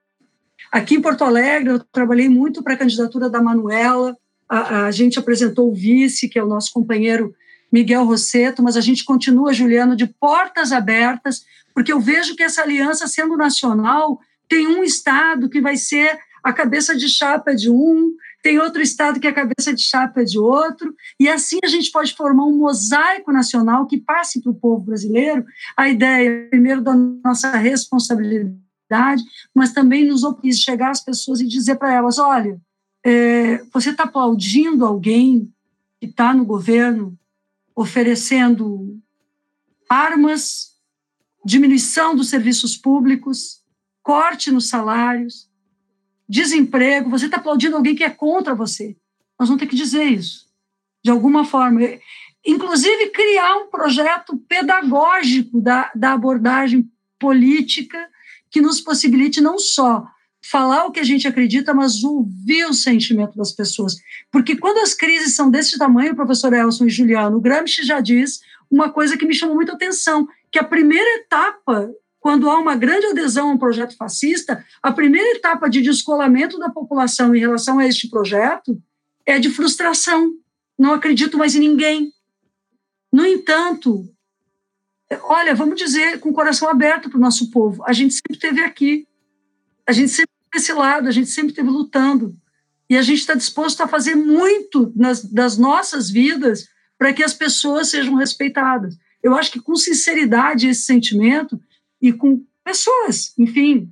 Aqui 0.72 0.96
em 0.96 1.02
Porto 1.02 1.24
Alegre, 1.24 1.70
eu 1.70 1.80
trabalhei 1.80 2.28
muito 2.28 2.62
para 2.62 2.74
a 2.74 2.78
candidatura 2.78 3.30
da 3.30 3.42
Manuela, 3.42 4.16
a, 4.48 4.86
a, 4.86 4.92
gente 4.92 5.18
apresentou 5.18 5.70
o 5.70 5.74
vice, 5.74 6.28
que 6.28 6.38
é 6.38 6.44
o 6.44 6.48
nosso 6.48 6.74
companheiro 6.74 7.34
Miguel 7.72 8.04
Rosseto, 8.04 8.64
mas 8.64 8.76
a 8.76 8.82
gente 8.82 9.06
continua, 9.06 9.54
Juliano, 9.54 9.96
de 9.96 10.08
portas 10.08 10.72
abertas, 10.72 11.46
porque 11.74 11.94
eu 11.94 12.00
vejo 12.00 12.36
que 12.36 12.44
essa 12.44 12.64
aliança, 12.64 13.08
sendo 13.08 13.38
nacional, 13.38 14.20
tem 14.50 14.68
um 14.68 14.84
Estado 14.84 15.50
que 15.50 15.62
vai 15.62 15.78
ser 15.78 16.18
a 16.44 16.52
cabeça 16.52 16.96
de 16.96 17.08
chapa 17.08 17.56
de 17.56 17.70
um, 17.70 18.12
tem 18.42 18.60
outro 18.60 18.82
estado 18.82 19.20
que 19.20 19.28
é 19.28 19.30
a 19.30 19.34
cabeça 19.34 19.74
de 19.74 19.82
chapa 19.82 20.24
de 20.24 20.40
outro, 20.40 20.94
e 21.20 21.28
assim 21.28 21.60
a 21.64 21.68
gente 21.68 21.92
pode 21.92 22.16
formar 22.16 22.46
um 22.46 22.58
mosaico 22.58 23.32
nacional 23.32 23.86
que 23.86 24.00
passe 24.00 24.42
para 24.42 24.52
o 24.52 24.56
povo 24.56 24.86
brasileiro 24.86 25.46
a 25.76 25.90
ideia, 25.90 26.48
primeiro, 26.50 26.82
da 26.82 26.96
nossa 26.96 27.52
responsabilidade, 27.52 29.24
mas 29.54 29.74
também 29.74 30.06
nos 30.06 30.24
chegar 30.58 30.92
às 30.92 31.04
pessoas 31.04 31.42
e 31.42 31.48
dizer 31.48 31.76
para 31.76 31.94
elas: 31.94 32.18
olha, 32.18 32.60
é, 33.06 33.64
você 33.74 33.92
está 33.92 34.04
aplaudindo 34.04 34.86
alguém 34.86 35.52
que 36.00 36.08
está 36.08 36.34
no 36.34 36.46
governo 36.46 37.18
oferecendo 37.76 39.00
armas, 39.90 40.74
diminuição 41.46 42.16
dos 42.16 42.30
serviços 42.30 42.78
públicos, 42.78 43.64
corte 44.04 44.52
nos 44.52 44.68
salários, 44.70 45.49
desemprego, 46.30 47.10
você 47.10 47.26
está 47.26 47.38
aplaudindo 47.38 47.76
alguém 47.76 47.96
que 47.96 48.04
é 48.04 48.10
contra 48.10 48.54
você. 48.54 48.96
Nós 49.40 49.50
vamos 49.50 49.60
ter 49.60 49.68
que 49.68 49.76
dizer 49.76 50.04
isso, 50.04 50.46
de 51.04 51.10
alguma 51.10 51.44
forma. 51.44 51.82
Inclusive, 52.46 53.10
criar 53.10 53.58
um 53.58 53.68
projeto 53.68 54.38
pedagógico 54.48 55.60
da, 55.60 55.92
da 55.96 56.14
abordagem 56.14 56.90
política 57.18 57.98
que 58.52 58.62
nos 58.62 58.80
possibilite 58.80 59.42
não 59.42 59.58
só 59.58 60.06
falar 60.42 60.86
o 60.86 60.92
que 60.92 61.00
a 61.00 61.04
gente 61.04 61.28
acredita, 61.28 61.74
mas 61.74 62.04
ouvir 62.04 62.66
o 62.66 62.74
sentimento 62.74 63.36
das 63.36 63.52
pessoas. 63.52 63.98
Porque 64.32 64.56
quando 64.56 64.80
as 64.80 64.94
crises 64.94 65.36
são 65.36 65.50
desse 65.50 65.78
tamanho, 65.78 66.16
professor 66.16 66.54
Elson 66.54 66.86
e 66.86 66.90
Juliano, 66.90 67.38
o 67.38 67.42
Gramsci 67.42 67.84
já 67.84 68.00
diz 68.00 68.40
uma 68.72 68.90
coisa 68.90 69.18
que 69.18 69.26
me 69.26 69.34
chamou 69.34 69.56
muita 69.56 69.74
atenção, 69.74 70.28
que 70.52 70.60
a 70.60 70.64
primeira 70.64 71.22
etapa 71.22 71.92
quando 72.20 72.50
há 72.50 72.58
uma 72.58 72.76
grande 72.76 73.08
adesão 73.08 73.50
a 73.50 73.54
um 73.54 73.58
projeto 73.58 73.96
fascista, 73.96 74.66
a 74.84 74.92
primeira 74.92 75.38
etapa 75.38 75.70
de 75.70 75.82
descolamento 75.82 76.60
da 76.60 76.70
população 76.70 77.34
em 77.34 77.40
relação 77.40 77.80
a 77.80 77.88
este 77.88 78.10
projeto 78.10 78.82
é 79.26 79.40
de 79.40 79.50
frustração. 79.50 80.34
Não 80.78 80.94
acredito 80.94 81.38
mais 81.38 81.56
em 81.56 81.60
ninguém. 81.60 82.14
No 83.12 83.26
entanto, 83.26 84.10
olha, 85.24 85.56
vamos 85.56 85.80
dizer 85.80 86.20
com 86.20 86.30
o 86.30 86.34
coração 86.34 86.70
aberto 86.70 87.10
para 87.10 87.18
o 87.18 87.22
nosso 87.22 87.50
povo, 87.50 87.84
a 87.86 87.94
gente 87.94 88.14
sempre 88.14 88.34
esteve 88.34 88.62
aqui, 88.62 89.08
a 89.88 89.92
gente 89.92 90.10
sempre 90.10 90.32
desse 90.54 90.74
lado, 90.74 91.08
a 91.08 91.12
gente 91.12 91.30
sempre 91.30 91.52
esteve 91.52 91.70
lutando. 91.70 92.36
E 92.90 92.98
a 92.98 93.02
gente 93.04 93.20
está 93.20 93.36
disposto 93.36 93.82
a 93.82 93.88
fazer 93.88 94.16
muito 94.16 94.92
nas, 94.96 95.24
das 95.24 95.58
nossas 95.58 96.10
vidas 96.10 96.68
para 96.98 97.14
que 97.14 97.24
as 97.24 97.34
pessoas 97.34 97.90
sejam 97.90 98.16
respeitadas. 98.16 98.98
Eu 99.22 99.36
acho 99.36 99.52
que 99.52 99.60
com 99.60 99.76
sinceridade 99.76 100.68
esse 100.68 100.82
sentimento 100.82 101.60
e 102.02 102.14
com 102.14 102.44
pessoas, 102.64 103.34
enfim, 103.38 103.92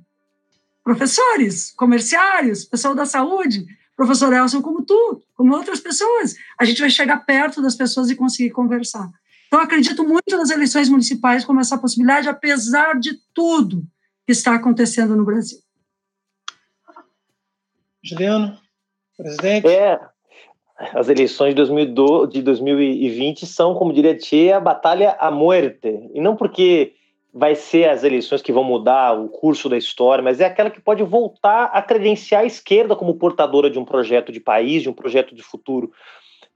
professores, 0.82 1.72
comerciários, 1.72 2.64
pessoal 2.64 2.94
da 2.94 3.04
saúde, 3.04 3.66
professor 3.96 4.32
Elson 4.32 4.62
como 4.62 4.84
tu, 4.84 5.22
como 5.34 5.54
outras 5.54 5.80
pessoas. 5.80 6.34
A 6.58 6.64
gente 6.64 6.80
vai 6.80 6.90
chegar 6.90 7.18
perto 7.26 7.60
das 7.60 7.74
pessoas 7.74 8.08
e 8.08 8.16
conseguir 8.16 8.50
conversar. 8.50 9.10
Então, 9.48 9.60
acredito 9.60 10.04
muito 10.04 10.36
nas 10.36 10.50
eleições 10.50 10.88
municipais 10.88 11.44
como 11.44 11.60
essa 11.60 11.76
possibilidade, 11.76 12.28
apesar 12.28 12.98
de 12.98 13.18
tudo 13.34 13.82
que 14.26 14.32
está 14.32 14.54
acontecendo 14.54 15.16
no 15.16 15.24
Brasil. 15.24 15.58
Juliano, 18.02 18.58
presidente. 19.16 19.66
É, 19.66 19.98
as 20.94 21.08
eleições 21.08 21.54
de, 21.54 22.42
2020 22.42 23.46
são, 23.46 23.74
como 23.74 23.92
diria 23.92 24.16
Tchê, 24.16 24.52
a 24.52 24.60
batalha 24.60 25.16
à 25.18 25.30
muerte. 25.30 26.10
E 26.14 26.20
não 26.20 26.36
porque 26.36 26.94
vai 27.38 27.54
ser 27.54 27.88
as 27.88 28.02
eleições 28.02 28.42
que 28.42 28.52
vão 28.52 28.64
mudar 28.64 29.12
o 29.12 29.28
curso 29.28 29.68
da 29.68 29.78
história, 29.78 30.22
mas 30.22 30.40
é 30.40 30.44
aquela 30.44 30.70
que 30.70 30.80
pode 30.80 31.04
voltar 31.04 31.66
a 31.66 31.80
credenciar 31.80 32.42
a 32.42 32.46
esquerda 32.46 32.96
como 32.96 33.14
portadora 33.14 33.70
de 33.70 33.78
um 33.78 33.84
projeto 33.84 34.32
de 34.32 34.40
país, 34.40 34.82
de 34.82 34.90
um 34.90 34.92
projeto 34.92 35.36
de 35.36 35.42
futuro. 35.42 35.92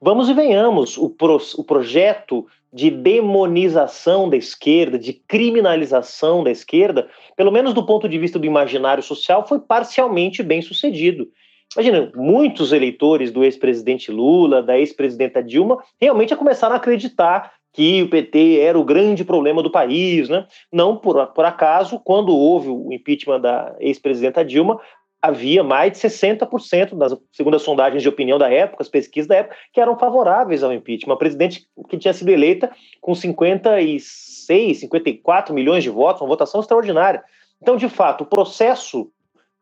Vamos 0.01 0.28
e 0.28 0.35
venhamos, 0.35 0.99
o, 0.99 1.09
pro, 1.09 1.41
o 1.57 1.62
projeto 1.62 2.45
de 2.72 2.91
demonização 2.91 4.28
da 4.28 4.37
esquerda, 4.37 4.99
de 4.99 5.12
criminalização 5.12 6.43
da 6.43 6.51
esquerda, 6.51 7.09
pelo 7.37 7.53
menos 7.53 7.72
do 7.72 7.87
ponto 7.87 8.09
de 8.09 8.18
vista 8.18 8.37
do 8.37 8.47
imaginário 8.47 9.05
social, 9.05 9.47
foi 9.47 9.61
parcialmente 9.61 10.43
bem 10.43 10.61
sucedido. 10.61 11.28
Imagina, 11.76 12.11
muitos 12.16 12.72
eleitores 12.72 13.30
do 13.30 13.45
ex-presidente 13.45 14.11
Lula, 14.11 14.61
da 14.61 14.76
ex-presidenta 14.76 15.41
Dilma, 15.41 15.78
realmente 16.01 16.35
começaram 16.35 16.74
a 16.74 16.78
acreditar 16.78 17.53
que 17.73 18.03
o 18.03 18.11
PT 18.11 18.59
era 18.61 18.79
o 18.79 18.85
grande 18.85 19.25
problema 19.25 19.62
do 19.62 19.70
país, 19.70 20.29
né? 20.29 20.47
Não 20.70 20.97
por, 20.97 21.27
por 21.29 21.45
acaso, 21.45 21.99
quando 22.05 22.37
houve 22.37 22.68
o 22.68 22.93
impeachment 22.93 23.41
da 23.41 23.75
ex-presidenta 23.81 24.45
Dilma, 24.45 24.79
havia 25.23 25.62
mais 25.62 25.93
de 25.93 25.99
60% 25.99 26.97
das 26.97 27.16
segundo 27.33 27.55
as 27.55 27.62
sondagens 27.62 28.03
de 28.03 28.09
opinião 28.09 28.39
da 28.39 28.51
época, 28.51 28.83
as 28.83 28.89
pesquisas 28.89 29.29
da 29.29 29.37
época, 29.37 29.57
que 29.73 29.81
eram 29.81 29.97
favoráveis 29.97 30.64
ao 30.64 30.73
impeachment. 30.73 31.12
Uma 31.12 31.18
presidente 31.18 31.64
que 31.89 31.97
tinha 31.97 32.12
sido 32.12 32.29
eleita 32.29 32.70
com 33.01 33.14
56, 33.14 34.81
54 34.81 35.55
milhões 35.55 35.85
de 35.85 35.91
votos, 35.91 36.20
uma 36.20 36.29
votação 36.29 36.61
extraordinária. 36.61 37.23
Então, 37.62 37.77
de 37.77 37.89
fato, 37.89 38.23
o 38.25 38.27
processo 38.27 39.09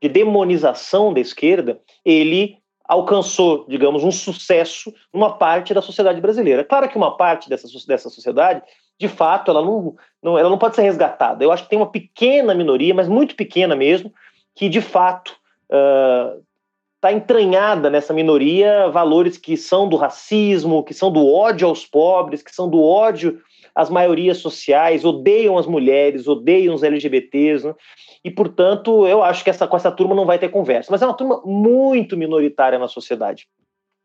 de 0.03 0.09
demonização 0.09 1.13
da 1.13 1.21
esquerda, 1.21 1.79
ele 2.03 2.57
alcançou, 2.91 3.65
digamos, 3.69 4.03
um 4.03 4.11
sucesso 4.11 4.93
numa 5.15 5.31
parte 5.31 5.73
da 5.73 5.81
sociedade 5.81 6.21
brasileira. 6.21 6.65
Claro 6.65 6.89
que 6.89 6.97
uma 6.97 7.17
parte 7.17 7.49
dessa, 7.49 7.69
dessa 7.87 8.11
sociedade, 8.11 8.63
de 8.99 9.07
fato, 9.07 9.49
ela 9.49 9.63
não, 9.63 9.95
não, 10.21 10.37
ela 10.37 10.51
não 10.51 10.59
pode 10.59 10.75
ser 10.75 10.83
resgatada. 10.83 11.45
Eu 11.45 11.53
acho 11.53 11.63
que 11.63 11.71
tem 11.71 11.79
uma 11.79 11.93
pequena 11.93 12.53
minoria, 12.53 12.93
mas 12.93 13.07
muito 13.07 13.37
pequena 13.37 13.77
mesmo, 13.77 14.13
que 14.57 14.69
de 14.69 14.81
fato 14.81 15.37
está 17.01 17.11
entranhada 17.11 17.89
nessa 17.89 18.13
minoria 18.13 18.89
valores 18.91 19.39
que 19.39 19.57
são 19.57 19.89
do 19.89 19.97
racismo, 19.97 20.85
que 20.85 20.93
são 20.93 21.11
do 21.11 21.27
ódio 21.27 21.67
aos 21.67 21.87
pobres, 21.87 22.43
que 22.43 22.55
são 22.55 22.69
do 22.69 22.83
ódio 22.83 23.41
às 23.75 23.89
maiorias 23.89 24.39
sociais, 24.39 25.05
odeiam 25.05 25.57
as 25.57 25.67
mulheres, 25.67 26.29
odeiam 26.29 26.75
os 26.75 26.83
LGBTs. 26.83 27.67
Né? 27.67 27.75
e, 28.23 28.31
portanto, 28.31 29.07
eu 29.07 29.23
acho 29.23 29.43
que 29.43 29.49
essa, 29.49 29.67
com 29.67 29.77
essa 29.77 29.91
turma 29.91 30.15
não 30.15 30.27
vai 30.27 30.39
ter 30.39 30.51
conversa. 30.51 30.91
Mas 30.91 31.01
é 31.01 31.07
uma 31.07 31.17
turma 31.17 31.41
muito 31.45 32.17
minoritária 32.17 32.79
na 32.79 32.87
sociedade. 32.87 33.47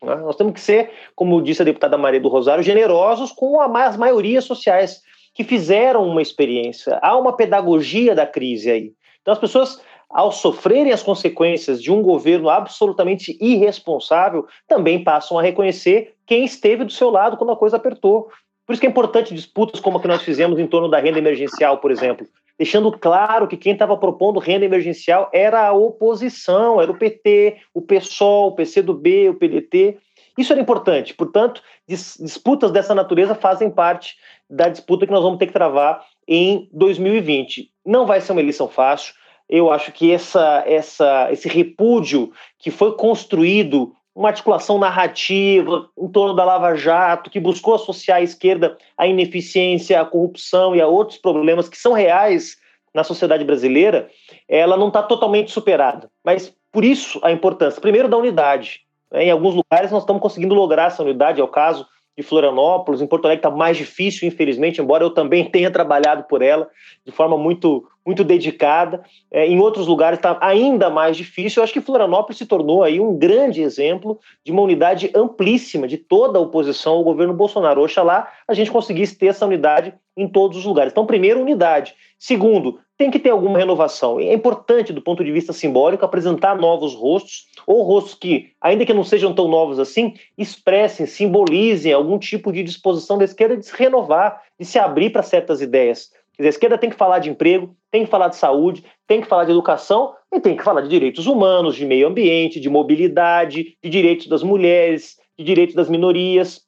Né? 0.02 0.14
Nós 0.16 0.36
temos 0.36 0.54
que 0.54 0.60
ser, 0.60 0.90
como 1.14 1.42
disse 1.42 1.60
a 1.60 1.64
deputada 1.64 1.98
Maria 1.98 2.20
do 2.20 2.28
Rosário, 2.28 2.64
generosos 2.64 3.30
com 3.30 3.60
as 3.60 3.96
maiorias 3.96 4.44
sociais 4.44 5.02
que 5.34 5.44
fizeram 5.44 6.08
uma 6.08 6.22
experiência. 6.22 6.98
Há 7.02 7.14
uma 7.14 7.36
pedagogia 7.36 8.14
da 8.14 8.26
crise 8.26 8.70
aí. 8.70 8.92
Então, 9.20 9.32
as 9.32 9.38
pessoas, 9.38 9.82
ao 10.08 10.30
sofrerem 10.30 10.92
as 10.92 11.02
consequências 11.02 11.82
de 11.82 11.92
um 11.92 12.02
governo 12.02 12.48
absolutamente 12.48 13.36
irresponsável, 13.40 14.46
também 14.68 15.02
passam 15.02 15.38
a 15.38 15.42
reconhecer 15.42 16.14
quem 16.26 16.44
esteve 16.44 16.84
do 16.84 16.92
seu 16.92 17.10
lado 17.10 17.36
quando 17.36 17.52
a 17.52 17.56
coisa 17.56 17.76
apertou. 17.76 18.28
Por 18.66 18.72
isso 18.72 18.80
que 18.80 18.86
é 18.86 18.90
importante 18.90 19.34
disputas 19.34 19.80
como 19.80 19.98
a 19.98 20.00
que 20.00 20.08
nós 20.08 20.22
fizemos 20.22 20.58
em 20.58 20.66
torno 20.66 20.88
da 20.88 20.98
renda 20.98 21.18
emergencial, 21.18 21.78
por 21.78 21.90
exemplo, 21.90 22.26
deixando 22.58 22.90
claro 22.90 23.46
que 23.46 23.56
quem 23.56 23.72
estava 23.72 23.96
propondo 23.96 24.40
renda 24.40 24.64
emergencial 24.64 25.30
era 25.32 25.68
a 25.68 25.72
oposição, 25.72 26.80
era 26.80 26.90
o 26.90 26.98
PT, 26.98 27.58
o 27.72 27.80
PSOL, 27.80 28.48
o 28.48 28.54
PCdoB, 28.56 29.28
o 29.28 29.34
PDT. 29.34 29.98
Isso 30.36 30.52
era 30.52 30.60
importante. 30.60 31.14
Portanto, 31.14 31.62
disputas 31.86 32.70
dessa 32.72 32.94
natureza 32.94 33.34
fazem 33.34 33.70
parte 33.70 34.16
da 34.50 34.68
disputa 34.68 35.06
que 35.06 35.12
nós 35.12 35.22
vamos 35.22 35.38
ter 35.38 35.46
que 35.46 35.52
travar 35.52 36.04
em 36.26 36.68
2020. 36.72 37.70
Não 37.84 38.04
vai 38.04 38.20
ser 38.20 38.32
uma 38.32 38.40
eleição 38.40 38.68
fácil. 38.68 39.14
Eu 39.48 39.70
acho 39.70 39.92
que 39.92 40.12
essa, 40.12 40.64
essa, 40.66 41.28
esse 41.30 41.48
repúdio 41.48 42.32
que 42.58 42.70
foi 42.70 42.96
construído, 42.96 43.92
uma 44.14 44.28
articulação 44.28 44.78
narrativa 44.78 45.88
em 45.96 46.08
torno 46.08 46.34
da 46.34 46.44
Lava 46.44 46.74
Jato, 46.74 47.30
que 47.30 47.38
buscou 47.38 47.74
associar 47.74 48.18
à 48.18 48.22
esquerda 48.22 48.76
a 48.96 49.06
ineficiência, 49.06 50.00
a 50.00 50.04
corrupção 50.04 50.74
e 50.74 50.80
a 50.80 50.86
outros 50.86 51.18
problemas 51.18 51.68
que 51.68 51.78
são 51.78 51.92
reais 51.92 52.56
na 52.94 53.04
sociedade 53.04 53.44
brasileira, 53.44 54.08
ela 54.48 54.76
não 54.76 54.88
está 54.88 55.02
totalmente 55.02 55.50
superada. 55.50 56.10
Mas 56.24 56.52
por 56.72 56.84
isso 56.84 57.20
a 57.22 57.30
importância, 57.30 57.80
primeiro, 57.80 58.08
da 58.08 58.16
unidade. 58.16 58.80
Em 59.12 59.30
alguns 59.30 59.54
lugares 59.54 59.90
nós 59.90 60.02
estamos 60.02 60.20
conseguindo 60.20 60.54
lograr 60.54 60.86
essa 60.86 61.02
unidade, 61.02 61.40
é 61.40 61.44
o 61.44 61.48
caso 61.48 61.86
de 62.16 62.22
Florianópolis, 62.22 63.02
em 63.02 63.06
Porto 63.06 63.26
Alegre 63.26 63.46
está 63.46 63.50
mais 63.50 63.76
difícil, 63.76 64.26
infelizmente, 64.26 64.80
embora 64.80 65.04
eu 65.04 65.10
também 65.10 65.44
tenha 65.50 65.70
trabalhado 65.70 66.24
por 66.24 66.40
ela 66.40 66.68
de 67.04 67.12
forma 67.12 67.36
muito, 67.36 67.86
muito 68.04 68.24
dedicada. 68.24 69.04
É, 69.30 69.46
em 69.46 69.60
outros 69.60 69.86
lugares 69.86 70.18
está 70.18 70.38
ainda 70.40 70.88
mais 70.88 71.16
difícil. 71.16 71.60
Eu 71.60 71.64
acho 71.64 71.72
que 71.72 71.80
Florianópolis 71.80 72.38
se 72.38 72.46
tornou 72.46 72.82
aí 72.82 72.98
um 72.98 73.16
grande 73.16 73.60
exemplo 73.60 74.18
de 74.42 74.50
uma 74.50 74.62
unidade 74.62 75.10
amplíssima 75.14 75.86
de 75.86 75.98
toda 75.98 76.38
a 76.38 76.42
oposição 76.42 76.94
ao 76.94 77.04
governo 77.04 77.34
Bolsonaro. 77.34 77.82
Oxalá 77.82 78.32
a 78.48 78.54
gente 78.54 78.70
conseguisse 78.70 79.16
ter 79.16 79.26
essa 79.26 79.44
unidade 79.44 79.94
em 80.16 80.26
todos 80.26 80.58
os 80.58 80.64
lugares. 80.64 80.92
Então, 80.92 81.04
primeiro, 81.04 81.40
unidade. 81.40 81.94
Segundo, 82.18 82.80
tem 82.96 83.10
que 83.10 83.18
ter 83.18 83.30
alguma 83.30 83.58
renovação. 83.58 84.18
É 84.18 84.32
importante, 84.32 84.92
do 84.92 85.02
ponto 85.02 85.22
de 85.22 85.30
vista 85.30 85.52
simbólico, 85.52 86.04
apresentar 86.04 86.56
novos 86.56 86.94
rostos, 86.94 87.46
ou 87.66 87.82
rostos 87.82 88.14
que, 88.14 88.52
ainda 88.60 88.86
que 88.86 88.94
não 88.94 89.04
sejam 89.04 89.34
tão 89.34 89.48
novos 89.48 89.78
assim, 89.78 90.14
expressem, 90.38 91.04
simbolizem 91.04 91.92
algum 91.92 92.18
tipo 92.18 92.50
de 92.50 92.62
disposição 92.62 93.18
da 93.18 93.24
esquerda 93.24 93.56
de 93.56 93.66
se 93.66 93.76
renovar, 93.76 94.40
de 94.58 94.64
se 94.64 94.78
abrir 94.78 95.10
para 95.10 95.22
certas 95.22 95.60
ideias. 95.60 96.10
Dizer, 96.38 96.48
a 96.48 96.50
esquerda 96.50 96.78
tem 96.78 96.90
que 96.90 96.96
falar 96.96 97.18
de 97.18 97.30
emprego, 97.30 97.74
tem 97.90 98.04
que 98.04 98.10
falar 98.10 98.28
de 98.28 98.36
saúde, 98.36 98.84
tem 99.06 99.20
que 99.20 99.26
falar 99.26 99.44
de 99.44 99.52
educação 99.52 100.14
e 100.32 100.40
tem 100.40 100.56
que 100.56 100.62
falar 100.62 100.82
de 100.82 100.88
direitos 100.88 101.26
humanos, 101.26 101.76
de 101.76 101.84
meio 101.84 102.08
ambiente, 102.08 102.60
de 102.60 102.68
mobilidade, 102.68 103.76
de 103.82 103.90
direitos 103.90 104.26
das 104.26 104.42
mulheres, 104.42 105.16
de 105.38 105.44
direitos 105.44 105.74
das 105.74 105.88
minorias 105.88 106.65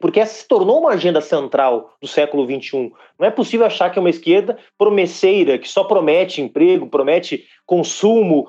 porque 0.00 0.20
essa 0.20 0.34
se 0.34 0.46
tornou 0.46 0.80
uma 0.80 0.90
agenda 0.90 1.20
central 1.20 1.94
do 2.00 2.06
século 2.06 2.44
XXI. 2.44 2.92
Não 3.18 3.26
é 3.26 3.30
possível 3.30 3.66
achar 3.66 3.90
que 3.90 3.98
é 3.98 4.00
uma 4.00 4.10
esquerda 4.10 4.58
promesseira, 4.76 5.58
que 5.58 5.68
só 5.68 5.84
promete 5.84 6.40
emprego, 6.40 6.88
promete 6.88 7.44
consumo, 7.66 8.48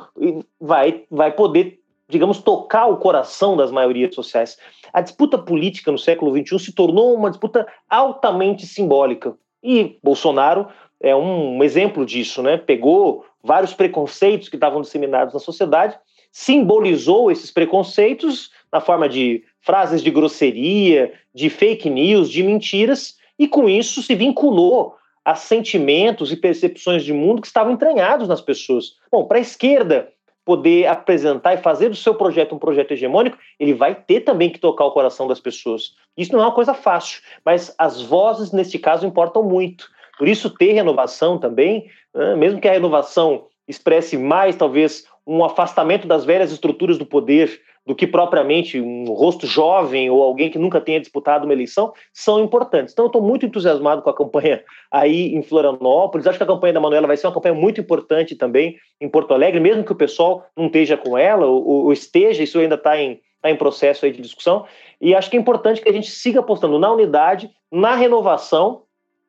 vai, 0.60 1.04
vai 1.10 1.32
poder, 1.32 1.80
digamos, 2.08 2.40
tocar 2.40 2.88
o 2.88 2.98
coração 2.98 3.58
das 3.58 3.72
maiorias 3.72 4.14
sociais. 4.14 4.58
A 4.94 5.02
disputa 5.02 5.38
política 5.38 5.92
no 5.92 5.98
século 5.98 6.36
XXI 6.36 6.60
se 6.60 6.74
tornou 6.74 7.14
uma 7.14 7.30
disputa 7.30 7.68
altamente 7.90 8.66
simbólica. 8.66 9.36
E 9.64 9.98
Bolsonaro 10.04 10.68
é 11.02 11.16
um 11.16 11.64
exemplo 11.64 12.06
disso, 12.06 12.42
né? 12.42 12.58
Pegou 12.58 13.26
vários 13.44 13.74
preconceitos 13.74 14.50
que 14.50 14.56
estavam 14.56 14.82
disseminados 14.82 15.34
na 15.34 15.40
sociedade, 15.40 15.98
simbolizou 16.32 17.32
esses 17.32 17.52
preconceitos 17.52 18.52
na 18.72 18.80
forma 18.80 19.10
de 19.10 19.44
frases 19.62 20.02
de 20.02 20.12
grosseria, 20.12 21.14
de 21.34 21.50
fake 21.50 21.90
news, 21.90 22.30
de 22.30 22.44
mentiras, 22.44 23.18
e 23.38 23.48
com 23.48 23.70
isso 23.70 24.02
se 24.02 24.16
vinculou 24.16 24.96
a 25.24 25.36
sentimentos 25.36 26.32
e 26.32 26.38
percepções 26.38 27.04
de 27.04 27.14
mundo 27.14 27.42
que 27.42 27.48
estavam 27.48 27.74
entranhados 27.74 28.28
nas 28.28 28.42
pessoas. 28.42 28.94
Bom, 29.12 29.26
para 29.26 29.38
a 29.38 29.42
esquerda 29.42 30.10
poder 30.44 30.88
apresentar 30.88 31.54
e 31.54 31.58
fazer 31.58 31.90
do 31.90 31.96
seu 31.96 32.16
projeto 32.16 32.56
um 32.56 32.60
projeto 32.60 32.92
hegemônico, 32.92 33.38
ele 33.60 33.74
vai 33.74 33.94
ter 33.94 34.22
também 34.22 34.50
que 34.50 34.58
tocar 34.58 34.86
o 34.86 34.92
coração 34.92 35.28
das 35.28 35.40
pessoas. 35.40 35.94
Isso 36.18 36.34
não 36.34 36.40
é 36.40 36.46
uma 36.46 36.56
coisa 36.56 36.74
fácil, 36.74 37.22
mas 37.46 37.74
as 37.78 38.02
vozes, 38.02 38.52
neste 38.52 38.80
caso, 38.80 39.06
importam 39.06 39.44
muito. 39.44 39.88
Por 40.18 40.28
isso, 40.28 40.50
ter 40.50 40.74
renovação 40.74 41.38
também, 41.38 41.86
né, 42.14 42.36
mesmo 42.36 42.60
que 42.60 42.68
a 42.68 42.72
renovação 42.72 43.46
expresse 43.68 44.18
mais, 44.18 44.56
talvez, 44.56 45.06
um 45.28 45.46
afastamento 45.46 46.08
das 46.08 46.26
velhas 46.26 46.52
estruturas 46.52 46.98
do 46.98 47.06
poder 47.06 47.62
do 47.90 47.96
que 47.96 48.06
propriamente 48.06 48.80
um 48.80 49.06
rosto 49.06 49.48
jovem 49.48 50.12
ou 50.12 50.22
alguém 50.22 50.52
que 50.52 50.60
nunca 50.60 50.80
tenha 50.80 51.00
disputado 51.00 51.46
uma 51.46 51.54
eleição, 51.54 51.92
são 52.14 52.40
importantes. 52.40 52.94
Então, 52.94 53.06
eu 53.06 53.08
estou 53.08 53.20
muito 53.20 53.48
entusiasmado 53.48 54.04
com 54.04 54.12
a 54.12 54.16
campanha 54.16 54.64
aí 54.92 55.34
em 55.34 55.42
Florianópolis. 55.42 56.28
Acho 56.28 56.38
que 56.38 56.44
a 56.44 56.46
campanha 56.46 56.74
da 56.74 56.80
Manuela 56.80 57.08
vai 57.08 57.18
ser 57.18 57.26
uma 57.26 57.34
campanha 57.34 57.56
muito 57.56 57.82
importante 57.82 58.36
também 58.36 58.76
em 59.02 59.10
Porto 59.10 59.34
Alegre, 59.34 59.60
mesmo 59.60 59.84
que 59.84 59.92
o 59.92 59.96
pessoal 59.96 60.46
não 60.56 60.68
esteja 60.68 60.96
com 60.98 61.18
ela 61.18 61.48
ou, 61.48 61.86
ou 61.86 61.92
esteja, 61.92 62.44
isso 62.44 62.60
ainda 62.60 62.76
está 62.76 62.96
em, 62.96 63.20
tá 63.42 63.50
em 63.50 63.56
processo 63.56 64.06
aí 64.06 64.12
de 64.12 64.22
discussão. 64.22 64.68
E 65.02 65.16
acho 65.16 65.28
que 65.28 65.36
é 65.36 65.40
importante 65.40 65.82
que 65.82 65.90
a 65.90 65.94
gente 65.94 66.12
siga 66.12 66.42
apostando 66.42 66.78
na 66.78 66.94
unidade, 66.94 67.50
na 67.72 67.96
renovação, 67.96 68.84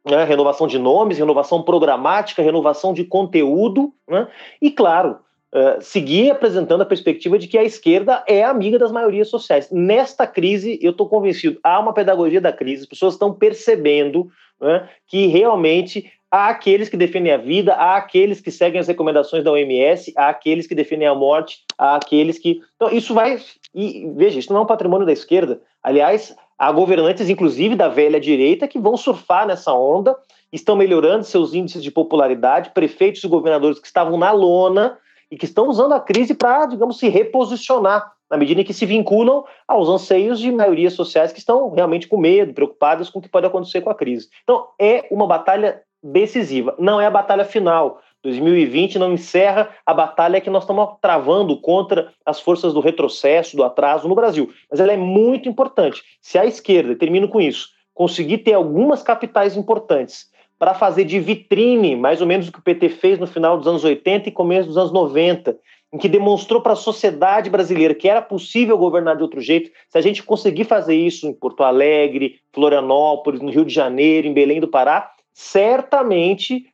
né, 0.04 0.22
renovação 0.24 0.66
de 0.66 0.78
nomes, 0.78 1.16
renovação 1.16 1.62
programática, 1.62 2.42
renovação 2.42 2.92
de 2.92 3.04
conteúdo, 3.04 3.90
né, 4.06 4.28
e 4.60 4.70
claro, 4.70 5.18
uh, 5.54 5.80
seguir 5.80 6.30
apresentando 6.30 6.82
a 6.82 6.86
perspectiva 6.86 7.38
de 7.38 7.48
que 7.48 7.58
a 7.58 7.64
esquerda 7.64 8.24
é 8.26 8.42
amiga 8.42 8.78
das 8.78 8.92
maiorias 8.92 9.28
sociais. 9.28 9.68
Nesta 9.70 10.26
crise, 10.26 10.78
eu 10.82 10.92
estou 10.92 11.08
convencido, 11.08 11.58
há 11.62 11.78
uma 11.78 11.92
pedagogia 11.92 12.40
da 12.40 12.52
crise, 12.52 12.82
as 12.82 12.88
pessoas 12.88 13.14
estão 13.14 13.32
percebendo 13.34 14.30
né, 14.60 14.88
que 15.06 15.26
realmente 15.26 16.10
há 16.30 16.48
aqueles 16.48 16.88
que 16.88 16.96
defendem 16.96 17.32
a 17.32 17.36
vida, 17.36 17.74
há 17.74 17.96
aqueles 17.96 18.40
que 18.40 18.50
seguem 18.50 18.80
as 18.80 18.86
recomendações 18.86 19.42
da 19.42 19.50
OMS, 19.50 20.12
há 20.16 20.28
aqueles 20.28 20.66
que 20.66 20.74
defendem 20.74 21.08
a 21.08 21.14
morte, 21.14 21.64
há 21.76 21.96
aqueles 21.96 22.38
que. 22.38 22.60
Então, 22.76 22.90
isso 22.90 23.12
vai. 23.12 23.40
E 23.74 24.08
veja, 24.16 24.38
isso 24.38 24.52
não 24.52 24.60
é 24.60 24.62
um 24.62 24.66
patrimônio 24.66 25.06
da 25.06 25.12
esquerda. 25.12 25.60
Aliás, 25.82 26.34
há 26.58 26.70
governantes, 26.70 27.28
inclusive 27.28 27.74
da 27.74 27.88
velha 27.88 28.20
direita, 28.20 28.68
que 28.68 28.78
vão 28.78 28.96
surfar 28.96 29.46
nessa 29.46 29.72
onda, 29.72 30.16
estão 30.52 30.76
melhorando 30.76 31.24
seus 31.24 31.54
índices 31.54 31.82
de 31.82 31.90
popularidade, 31.90 32.70
prefeitos 32.70 33.24
e 33.24 33.28
governadores 33.28 33.78
que 33.78 33.86
estavam 33.86 34.16
na 34.18 34.30
lona 34.30 34.98
e 35.30 35.36
que 35.36 35.44
estão 35.44 35.68
usando 35.68 35.92
a 35.92 36.00
crise 36.00 36.34
para, 36.34 36.66
digamos, 36.66 36.98
se 36.98 37.08
reposicionar, 37.08 38.12
na 38.30 38.36
medida 38.36 38.60
em 38.60 38.64
que 38.64 38.74
se 38.74 38.86
vinculam 38.86 39.44
aos 39.66 39.88
anseios 39.88 40.38
de 40.38 40.50
maiorias 40.50 40.94
sociais 40.94 41.32
que 41.32 41.38
estão 41.38 41.70
realmente 41.70 42.08
com 42.08 42.16
medo, 42.16 42.54
preocupadas 42.54 43.10
com 43.10 43.18
o 43.18 43.22
que 43.22 43.28
pode 43.28 43.46
acontecer 43.46 43.80
com 43.80 43.90
a 43.90 43.94
crise. 43.94 44.28
Então, 44.42 44.68
é 44.78 45.06
uma 45.10 45.26
batalha 45.26 45.82
decisiva, 46.02 46.74
não 46.78 47.00
é 47.00 47.06
a 47.06 47.10
batalha 47.10 47.44
final. 47.44 48.00
2020 48.22 48.98
não 48.98 49.14
encerra 49.14 49.70
a 49.84 49.94
batalha 49.94 50.40
que 50.40 50.50
nós 50.50 50.64
estamos 50.64 50.96
travando 51.00 51.58
contra 51.58 52.12
as 52.24 52.38
forças 52.38 52.74
do 52.74 52.80
retrocesso, 52.80 53.56
do 53.56 53.64
atraso 53.64 54.06
no 54.06 54.14
Brasil. 54.14 54.52
Mas 54.70 54.78
ela 54.78 54.92
é 54.92 54.96
muito 54.96 55.48
importante. 55.48 56.02
Se 56.20 56.38
a 56.38 56.44
esquerda, 56.44 56.94
termino 56.94 57.28
com 57.28 57.40
isso, 57.40 57.68
conseguir 57.94 58.38
ter 58.38 58.52
algumas 58.52 59.02
capitais 59.02 59.56
importantes 59.56 60.29
para 60.60 60.74
fazer 60.74 61.06
de 61.06 61.18
vitrine, 61.18 61.96
mais 61.96 62.20
ou 62.20 62.26
menos 62.26 62.46
o 62.46 62.52
que 62.52 62.58
o 62.58 62.62
PT 62.62 62.90
fez 62.90 63.18
no 63.18 63.26
final 63.26 63.56
dos 63.56 63.66
anos 63.66 63.82
80 63.82 64.28
e 64.28 64.32
começo 64.32 64.68
dos 64.68 64.76
anos 64.76 64.92
90, 64.92 65.58
em 65.90 65.96
que 65.96 66.06
demonstrou 66.06 66.60
para 66.60 66.74
a 66.74 66.76
sociedade 66.76 67.48
brasileira 67.48 67.94
que 67.94 68.06
era 68.06 68.20
possível 68.20 68.76
governar 68.76 69.16
de 69.16 69.22
outro 69.22 69.40
jeito. 69.40 69.70
Se 69.88 69.96
a 69.96 70.02
gente 70.02 70.22
conseguir 70.22 70.64
fazer 70.64 70.94
isso 70.94 71.26
em 71.26 71.32
Porto 71.32 71.62
Alegre, 71.62 72.40
Florianópolis, 72.52 73.40
no 73.40 73.50
Rio 73.50 73.64
de 73.64 73.72
Janeiro, 73.72 74.28
em 74.28 74.34
Belém 74.34 74.60
do 74.60 74.68
Pará, 74.68 75.10
certamente 75.32 76.66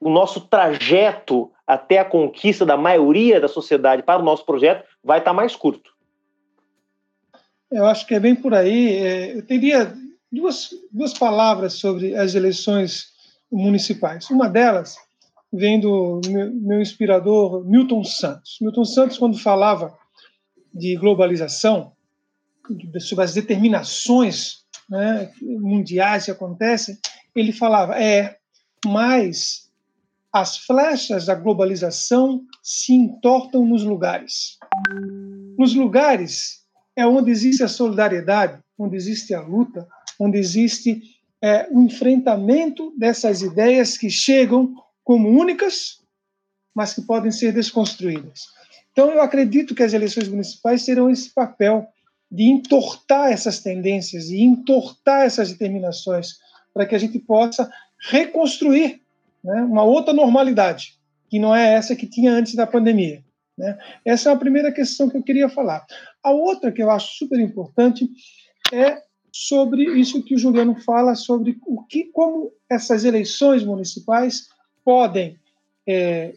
o 0.00 0.08
nosso 0.08 0.42
trajeto 0.42 1.50
até 1.66 1.98
a 1.98 2.04
conquista 2.04 2.64
da 2.64 2.76
maioria 2.76 3.40
da 3.40 3.48
sociedade 3.48 4.04
para 4.04 4.22
o 4.22 4.24
nosso 4.24 4.46
projeto 4.46 4.86
vai 5.02 5.18
estar 5.18 5.32
mais 5.32 5.56
curto. 5.56 5.90
Eu 7.72 7.86
acho 7.86 8.06
que 8.06 8.14
é 8.14 8.20
bem 8.20 8.36
por 8.36 8.54
aí. 8.54 8.98
É, 8.98 9.36
eu 9.36 9.44
teria 9.44 9.92
duas, 10.30 10.70
duas 10.92 11.12
palavras 11.12 11.72
sobre 11.72 12.14
as 12.14 12.36
eleições 12.36 13.15
municipais. 13.50 14.28
Uma 14.30 14.48
delas 14.48 14.96
vem 15.52 15.80
do 15.80 16.20
meu, 16.26 16.80
inspirador 16.80 17.64
Milton 17.64 18.04
Santos. 18.04 18.58
Milton 18.60 18.84
Santos, 18.84 19.18
quando 19.18 19.38
falava 19.38 19.96
de 20.72 20.96
globalização, 20.96 21.92
sobre 22.98 23.24
as 23.24 23.34
determinações 23.34 24.64
né, 24.88 25.30
mundiais 25.40 26.24
que 26.24 26.30
acontecem, 26.30 26.98
ele 27.34 27.52
falava: 27.52 28.00
é, 28.00 28.36
mas 28.84 29.70
as 30.32 30.58
flechas 30.58 31.26
da 31.26 31.34
globalização 31.34 32.42
se 32.62 32.92
entortam 32.92 33.64
nos 33.64 33.82
lugares. 33.82 34.58
Nos 35.58 35.74
lugares 35.74 36.66
é 36.94 37.06
onde 37.06 37.30
existe 37.30 37.62
a 37.62 37.68
solidariedade, 37.68 38.60
onde 38.78 38.96
existe 38.96 39.32
a 39.32 39.40
luta, 39.40 39.86
onde 40.18 40.38
existe 40.38 41.00
é, 41.42 41.68
o 41.70 41.82
enfrentamento 41.82 42.92
dessas 42.96 43.42
ideias 43.42 43.96
que 43.96 44.10
chegam 44.10 44.74
como 45.04 45.28
únicas, 45.28 46.02
mas 46.74 46.94
que 46.94 47.02
podem 47.02 47.30
ser 47.30 47.52
desconstruídas. 47.52 48.46
Então, 48.92 49.10
eu 49.10 49.20
acredito 49.20 49.74
que 49.74 49.82
as 49.82 49.92
eleições 49.92 50.28
municipais 50.28 50.84
terão 50.84 51.10
esse 51.10 51.32
papel 51.32 51.86
de 52.30 52.44
entortar 52.44 53.30
essas 53.30 53.60
tendências 53.60 54.30
e 54.30 54.40
entortar 54.40 55.22
essas 55.22 55.52
determinações 55.52 56.38
para 56.72 56.86
que 56.86 56.94
a 56.94 56.98
gente 56.98 57.18
possa 57.18 57.70
reconstruir 58.10 59.00
né, 59.42 59.62
uma 59.62 59.84
outra 59.84 60.12
normalidade, 60.12 60.98
que 61.28 61.38
não 61.38 61.54
é 61.54 61.74
essa 61.74 61.94
que 61.94 62.06
tinha 62.06 62.32
antes 62.32 62.54
da 62.54 62.66
pandemia. 62.66 63.24
Né? 63.56 63.78
Essa 64.04 64.30
é 64.30 64.32
a 64.32 64.36
primeira 64.36 64.72
questão 64.72 65.08
que 65.08 65.16
eu 65.16 65.22
queria 65.22 65.48
falar. 65.48 65.86
A 66.22 66.30
outra 66.30 66.72
que 66.72 66.82
eu 66.82 66.90
acho 66.90 67.16
super 67.16 67.38
importante 67.38 68.08
é 68.72 69.02
sobre 69.38 69.84
isso 70.00 70.22
que 70.22 70.34
o 70.34 70.38
Juliano 70.38 70.74
fala 70.80 71.14
sobre 71.14 71.58
o 71.66 71.82
que, 71.84 72.04
como 72.04 72.52
essas 72.70 73.04
eleições 73.04 73.62
municipais 73.62 74.48
podem 74.82 75.38
é, 75.86 76.34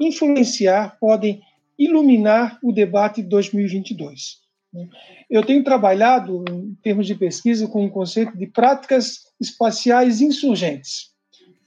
influenciar, 0.00 0.96
podem 0.98 1.42
iluminar 1.78 2.58
o 2.62 2.72
debate 2.72 3.20
de 3.20 3.28
2022. 3.28 4.38
Né? 4.72 4.88
Eu 5.28 5.44
tenho 5.44 5.62
trabalhado, 5.62 6.42
em 6.48 6.74
termos 6.82 7.06
de 7.06 7.14
pesquisa, 7.14 7.68
com 7.68 7.84
o 7.84 7.90
conceito 7.90 8.34
de 8.36 8.46
práticas 8.46 9.26
espaciais 9.38 10.22
insurgentes. 10.22 11.12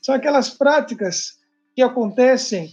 São 0.02 0.16
aquelas 0.16 0.50
práticas 0.50 1.38
que 1.76 1.82
acontecem, 1.84 2.72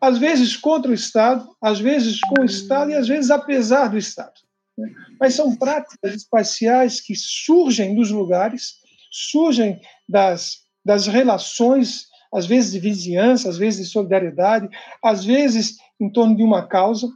às 0.00 0.18
vezes, 0.18 0.56
contra 0.56 0.90
o 0.90 0.94
Estado, 0.94 1.48
às 1.60 1.80
vezes 1.80 2.20
com 2.20 2.42
o 2.42 2.44
Estado 2.44 2.92
e 2.92 2.94
às 2.94 3.08
vezes 3.08 3.30
apesar 3.30 3.88
do 3.88 3.98
Estado. 3.98 4.40
Né? 4.76 4.92
Mas 5.18 5.34
são 5.34 5.56
práticas 5.56 6.14
espaciais 6.14 7.00
que 7.00 7.14
surgem 7.14 7.94
dos 7.94 8.10
lugares, 8.10 8.76
surgem 9.10 9.80
das, 10.08 10.62
das 10.84 11.06
relações, 11.06 12.06
às 12.32 12.46
vezes 12.46 12.72
de 12.72 12.80
vizinhança, 12.80 13.48
às 13.48 13.58
vezes 13.58 13.86
de 13.86 13.92
solidariedade, 13.92 14.68
às 15.02 15.24
vezes 15.24 15.76
em 16.00 16.10
torno 16.10 16.36
de 16.36 16.42
uma 16.42 16.66
causa, 16.66 17.08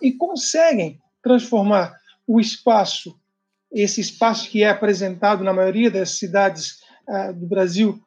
e 0.00 0.12
conseguem 0.12 1.00
transformar 1.22 1.96
o 2.26 2.40
espaço, 2.40 3.16
esse 3.70 4.00
espaço 4.00 4.50
que 4.50 4.62
é 4.62 4.68
apresentado 4.68 5.44
na 5.44 5.52
maioria 5.52 5.90
das 5.90 6.18
cidades 6.18 6.80
uh, 7.08 7.32
do 7.32 7.46
Brasil, 7.46 8.02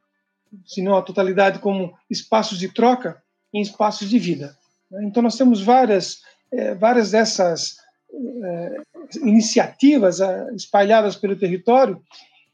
se 0.66 0.82
não 0.82 0.96
a 0.96 1.02
totalidade, 1.02 1.60
como 1.60 1.98
espaços 2.10 2.60
de 2.60 2.70
troca, 2.70 3.22
em 3.54 3.62
espaços 3.62 4.10
de 4.10 4.20
vida. 4.20 4.58
Então, 5.02 5.24
nós 5.24 5.38
temos 5.38 5.62
várias, 5.62 6.22
eh, 6.52 6.76
várias 6.76 7.12
dessas 7.12 7.78
eh, 8.44 8.82
iniciativas 9.22 10.20
eh, 10.20 10.48
espalhadas 10.56 11.16
pelo 11.16 11.36
território 11.36 12.02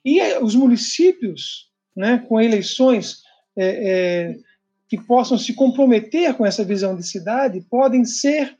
e 0.04 0.22
os 0.40 0.56
municípios, 0.56 1.70
né, 1.96 2.24
com 2.28 2.42
eleições 2.42 3.24
que 4.88 4.98
possam 4.98 5.38
se 5.38 5.54
comprometer 5.54 6.34
com 6.34 6.46
essa 6.46 6.64
visão 6.64 6.96
de 6.96 7.06
cidade, 7.06 7.66
podem 7.70 8.06
ser 8.06 8.58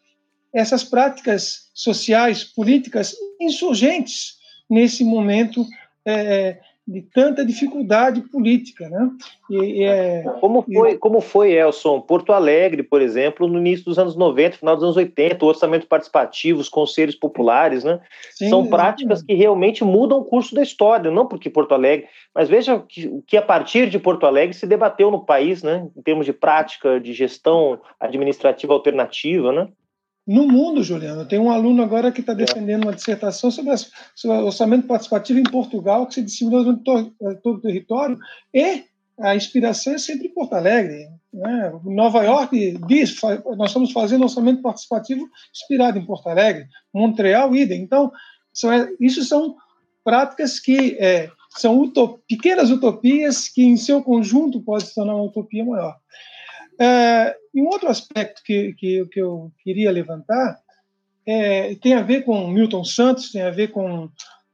essas 0.54 0.84
práticas 0.84 1.70
sociais, 1.74 2.44
políticas 2.44 3.16
insurgentes 3.40 4.36
nesse 4.70 5.04
momento 5.04 5.66
é, 6.06 6.60
de 6.88 7.02
tanta 7.02 7.46
dificuldade 7.46 8.22
política, 8.22 8.90
né? 8.90 9.10
E, 9.50 9.84
é, 9.84 10.24
como 10.40 10.64
foi, 10.64 10.92
e... 10.92 10.98
como 10.98 11.22
foi, 11.22 11.54
Elson, 11.54 12.02
Porto 12.02 12.34
Alegre, 12.34 12.82
por 12.82 13.02
exemplo, 13.02 13.48
no 13.48 13.60
início 13.60 13.86
dos 13.86 14.00
anos 14.00 14.16
90, 14.16 14.58
final 14.58 14.76
dos 14.76 14.84
anos 14.84 14.98
80, 14.98 15.46
o 15.46 15.48
orçamento 15.48 15.88
participativo, 15.88 16.60
os 16.60 16.70
conselhos 16.70 17.16
populares, 17.16 17.84
né? 17.84 18.00
Sim, 18.32 18.50
São 18.50 18.68
práticas 18.68 19.22
que 19.22 19.34
realmente 19.34 19.84
mudam 19.84 20.20
o 20.20 20.26
curso 20.26 20.56
da 20.56 20.64
história, 20.64 21.12
não 21.12 21.28
porque 21.28 21.50
Porto 21.50 21.74
Alegre, 21.74 22.08
mas 22.34 22.50
veja 22.50 22.84
que, 22.88 23.22
que 23.28 23.38
a 23.38 23.42
partir 23.42 23.90
de 23.90 24.00
Porto 24.00 24.26
Alegre 24.26 24.56
se 24.56 24.66
debateu 24.66 25.12
no 25.12 25.24
país, 25.24 25.62
né? 25.62 25.88
Em 25.96 26.02
termos 26.02 26.26
de 26.26 26.34
prática 26.34 27.00
de 27.00 27.14
gestão 27.14 27.80
administrativa 28.00 28.74
alternativa, 28.74 29.52
né? 29.52 29.68
No 30.26 30.48
mundo, 30.48 30.84
Juliano. 30.84 31.26
Tem 31.26 31.40
um 31.40 31.52
aluno 31.52 31.82
agora 31.82 32.12
que 32.12 32.22
está 32.22 32.34
defendendo 32.34 32.84
uma 32.84 32.94
dissertação 32.94 33.50
sobre, 33.50 33.72
as, 33.72 33.92
sobre, 34.16 34.38
o 34.38 34.46
orçamento 34.46 34.88
participativo 34.88 35.40
em 35.40 35.44
Portugal, 35.44 36.06
que 36.06 36.16
se 36.16 36.22
disseminou 36.22 36.64
durante 36.64 36.84
todo, 36.84 37.16
eh, 37.22 37.34
todo 37.44 37.58
o 37.58 37.62
território, 37.62 38.18
e 38.54 38.84
a 39.20 39.36
inspiração 39.36 39.94
é 39.94 39.98
sempre 39.98 40.28
em 40.28 40.34
Porto 40.34 40.54
Alegre. 40.54 41.08
Né? 41.34 41.72
Nova 41.86 42.24
York 42.24 42.78
diz, 42.88 43.20
nós 43.58 43.70
estamos 43.70 43.92
fazendo 43.92 44.24
orçamento 44.24 44.62
participativo 44.62 45.28
inspirado 45.54 45.98
em 45.98 46.06
Porto 46.06 46.28
Alegre, 46.28 46.68
Montreal, 46.94 47.56
idem. 47.56 47.82
Então, 47.82 48.12
são, 48.54 48.72
é, 48.72 48.90
isso 49.00 49.24
são 49.24 49.56
práticas 50.04 50.60
que 50.60 50.98
é, 51.00 51.30
são 51.52 51.80
utop, 51.80 52.22
pequenas 52.28 52.70
utopias 52.70 53.48
que, 53.48 53.64
em 53.64 53.78
seu 53.78 54.02
conjunto, 54.02 54.62
podem 54.62 54.86
se 54.86 54.96
tornar 54.96 55.16
uma 55.16 55.26
utopia 55.26 55.64
maior. 55.64 55.96
É, 56.82 57.36
e 57.54 57.62
um 57.62 57.68
outro 57.68 57.90
aspecto 57.90 58.42
que, 58.44 58.74
que, 58.74 59.06
que 59.06 59.22
eu 59.22 59.52
queria 59.64 59.92
levantar 59.92 60.58
é, 61.28 61.76
tem 61.76 61.94
a 61.94 62.02
ver 62.02 62.26
com 62.26 62.48
Milton 62.48 62.84
Santos, 62.84 63.32
tem 63.32 63.44
a 63.44 63.52
ver 63.52 63.68
com, 63.68 64.10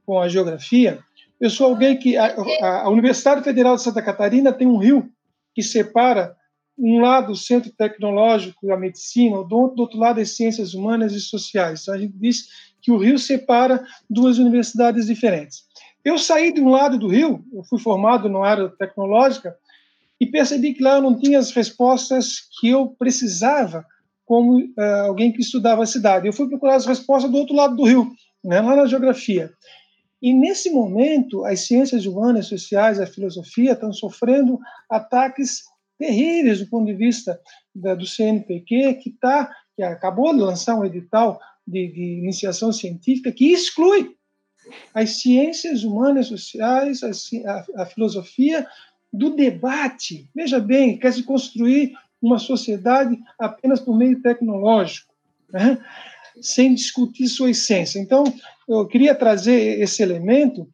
com 0.06 0.20
a 0.20 0.28
geografia. 0.28 1.00
Eu 1.40 1.50
sou 1.50 1.68
alguém 1.68 1.96
que. 1.98 2.18
A, 2.18 2.84
a, 2.84 2.90
Universidade 2.90 3.46
Federal 3.46 3.78
de 3.78 3.84
Santa 3.84 4.02
Catarina 4.02 4.52
tem 4.52 4.68
um 4.68 4.78
rio 4.78 5.10
que 5.56 5.64
separa 5.64 6.36
um 6.78 7.00
lado 7.00 7.32
o 7.32 7.36
centro 7.36 7.72
tecnológico, 7.72 8.74
a 8.74 8.78
medicina, 8.78 9.38
do 9.38 9.70
do 9.70 9.84
outro 9.84 9.98
lado 9.98 10.20
as 10.20 10.36
ciências 10.36 10.74
humanas 10.74 11.14
e 11.14 11.22
sociais. 11.22 11.84
Então, 11.84 11.94
a 11.94 11.98
gente 11.98 12.18
diz 12.18 12.48
que 12.82 12.92
o 12.92 12.98
rio 12.98 13.18
separa 13.18 13.86
duas 14.10 14.38
universidades 14.38 15.06
diferentes. 15.06 15.64
Eu 16.04 16.18
saí 16.18 16.52
de 16.52 16.60
um 16.60 16.70
lado 16.70 17.00
do 17.00 17.08
rio, 17.08 17.42
eu 17.54 17.64
fui 17.64 17.80
formado 17.80 18.28
na 18.28 18.46
área 18.46 18.68
tecnológica, 18.68 19.56
e 20.20 20.26
percebi 20.26 20.74
que 20.74 20.84
lá 20.84 20.96
eu 20.96 21.02
não 21.02 21.18
tinha 21.18 21.40
as 21.40 21.52
respostas 21.52 22.42
que 22.60 22.70
eu 22.70 22.88
precisava 22.98 23.86
como 24.26 24.60
uh, 24.60 24.82
alguém 25.06 25.32
que 25.32 25.42
estudava 25.42 25.84
a 25.84 25.88
cidade. 25.88 26.28
Eu 26.28 26.34
fui 26.34 26.50
procurar 26.50 26.76
as 26.76 26.86
respostas 26.86 27.32
do 27.32 27.38
outro 27.38 27.56
lado 27.56 27.76
do 27.76 27.86
rio, 27.86 28.12
né, 28.44 28.60
lá 28.60 28.76
na 28.76 28.86
geografia. 28.86 29.52
E 30.22 30.34
nesse 30.34 30.72
momento, 30.72 31.46
as 31.46 31.62
ciências 31.62 32.06
humanas, 32.06 32.48
sociais, 32.48 33.00
a 33.00 33.06
filosofia 33.06 33.74
estão 33.74 33.94
sofrendo 33.94 34.60
ataques 34.90 35.64
terríveis 35.98 36.60
do 36.60 36.68
ponto 36.68 36.88
de 36.88 36.94
vista 36.94 37.40
da, 37.74 37.96
do 37.96 38.06
CNPq, 38.06 38.96
que 38.96 39.12
tá, 39.12 39.50
que 39.76 39.84
acabou 39.84 40.34
de 40.34 40.42
lançar 40.42 40.76
um 40.76 40.86
edital 40.86 41.40
de, 41.66 41.88
de 41.92 42.20
iniciação 42.20 42.74
científica 42.74 43.32
que 43.32 43.52
exclui 43.52 44.16
as 44.94 45.22
ciências 45.22 45.84
humanas, 45.84 46.28
sociais, 46.28 47.02
a, 47.04 47.12
a, 47.52 47.84
a 47.84 47.86
filosofia 47.86 48.68
do 49.12 49.36
debate. 49.36 50.30
Veja 50.36 50.60
bem, 50.60 50.98
quer 50.98 51.14
se 51.14 51.24
construir 51.24 51.94
uma 52.22 52.40
sociedade 52.40 53.18
apenas 53.40 53.80
por 53.80 53.98
meio 53.98 54.22
tecnológico, 54.22 55.14
né? 55.52 55.78
sem 56.42 56.74
discutir 56.74 57.28
sua 57.28 57.52
essência. 57.52 58.00
Então, 58.00 58.24
eu 58.68 58.88
queria 58.88 59.16
trazer 59.16 59.80
esse 59.80 60.04
elemento 60.04 60.68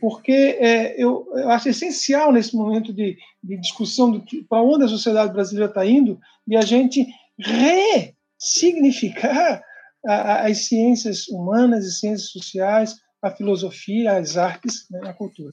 porque 0.00 0.58
é, 0.60 0.94
eu, 1.02 1.26
eu, 1.34 1.50
acho 1.50 1.70
essencial 1.70 2.32
nesse 2.32 2.54
momento 2.54 2.92
de, 2.92 3.16
de 3.42 3.56
discussão 3.56 4.22
para 4.48 4.62
onde 4.62 4.84
a 4.84 4.88
sociedade 4.88 5.32
brasileira 5.32 5.70
está 5.70 5.84
indo, 5.86 6.20
de 6.46 6.54
a 6.56 6.60
gente 6.60 7.06
ressignificar 7.38 9.62
as 10.04 10.66
ciências 10.66 11.26
humanas 11.28 11.84
e 11.84 11.92
ciências 11.92 12.30
sociais, 12.30 12.96
a 13.20 13.30
filosofia, 13.30 14.18
as 14.18 14.36
artes, 14.36 14.86
né, 14.90 15.00
a 15.04 15.12
cultura. 15.12 15.52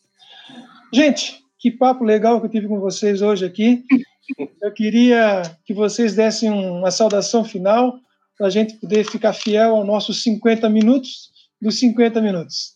Gente, 0.93 1.42
que 1.63 1.71
papo 1.71 2.03
legal 2.03 2.41
que 2.41 2.47
eu 2.47 2.51
tive 2.51 2.67
com 2.67 2.77
vocês 2.77 3.21
hoje 3.21 3.45
aqui. 3.45 3.85
Eu 4.61 4.69
queria 4.73 5.43
que 5.63 5.73
vocês 5.73 6.13
dessem 6.13 6.51
uma 6.51 6.91
saudação 6.91 7.45
final 7.45 7.97
para 8.37 8.47
a 8.47 8.49
gente 8.49 8.73
poder 8.73 9.05
ficar 9.05 9.31
fiel 9.31 9.77
aos 9.77 9.87
nossos 9.87 10.21
50 10.23 10.69
minutos 10.69 11.31
dos 11.61 11.79
50 11.79 12.21
minutos. 12.21 12.73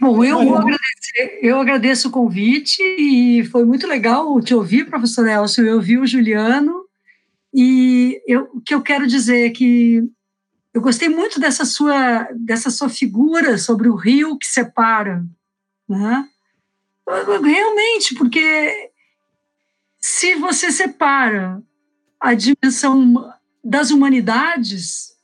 Bom, 0.00 0.22
eu, 0.22 0.44
vou 0.44 0.58
agradecer, 0.58 1.40
eu 1.42 1.58
agradeço 1.58 2.06
o 2.06 2.12
convite 2.12 2.80
e 2.80 3.44
foi 3.46 3.64
muito 3.64 3.88
legal 3.88 4.40
te 4.40 4.54
ouvir, 4.54 4.88
professor 4.88 5.26
Elcio, 5.26 5.66
eu 5.66 5.74
ouvi 5.74 5.98
o 5.98 6.06
Juliano 6.06 6.84
e 7.52 8.22
eu, 8.28 8.48
o 8.54 8.60
que 8.60 8.74
eu 8.76 8.80
quero 8.80 9.08
dizer 9.08 9.44
é 9.44 9.50
que 9.50 10.04
eu 10.72 10.80
gostei 10.80 11.08
muito 11.08 11.40
dessa 11.40 11.64
sua, 11.64 12.28
dessa 12.32 12.70
sua 12.70 12.88
figura 12.88 13.58
sobre 13.58 13.88
o 13.88 13.96
rio 13.96 14.38
que 14.38 14.46
separa, 14.46 15.24
né? 15.88 16.28
Realmente, 17.06 18.14
porque 18.14 18.90
se 19.98 20.34
você 20.34 20.72
separa 20.72 21.62
a 22.18 22.34
dimensão 22.34 23.32
das 23.62 23.90
humanidades 23.90 25.16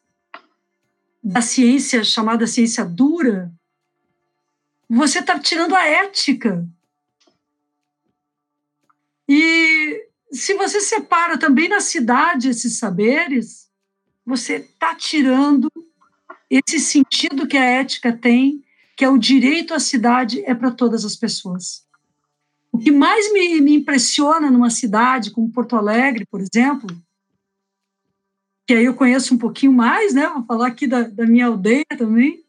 da 1.23 1.41
ciência 1.41 2.03
chamada 2.03 2.47
ciência 2.47 2.85
dura, 2.85 3.53
você 4.89 5.21
está 5.21 5.39
tirando 5.39 5.75
a 5.75 5.85
ética. 5.85 6.67
E 9.29 10.09
se 10.33 10.55
você 10.55 10.81
separa 10.81 11.39
também 11.39 11.69
na 11.69 11.81
cidade 11.81 12.49
esses 12.49 12.77
saberes, 12.79 13.71
você 14.25 14.57
está 14.57 14.95
tirando 14.95 15.71
esse 16.51 16.79
sentido 16.79 17.47
que 17.47 17.57
a 17.57 17.65
ética 17.65 18.13
tem, 18.13 18.65
que 19.03 19.07
é 19.07 19.11
o 19.11 19.19
direito 19.19 19.75
à 19.75 19.81
cidade 19.81 20.45
é 20.47 20.55
para 20.55 20.71
todas 20.71 21.05
as 21.05 21.17
pessoas. 21.17 21.85
O 22.71 22.79
que 22.79 22.93
mais 22.93 23.33
me, 23.33 23.61
me 23.61 23.75
impressiona 23.75 24.49
numa 24.49 24.71
cidade 24.71 25.33
como 25.33 25.51
Porto 25.51 25.75
Alegre, 25.75 26.25
por 26.31 26.41
exemplo, 26.41 26.87
que 28.65 28.75
aí 28.75 28.85
eu 28.85 28.95
conheço 28.95 29.35
um 29.35 29.39
pouquinho 29.39 29.73
mais, 29.73 30.15
né? 30.15 30.29
Vou 30.29 30.45
falar 30.45 30.69
aqui 30.69 30.87
da, 30.87 31.03
da 31.03 31.27
minha 31.27 31.47
aldeia 31.47 31.85
também, 31.99 32.45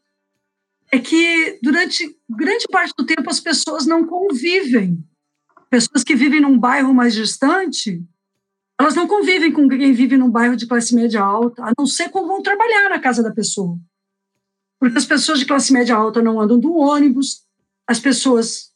é 0.92 1.00
que 1.00 1.58
durante 1.60 2.16
grande 2.30 2.66
parte 2.70 2.94
do 2.96 3.04
tempo 3.04 3.28
as 3.28 3.40
pessoas 3.40 3.84
não 3.84 4.06
convivem. 4.06 5.04
Pessoas 5.68 6.04
que 6.04 6.14
vivem 6.14 6.40
num 6.40 6.56
bairro 6.56 6.94
mais 6.94 7.14
distante, 7.14 8.00
elas 8.78 8.94
não 8.94 9.08
convivem 9.08 9.50
com 9.50 9.68
quem 9.68 9.92
vive 9.92 10.16
num 10.16 10.30
bairro 10.30 10.54
de 10.54 10.68
classe 10.68 10.94
média 10.94 11.20
alta, 11.20 11.64
a 11.64 11.72
não 11.76 11.84
ser 11.84 12.10
quando 12.10 12.28
vão 12.28 12.40
trabalhar 12.40 12.90
na 12.90 13.00
casa 13.00 13.24
da 13.24 13.32
pessoa. 13.32 13.76
Porque 14.84 14.98
as 14.98 15.06
pessoas 15.06 15.38
de 15.38 15.46
classe 15.46 15.72
média 15.72 15.96
alta 15.96 16.20
não 16.20 16.38
andam 16.38 16.60
do 16.60 16.74
ônibus, 16.74 17.42
as 17.86 17.98
pessoas 17.98 18.70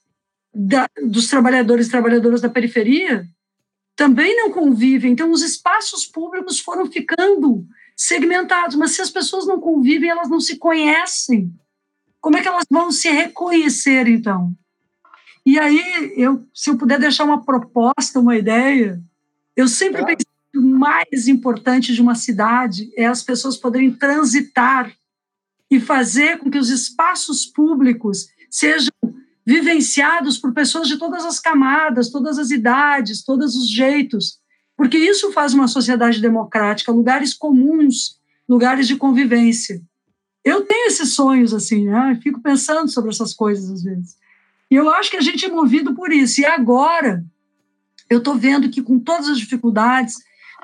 da, 0.55 0.89
dos 1.05 1.29
trabalhadores 1.29 1.87
e 1.87 1.91
trabalhadoras 1.91 2.41
da 2.41 2.49
periferia 2.49 3.29
também 3.95 4.35
não 4.35 4.51
convivem. 4.51 5.13
Então, 5.13 5.31
os 5.31 5.43
espaços 5.43 6.07
públicos 6.07 6.61
foram 6.61 6.91
ficando 6.91 7.67
segmentados, 7.95 8.75
mas 8.75 8.93
se 8.93 9.03
as 9.03 9.11
pessoas 9.11 9.47
não 9.47 9.61
convivem, 9.61 10.09
elas 10.09 10.31
não 10.31 10.41
se 10.41 10.57
conhecem. 10.57 11.53
Como 12.23 12.39
é 12.39 12.41
que 12.41 12.49
elas 12.49 12.65
vão 12.71 12.91
se 12.91 13.11
reconhecer, 13.11 14.09
então? 14.09 14.55
E 15.45 15.59
aí, 15.59 16.15
eu, 16.17 16.43
se 16.55 16.71
eu 16.71 16.79
puder 16.79 16.99
deixar 16.99 17.25
uma 17.25 17.45
proposta, 17.45 18.19
uma 18.19 18.35
ideia, 18.35 18.99
eu 19.55 19.69
sempre 19.69 20.01
pensei 20.07 20.25
que 20.51 20.59
o 20.59 20.63
mais 20.63 21.29
importante 21.29 21.93
de 21.93 22.01
uma 22.01 22.15
cidade 22.15 22.91
é 22.97 23.05
as 23.05 23.23
pessoas 23.23 23.59
poderem 23.59 23.91
transitar 23.91 24.91
e 25.71 25.79
fazer 25.81 26.39
com 26.39 26.51
que 26.51 26.59
os 26.59 26.71
espaços 26.71 27.47
públicos 27.47 28.27
sejam 28.51 28.93
vivenciados 29.45 30.39
por 30.39 30.53
pessoas 30.53 30.89
de 30.89 30.99
todas 30.99 31.25
as 31.25 31.41
camadas, 31.41 32.11
todas 32.11 32.39
as 32.39 32.51
idades, 32.51 33.25
todos 33.25 33.57
os 33.57 33.71
jeitos, 33.71 34.39
porque 34.77 34.99
isso 34.99 35.33
faz 35.33 35.55
uma 35.55 35.67
sociedade 35.67 36.21
democrática, 36.21 36.93
lugares 36.93 37.35
comuns, 37.35 38.19
lugares 38.49 38.87
de 38.87 38.97
convivência. 38.97 39.83
Eu 40.45 40.63
tenho 40.63 40.87
esses 40.87 41.15
sonhos 41.15 41.53
assim, 41.53 41.87
né? 41.87 42.13
Eu 42.13 42.23
fico 42.23 42.41
pensando 42.41 42.91
sobre 42.91 43.11
essas 43.11 43.35
coisas 43.35 43.71
às 43.71 43.83
vezes. 43.83 44.17
E 44.71 44.77
eu 44.77 44.89
acho 44.91 45.11
que 45.11 45.17
a 45.17 45.21
gente 45.21 45.45
é 45.45 45.49
movido 45.49 45.95
por 45.95 46.13
isso. 46.13 46.41
E 46.41 46.45
agora 46.45 47.25
eu 48.09 48.19
estou 48.19 48.37
vendo 48.37 48.71
que 48.71 48.83
com 48.83 48.99
todas 48.99 49.29
as 49.29 49.39
dificuldades, 49.39 50.15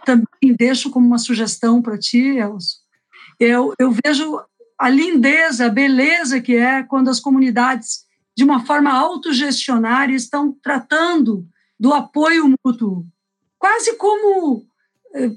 também 0.05 0.55
deixo 0.57 0.90
como 0.90 1.07
uma 1.07 1.18
sugestão 1.18 1.82
para 1.82 1.98
ti, 1.98 2.36
Elson, 2.38 2.78
eu, 3.40 3.74
eu 3.78 3.90
vejo 4.05 4.40
a 4.79 4.89
lindeza, 4.89 5.66
a 5.66 5.70
beleza 5.70 6.41
que 6.41 6.57
é 6.57 6.83
quando 6.83 7.09
as 7.09 7.20
comunidades 7.20 8.05
de 8.37 8.43
uma 8.43 8.66
forma 8.66 8.93
autogestionária, 8.93 10.14
estão 10.14 10.53
tratando 10.62 11.47
do 11.79 11.93
apoio 11.93 12.53
mútuo, 12.64 13.07
quase 13.59 13.97
como 13.97 14.66
eh, 15.14 15.31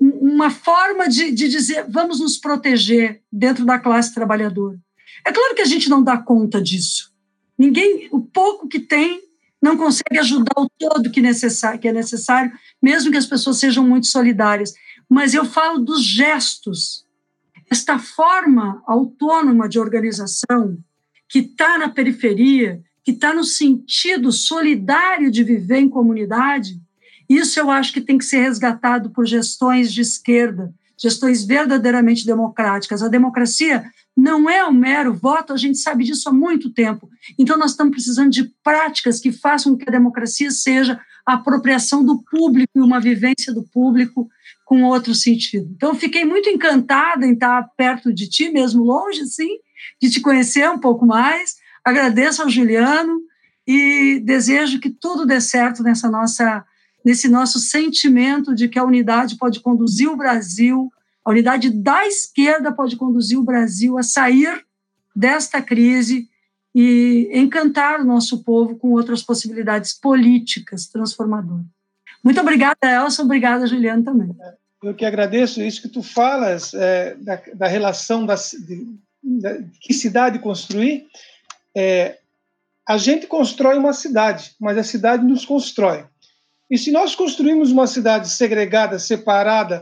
uma 0.00 0.50
forma 0.50 1.08
de, 1.08 1.30
de 1.30 1.48
dizer 1.48 1.86
vamos 1.88 2.20
nos 2.20 2.36
proteger 2.36 3.22
dentro 3.32 3.64
da 3.64 3.78
classe 3.78 4.14
trabalhadora. 4.14 4.78
É 5.24 5.32
claro 5.32 5.54
que 5.54 5.62
a 5.62 5.66
gente 5.66 5.88
não 5.88 6.02
dá 6.02 6.18
conta 6.18 6.60
disso. 6.60 7.12
Ninguém, 7.58 8.08
o 8.12 8.20
pouco 8.20 8.68
que 8.68 8.78
tem, 8.78 9.22
não 9.60 9.76
consegue 9.76 10.18
ajudar 10.18 10.52
o 10.58 10.68
todo 10.78 11.10
que, 11.10 11.22
necessário, 11.22 11.80
que 11.80 11.88
é 11.88 11.92
necessário, 11.92 12.52
mesmo 12.80 13.10
que 13.10 13.16
as 13.16 13.26
pessoas 13.26 13.58
sejam 13.58 13.82
muito 13.82 14.06
solidárias. 14.06 14.74
Mas 15.08 15.32
eu 15.32 15.44
falo 15.44 15.78
dos 15.78 16.04
gestos. 16.04 17.05
Esta 17.70 17.98
forma 17.98 18.82
autônoma 18.86 19.68
de 19.68 19.78
organização, 19.78 20.78
que 21.28 21.40
está 21.40 21.78
na 21.78 21.88
periferia, 21.88 22.80
que 23.04 23.10
está 23.10 23.34
no 23.34 23.44
sentido 23.44 24.32
solidário 24.32 25.30
de 25.30 25.42
viver 25.42 25.78
em 25.78 25.88
comunidade, 25.88 26.80
isso 27.28 27.58
eu 27.58 27.70
acho 27.70 27.92
que 27.92 28.00
tem 28.00 28.18
que 28.18 28.24
ser 28.24 28.40
resgatado 28.40 29.10
por 29.10 29.26
gestões 29.26 29.92
de 29.92 30.00
esquerda, 30.00 30.72
gestões 30.96 31.44
verdadeiramente 31.44 32.24
democráticas. 32.24 33.02
A 33.02 33.08
democracia 33.08 33.84
não 34.16 34.48
é 34.48 34.66
um 34.66 34.72
mero 34.72 35.12
voto, 35.12 35.52
a 35.52 35.56
gente 35.56 35.78
sabe 35.78 36.04
disso 36.04 36.28
há 36.28 36.32
muito 36.32 36.70
tempo. 36.70 37.08
Então, 37.38 37.58
nós 37.58 37.72
estamos 37.72 37.92
precisando 37.92 38.30
de 38.30 38.50
práticas 38.62 39.20
que 39.20 39.30
façam 39.30 39.76
que 39.76 39.88
a 39.88 39.92
democracia 39.92 40.50
seja 40.50 40.98
a 41.26 41.34
apropriação 41.34 42.04
do 42.04 42.22
público 42.22 42.72
e 42.76 42.80
uma 42.80 43.00
vivência 43.00 43.52
do 43.52 43.64
público 43.64 44.28
com 44.66 44.82
outro 44.82 45.14
sentido. 45.14 45.72
Então, 45.76 45.94
fiquei 45.94 46.24
muito 46.24 46.50
encantada 46.50 47.24
em 47.24 47.34
estar 47.34 47.62
perto 47.76 48.12
de 48.12 48.28
ti, 48.28 48.50
mesmo 48.50 48.82
longe, 48.82 49.24
sim, 49.26 49.58
de 50.02 50.10
te 50.10 50.20
conhecer 50.20 50.68
um 50.68 50.78
pouco 50.78 51.06
mais. 51.06 51.54
Agradeço 51.84 52.42
ao 52.42 52.50
Juliano 52.50 53.20
e 53.64 54.20
desejo 54.24 54.80
que 54.80 54.90
tudo 54.90 55.24
dê 55.24 55.40
certo 55.40 55.82
nessa 55.82 56.10
nossa 56.10 56.64
nesse 57.04 57.28
nosso 57.28 57.60
sentimento 57.60 58.52
de 58.52 58.66
que 58.66 58.80
a 58.80 58.84
unidade 58.84 59.36
pode 59.36 59.60
conduzir 59.60 60.08
o 60.08 60.16
Brasil, 60.16 60.90
a 61.24 61.30
unidade 61.30 61.70
da 61.70 62.04
esquerda 62.04 62.72
pode 62.72 62.96
conduzir 62.96 63.38
o 63.38 63.44
Brasil 63.44 63.96
a 63.96 64.02
sair 64.02 64.66
desta 65.14 65.62
crise 65.62 66.28
e 66.74 67.30
encantar 67.32 68.00
o 68.00 68.04
nosso 68.04 68.42
povo 68.42 68.74
com 68.74 68.90
outras 68.90 69.22
possibilidades 69.22 69.92
políticas 69.92 70.88
transformadoras. 70.88 71.75
Muito 72.26 72.40
obrigada, 72.40 72.76
Elson. 72.82 73.22
Obrigada, 73.22 73.68
Juliano, 73.68 74.02
também. 74.02 74.34
Eu 74.82 74.96
que 74.96 75.04
agradeço 75.04 75.62
isso 75.62 75.80
que 75.80 75.88
tu 75.88 76.02
falas 76.02 76.74
é, 76.74 77.14
da, 77.14 77.40
da, 77.54 77.68
relação 77.68 78.26
das, 78.26 78.50
de, 78.50 78.84
que 79.80 79.94
cidade 79.94 80.40
construir, 80.40 81.06
é, 81.72 82.18
a 82.84 82.98
gente 82.98 83.28
constrói 83.28 83.78
uma 83.78 83.92
cidade, 83.92 84.56
mas 84.60 84.76
a 84.76 84.82
cidade 84.82 85.24
nos 85.24 85.44
constrói. 85.44 86.04
E 86.68 86.76
se 86.76 86.90
nós 86.90 87.14
construímos 87.14 87.70
uma 87.70 87.86
cidade 87.86 88.28
segregada, 88.28 88.98
separada, 88.98 89.80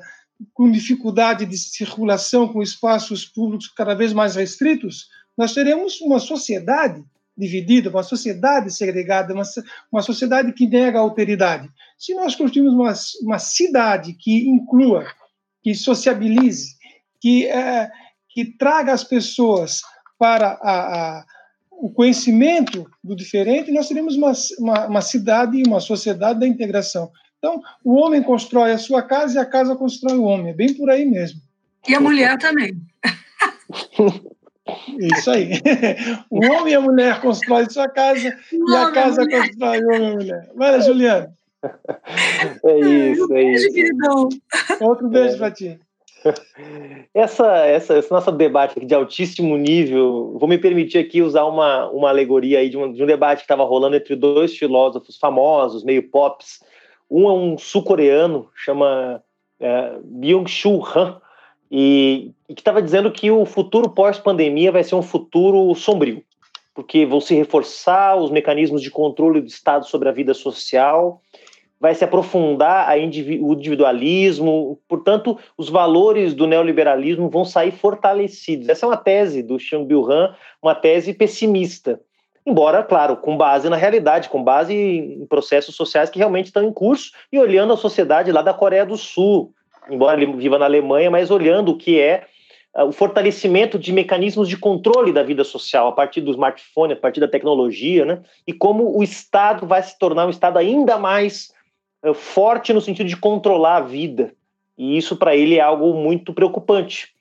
com 0.53 0.71
dificuldade 0.71 1.47
de 1.47 1.57
circulação, 1.57 2.47
com 2.47 2.63
espaços 2.63 3.25
públicos 3.25 3.69
cada 3.69 3.95
vez 3.95 4.13
mais 4.13 4.37
restritos, 4.37 5.09
nós 5.35 5.55
teremos 5.55 5.99
uma 6.03 6.19
sociedade 6.19 7.03
dividida, 7.37 7.91
uma 7.91 8.03
sociedade 8.03 8.73
segregada, 8.73 9.35
uma, 9.35 9.43
uma 9.91 10.03
sociedade 10.03 10.53
que 10.53 10.67
nega 10.67 10.99
a 10.99 11.03
alteridade. 11.03 11.69
Se 11.99 12.15
nós 12.15 12.35
construirmos 12.35 12.75
uma, 12.75 12.95
uma 13.23 13.39
cidade 13.39 14.13
que 14.15 14.49
inclua, 14.49 15.07
que 15.63 15.75
sociabilize, 15.75 16.77
que 17.21 17.47
é, 17.47 17.91
que 18.29 18.45
traga 18.45 18.93
as 18.93 19.05
pessoas 19.05 19.81
para 20.19 20.59
a, 20.61 21.19
a, 21.19 21.25
o 21.71 21.91
conhecimento 21.91 22.89
do 23.03 23.15
diferente, 23.15 23.71
nós 23.71 23.89
teremos 23.89 24.17
uma, 24.17 24.33
uma, 24.59 24.87
uma 24.87 25.01
cidade 25.03 25.59
e 25.59 25.67
uma 25.67 25.81
sociedade 25.81 26.41
da 26.41 26.47
integração. 26.47 27.11
Então, 27.39 27.63
o 27.85 27.95
homem 27.95 28.23
constrói 28.23 28.73
a 28.73 28.79
sua 28.79 29.03
casa 29.03 29.39
e 29.39 29.39
a 29.39 29.47
casa 29.47 29.77
constrói 29.77 30.17
o 30.17 30.25
homem. 30.25 30.51
É 30.51 30.55
bem 30.55 30.75
por 30.75 30.91
aí 30.91 31.05
mesmo. 31.05 31.41
E 31.87 31.95
a 31.95 32.01
mulher 32.01 32.39
também. 32.39 32.81
Isso 34.99 35.31
aí. 35.31 35.51
O 36.31 36.39
homem 36.39 36.73
e 36.73 36.77
a 36.77 36.81
mulher 36.81 37.21
constroem 37.21 37.69
sua 37.69 37.89
casa 37.89 38.37
o 38.53 38.71
e 38.71 38.77
a 38.77 38.91
casa 38.91 39.23
a 39.23 39.31
constrói 39.31 39.83
o 39.83 39.89
homem 39.89 40.03
e 40.03 40.07
a 40.07 40.15
mulher. 40.15 40.51
Vai, 40.55 40.81
Juliana. 40.81 41.35
É 42.65 42.79
isso, 42.81 43.33
é 43.33 43.43
isso. 43.43 43.69
Outro 44.81 45.09
beijo 45.09 45.35
é. 45.35 45.39
para 45.39 45.51
ti. 45.51 45.81
Essa, 47.13 47.67
essa, 47.67 47.99
esse 47.99 48.11
nosso 48.11 48.33
debate 48.33 48.79
aqui 48.79 48.87
de 48.87 48.95
altíssimo 48.95 49.59
nível, 49.59 50.37
vou 50.39 50.49
me 50.49 50.57
permitir 50.57 50.97
aqui 50.97 51.21
usar 51.21 51.45
uma, 51.45 51.89
uma 51.91 52.09
alegoria 52.09 52.61
aí 52.61 52.71
de 52.71 52.79
um, 52.79 52.91
de 52.91 53.03
um 53.03 53.07
debate 53.07 53.41
que 53.41 53.45
estava 53.45 53.63
rolando 53.63 53.95
entre 53.95 54.17
dois 54.17 54.57
filósofos 54.57 55.19
famosos, 55.19 55.85
meio 55.85 56.03
pops. 56.03 56.61
Um 57.11 57.29
é 57.29 57.33
um 57.33 57.59
sul-coreano, 57.59 58.49
chama 58.55 59.23
é, 59.61 59.99
Byung-Chul 60.03 60.83
Han, 60.97 61.21
e, 61.77 62.31
e 62.49 62.55
que 62.55 62.61
estava 62.61 62.81
dizendo 62.81 63.11
que 63.11 63.33
o 63.33 63.45
futuro 63.45 63.91
pós-pandemia 63.91 64.71
vai 64.71 64.85
ser 64.85 64.95
um 64.95 65.03
futuro 65.03 65.75
sombrio, 65.75 66.23
porque 66.73 67.05
vão 67.05 67.21
se 67.21 67.35
reforçar 67.35 68.15
os 68.15 68.31
mecanismos 68.31 68.81
de 68.81 68.93
controle 68.93 69.41
do 69.41 69.49
Estado 69.49 69.85
sobre 69.85 70.09
a 70.09 70.13
vida 70.13 70.33
social, 70.35 71.21
vai 71.81 71.93
se 71.93 72.05
aprofundar 72.05 72.97
o 72.97 73.53
individualismo, 73.53 74.79
portanto, 74.87 75.37
os 75.59 75.69
valores 75.69 76.33
do 76.33 76.47
neoliberalismo 76.47 77.29
vão 77.29 77.45
sair 77.45 77.73
fortalecidos. 77.73 78.69
Essa 78.69 78.87
é 78.87 78.89
uma 78.91 78.97
tese 78.97 79.43
do 79.43 79.59
Chang 79.59 79.85
Byul-han, 79.85 80.33
uma 80.63 80.77
tese 80.77 81.13
pessimista. 81.13 82.01
Embora, 82.47 82.85
claro, 82.85 83.17
com 83.17 83.37
base 83.37 83.69
na 83.69 83.77
realidade, 83.77 84.29
com 84.29 84.45
base 84.45 84.73
em 84.73 85.27
processos 85.27 85.75
sociais 85.75 86.09
que 86.09 86.19
realmente 86.19 86.47
estão 86.47 86.63
em 86.63 86.73
curso 86.73 87.11
e 87.33 87.39
olhando 87.39 87.73
a 87.73 87.77
sociedade 87.77 88.31
lá 88.31 88.43
da 88.43 88.55
Coreia 88.55 88.87
do 88.87 88.97
Sul, 88.97 89.53
embora 89.89 90.21
ele 90.21 90.33
viva 90.35 90.59
na 90.59 90.65
Alemanha, 90.65 91.11
mas 91.11 91.31
olhando 91.31 91.73
o 91.73 91.77
que 91.77 92.01
é 92.01 92.27
uh, 92.77 92.85
o 92.85 92.93
fortalecimento 92.93 93.79
de 93.79 93.93
mecanismos 93.93 94.49
de 94.49 94.57
controle 94.57 95.13
da 95.13 95.23
vida 95.23 95.45
social 95.45 95.89
a 95.89 95.93
partir 95.93 96.21
do 96.21 96.31
smartphone, 96.31 96.93
a 96.93 96.97
partir 96.97 97.21
da 97.21 97.29
tecnologia, 97.29 98.05
né? 98.05 98.23
E 98.47 98.53
como 98.53 98.97
o 98.97 99.03
Estado 99.03 99.67
vai 99.67 99.83
se 99.83 99.99
tornar 99.99 100.27
um 100.27 100.31
Estado 100.31 100.59
ainda 100.59 100.99
mais 100.99 101.53
é, 102.03 102.13
forte 102.13 102.73
no 102.73 102.81
sentido 102.81 103.09
de 103.09 103.17
controlar 103.17 103.77
a 103.77 103.81
vida. 103.81 104.35
E 104.77 104.97
isso 104.97 105.17
para 105.17 105.35
ele 105.35 105.57
é 105.57 105.61
algo 105.61 105.95
muito 105.95 106.35
preocupante. 106.35 107.15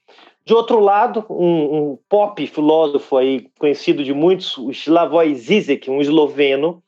De 0.45 0.53
outro 0.53 0.80
lado, 0.80 1.26
um, 1.30 1.91
um 1.91 1.99
pop 2.09 2.45
filósofo 2.47 3.16
aí 3.16 3.47
conhecido 3.57 4.03
de 4.03 4.14
muitos, 4.14 4.57
o 4.57 4.72
Slavoj 4.72 5.34
Zizek, 5.36 5.89
um 5.89 6.01
esloveno, 6.01 6.84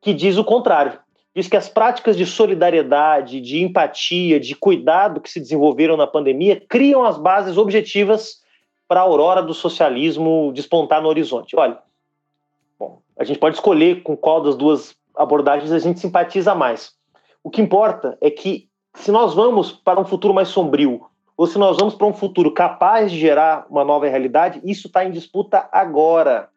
que 0.00 0.14
diz 0.14 0.36
o 0.36 0.44
contrário. 0.44 0.98
Diz 1.34 1.46
que 1.46 1.56
as 1.56 1.68
práticas 1.68 2.16
de 2.16 2.26
solidariedade, 2.26 3.40
de 3.40 3.62
empatia, 3.62 4.40
de 4.40 4.54
cuidado 4.54 5.20
que 5.20 5.30
se 5.30 5.38
desenvolveram 5.38 5.96
na 5.96 6.06
pandemia 6.06 6.60
criam 6.68 7.04
as 7.04 7.16
bases 7.16 7.56
objetivas 7.56 8.40
para 8.88 9.00
a 9.00 9.04
aurora 9.04 9.40
do 9.40 9.54
socialismo 9.54 10.50
despontar 10.52 11.00
no 11.00 11.08
horizonte. 11.08 11.54
Olha, 11.56 11.78
bom, 12.76 13.00
a 13.16 13.22
gente 13.22 13.38
pode 13.38 13.54
escolher 13.54 14.02
com 14.02 14.16
qual 14.16 14.42
das 14.42 14.56
duas 14.56 14.96
abordagens 15.16 15.70
a 15.70 15.78
gente 15.78 16.00
simpatiza 16.00 16.54
mais. 16.54 16.92
O 17.42 17.50
que 17.50 17.62
importa 17.62 18.18
é 18.20 18.30
que 18.30 18.68
se 18.94 19.12
nós 19.12 19.32
vamos 19.32 19.70
para 19.70 20.00
um 20.00 20.04
futuro 20.04 20.34
mais 20.34 20.48
sombrio, 20.48 21.06
ou 21.36 21.46
se 21.46 21.58
nós 21.58 21.76
vamos 21.76 21.94
para 21.94 22.06
um 22.06 22.12
futuro 22.12 22.52
capaz 22.52 23.10
de 23.10 23.18
gerar 23.18 23.66
uma 23.70 23.84
nova 23.84 24.06
realidade, 24.08 24.60
isso 24.64 24.88
está 24.88 25.04
em 25.04 25.10
disputa 25.10 25.68
agora. 25.72 26.50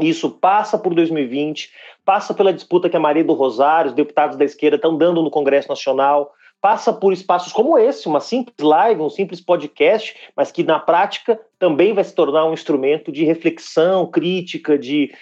Isso 0.00 0.30
passa 0.30 0.78
por 0.78 0.94
2020, 0.94 1.70
passa 2.04 2.34
pela 2.34 2.52
disputa 2.52 2.88
que 2.88 2.96
a 2.96 3.00
Maria 3.00 3.24
do 3.24 3.32
Rosário, 3.32 3.90
os 3.90 3.94
deputados 3.96 4.36
da 4.36 4.44
esquerda 4.44 4.76
estão 4.76 4.96
dando 4.96 5.22
no 5.22 5.30
Congresso 5.30 5.68
Nacional, 5.68 6.32
passa 6.60 6.92
por 6.92 7.12
espaços 7.12 7.52
como 7.52 7.76
esse, 7.76 8.06
uma 8.06 8.20
simples 8.20 8.56
live, 8.60 9.00
um 9.00 9.10
simples 9.10 9.40
podcast, 9.40 10.14
mas 10.36 10.52
que 10.52 10.62
na 10.62 10.78
prática 10.78 11.38
também 11.58 11.92
vai 11.92 12.04
se 12.04 12.14
tornar 12.14 12.44
um 12.46 12.52
instrumento 12.52 13.10
de 13.10 13.24
reflexão 13.24 14.06
crítica, 14.06 14.78
de 14.78 15.12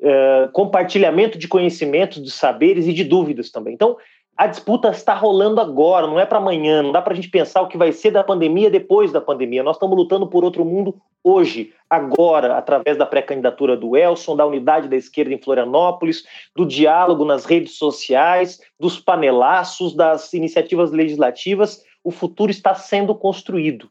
uh, 0.00 0.52
compartilhamento 0.52 1.36
de 1.36 1.48
conhecimentos, 1.48 2.22
de 2.22 2.30
saberes 2.30 2.86
e 2.86 2.92
de 2.92 3.02
dúvidas 3.02 3.50
também. 3.50 3.74
Então, 3.74 3.96
a 4.36 4.46
disputa 4.48 4.90
está 4.90 5.14
rolando 5.14 5.60
agora, 5.60 6.06
não 6.06 6.18
é 6.18 6.26
para 6.26 6.38
amanhã, 6.38 6.82
não 6.82 6.90
dá 6.90 7.00
para 7.00 7.12
a 7.12 7.16
gente 7.16 7.30
pensar 7.30 7.62
o 7.62 7.68
que 7.68 7.78
vai 7.78 7.92
ser 7.92 8.10
da 8.10 8.24
pandemia 8.24 8.68
depois 8.68 9.12
da 9.12 9.20
pandemia. 9.20 9.62
Nós 9.62 9.76
estamos 9.76 9.96
lutando 9.96 10.26
por 10.26 10.42
outro 10.42 10.64
mundo 10.64 11.00
hoje, 11.22 11.72
agora, 11.88 12.58
através 12.58 12.98
da 12.98 13.06
pré-candidatura 13.06 13.76
do 13.76 13.96
Elson, 13.96 14.34
da 14.34 14.44
unidade 14.44 14.88
da 14.88 14.96
esquerda 14.96 15.32
em 15.32 15.40
Florianópolis, 15.40 16.24
do 16.54 16.66
diálogo 16.66 17.24
nas 17.24 17.44
redes 17.44 17.78
sociais, 17.78 18.60
dos 18.78 18.98
panelaços, 18.98 19.94
das 19.94 20.32
iniciativas 20.32 20.90
legislativas. 20.90 21.82
O 22.02 22.10
futuro 22.10 22.50
está 22.50 22.74
sendo 22.74 23.14
construído. 23.14 23.88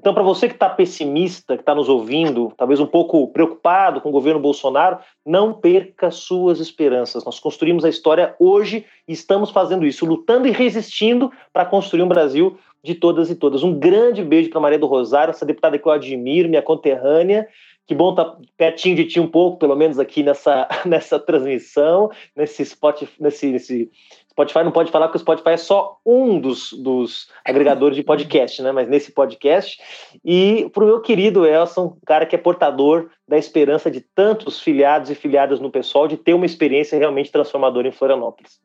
Então, 0.00 0.14
para 0.14 0.22
você 0.22 0.48
que 0.48 0.54
está 0.54 0.66
pessimista, 0.66 1.56
que 1.56 1.62
está 1.62 1.74
nos 1.74 1.86
ouvindo, 1.86 2.54
talvez 2.56 2.80
um 2.80 2.86
pouco 2.86 3.28
preocupado 3.28 4.00
com 4.00 4.08
o 4.08 4.12
governo 4.12 4.40
Bolsonaro, 4.40 4.98
não 5.26 5.52
perca 5.52 6.10
suas 6.10 6.58
esperanças. 6.58 7.22
Nós 7.22 7.38
construímos 7.38 7.84
a 7.84 7.88
história 7.90 8.34
hoje 8.40 8.86
e 9.06 9.12
estamos 9.12 9.50
fazendo 9.50 9.84
isso, 9.84 10.06
lutando 10.06 10.48
e 10.48 10.52
resistindo 10.52 11.30
para 11.52 11.66
construir 11.66 12.02
um 12.02 12.08
Brasil 12.08 12.56
de 12.82 12.94
todas 12.94 13.28
e 13.28 13.34
todas. 13.34 13.62
Um 13.62 13.78
grande 13.78 14.24
beijo 14.24 14.48
para 14.48 14.58
Maria 14.58 14.78
do 14.78 14.86
Rosário, 14.86 15.32
essa 15.32 15.44
deputada 15.44 15.78
que 15.78 15.86
eu 15.86 15.92
admiro, 15.92 16.48
minha 16.48 16.62
conterrânea. 16.62 17.46
Que 17.86 17.94
bom 17.94 18.12
estar 18.12 18.24
tá 18.24 18.38
pertinho 18.56 18.96
de 18.96 19.04
ti 19.04 19.20
um 19.20 19.28
pouco, 19.28 19.58
pelo 19.58 19.76
menos 19.76 19.98
aqui 19.98 20.22
nessa, 20.22 20.66
nessa 20.86 21.18
transmissão, 21.18 22.10
nesse 22.34 22.62
spot, 22.62 23.02
nesse, 23.20 23.48
nesse 23.48 23.90
Spotify 24.30 24.62
não 24.62 24.70
pode 24.70 24.90
falar 24.90 25.08
que 25.08 25.16
o 25.16 25.20
Spotify 25.20 25.50
é 25.50 25.56
só 25.56 25.98
um 26.06 26.40
dos, 26.40 26.72
dos 26.72 27.28
agregadores 27.44 27.96
de 27.96 28.02
podcast, 28.02 28.62
né? 28.62 28.70
Mas 28.70 28.88
nesse 28.88 29.12
podcast. 29.12 29.80
E 30.24 30.70
para 30.72 30.84
o 30.84 30.86
meu 30.86 31.00
querido 31.00 31.44
Elson, 31.44 31.96
cara 32.06 32.24
que 32.24 32.36
é 32.36 32.38
portador 32.38 33.10
da 33.26 33.36
esperança 33.36 33.90
de 33.90 34.00
tantos 34.00 34.60
filiados 34.60 35.10
e 35.10 35.14
filiadas 35.14 35.58
no 35.58 35.70
pessoal 35.70 36.06
de 36.06 36.16
ter 36.16 36.32
uma 36.32 36.46
experiência 36.46 36.96
realmente 36.96 37.32
transformadora 37.32 37.88
em 37.88 37.92
Florianópolis. 37.92 38.60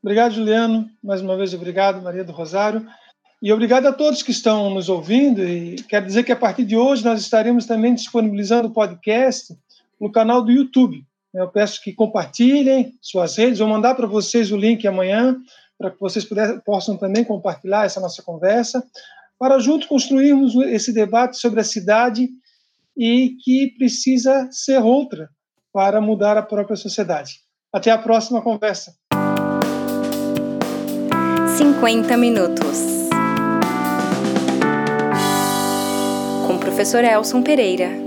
Obrigado, 0.00 0.34
Juliano. 0.34 0.88
Mais 1.02 1.20
uma 1.20 1.36
vez, 1.36 1.52
obrigado, 1.52 2.00
Maria 2.00 2.22
do 2.22 2.32
Rosário. 2.32 2.86
E 3.42 3.52
obrigado 3.52 3.86
a 3.86 3.92
todos 3.92 4.22
que 4.22 4.30
estão 4.30 4.70
nos 4.70 4.88
ouvindo. 4.88 5.42
E 5.42 5.76
quero 5.88 6.06
dizer 6.06 6.22
que 6.22 6.32
a 6.32 6.36
partir 6.36 6.64
de 6.64 6.76
hoje 6.76 7.04
nós 7.04 7.20
estaremos 7.20 7.66
também 7.66 7.94
disponibilizando 7.94 8.68
o 8.68 8.72
podcast 8.72 9.56
no 10.00 10.10
canal 10.10 10.40
do 10.40 10.52
YouTube. 10.52 11.04
Eu 11.34 11.48
peço 11.48 11.82
que 11.82 11.92
compartilhem 11.92 12.94
suas 13.00 13.36
redes. 13.36 13.58
Vou 13.58 13.68
mandar 13.68 13.94
para 13.94 14.06
vocês 14.06 14.50
o 14.50 14.56
link 14.56 14.86
amanhã, 14.86 15.36
para 15.78 15.90
que 15.90 16.00
vocês 16.00 16.24
puder, 16.24 16.60
possam 16.62 16.96
também 16.96 17.24
compartilhar 17.24 17.84
essa 17.84 18.00
nossa 18.00 18.22
conversa, 18.22 18.82
para 19.38 19.58
juntos 19.58 19.86
construirmos 19.86 20.54
esse 20.66 20.92
debate 20.92 21.36
sobre 21.36 21.60
a 21.60 21.64
cidade 21.64 22.28
e 22.96 23.36
que 23.44 23.74
precisa 23.76 24.48
ser 24.50 24.80
outra 24.80 25.28
para 25.72 26.00
mudar 26.00 26.38
a 26.38 26.42
própria 26.42 26.76
sociedade. 26.76 27.40
Até 27.70 27.90
a 27.90 27.98
próxima 27.98 28.40
conversa. 28.40 28.94
50 31.58 32.16
minutos. 32.16 33.08
Com 36.46 36.54
o 36.54 36.58
professor 36.58 37.04
Elson 37.04 37.42
Pereira. 37.42 38.05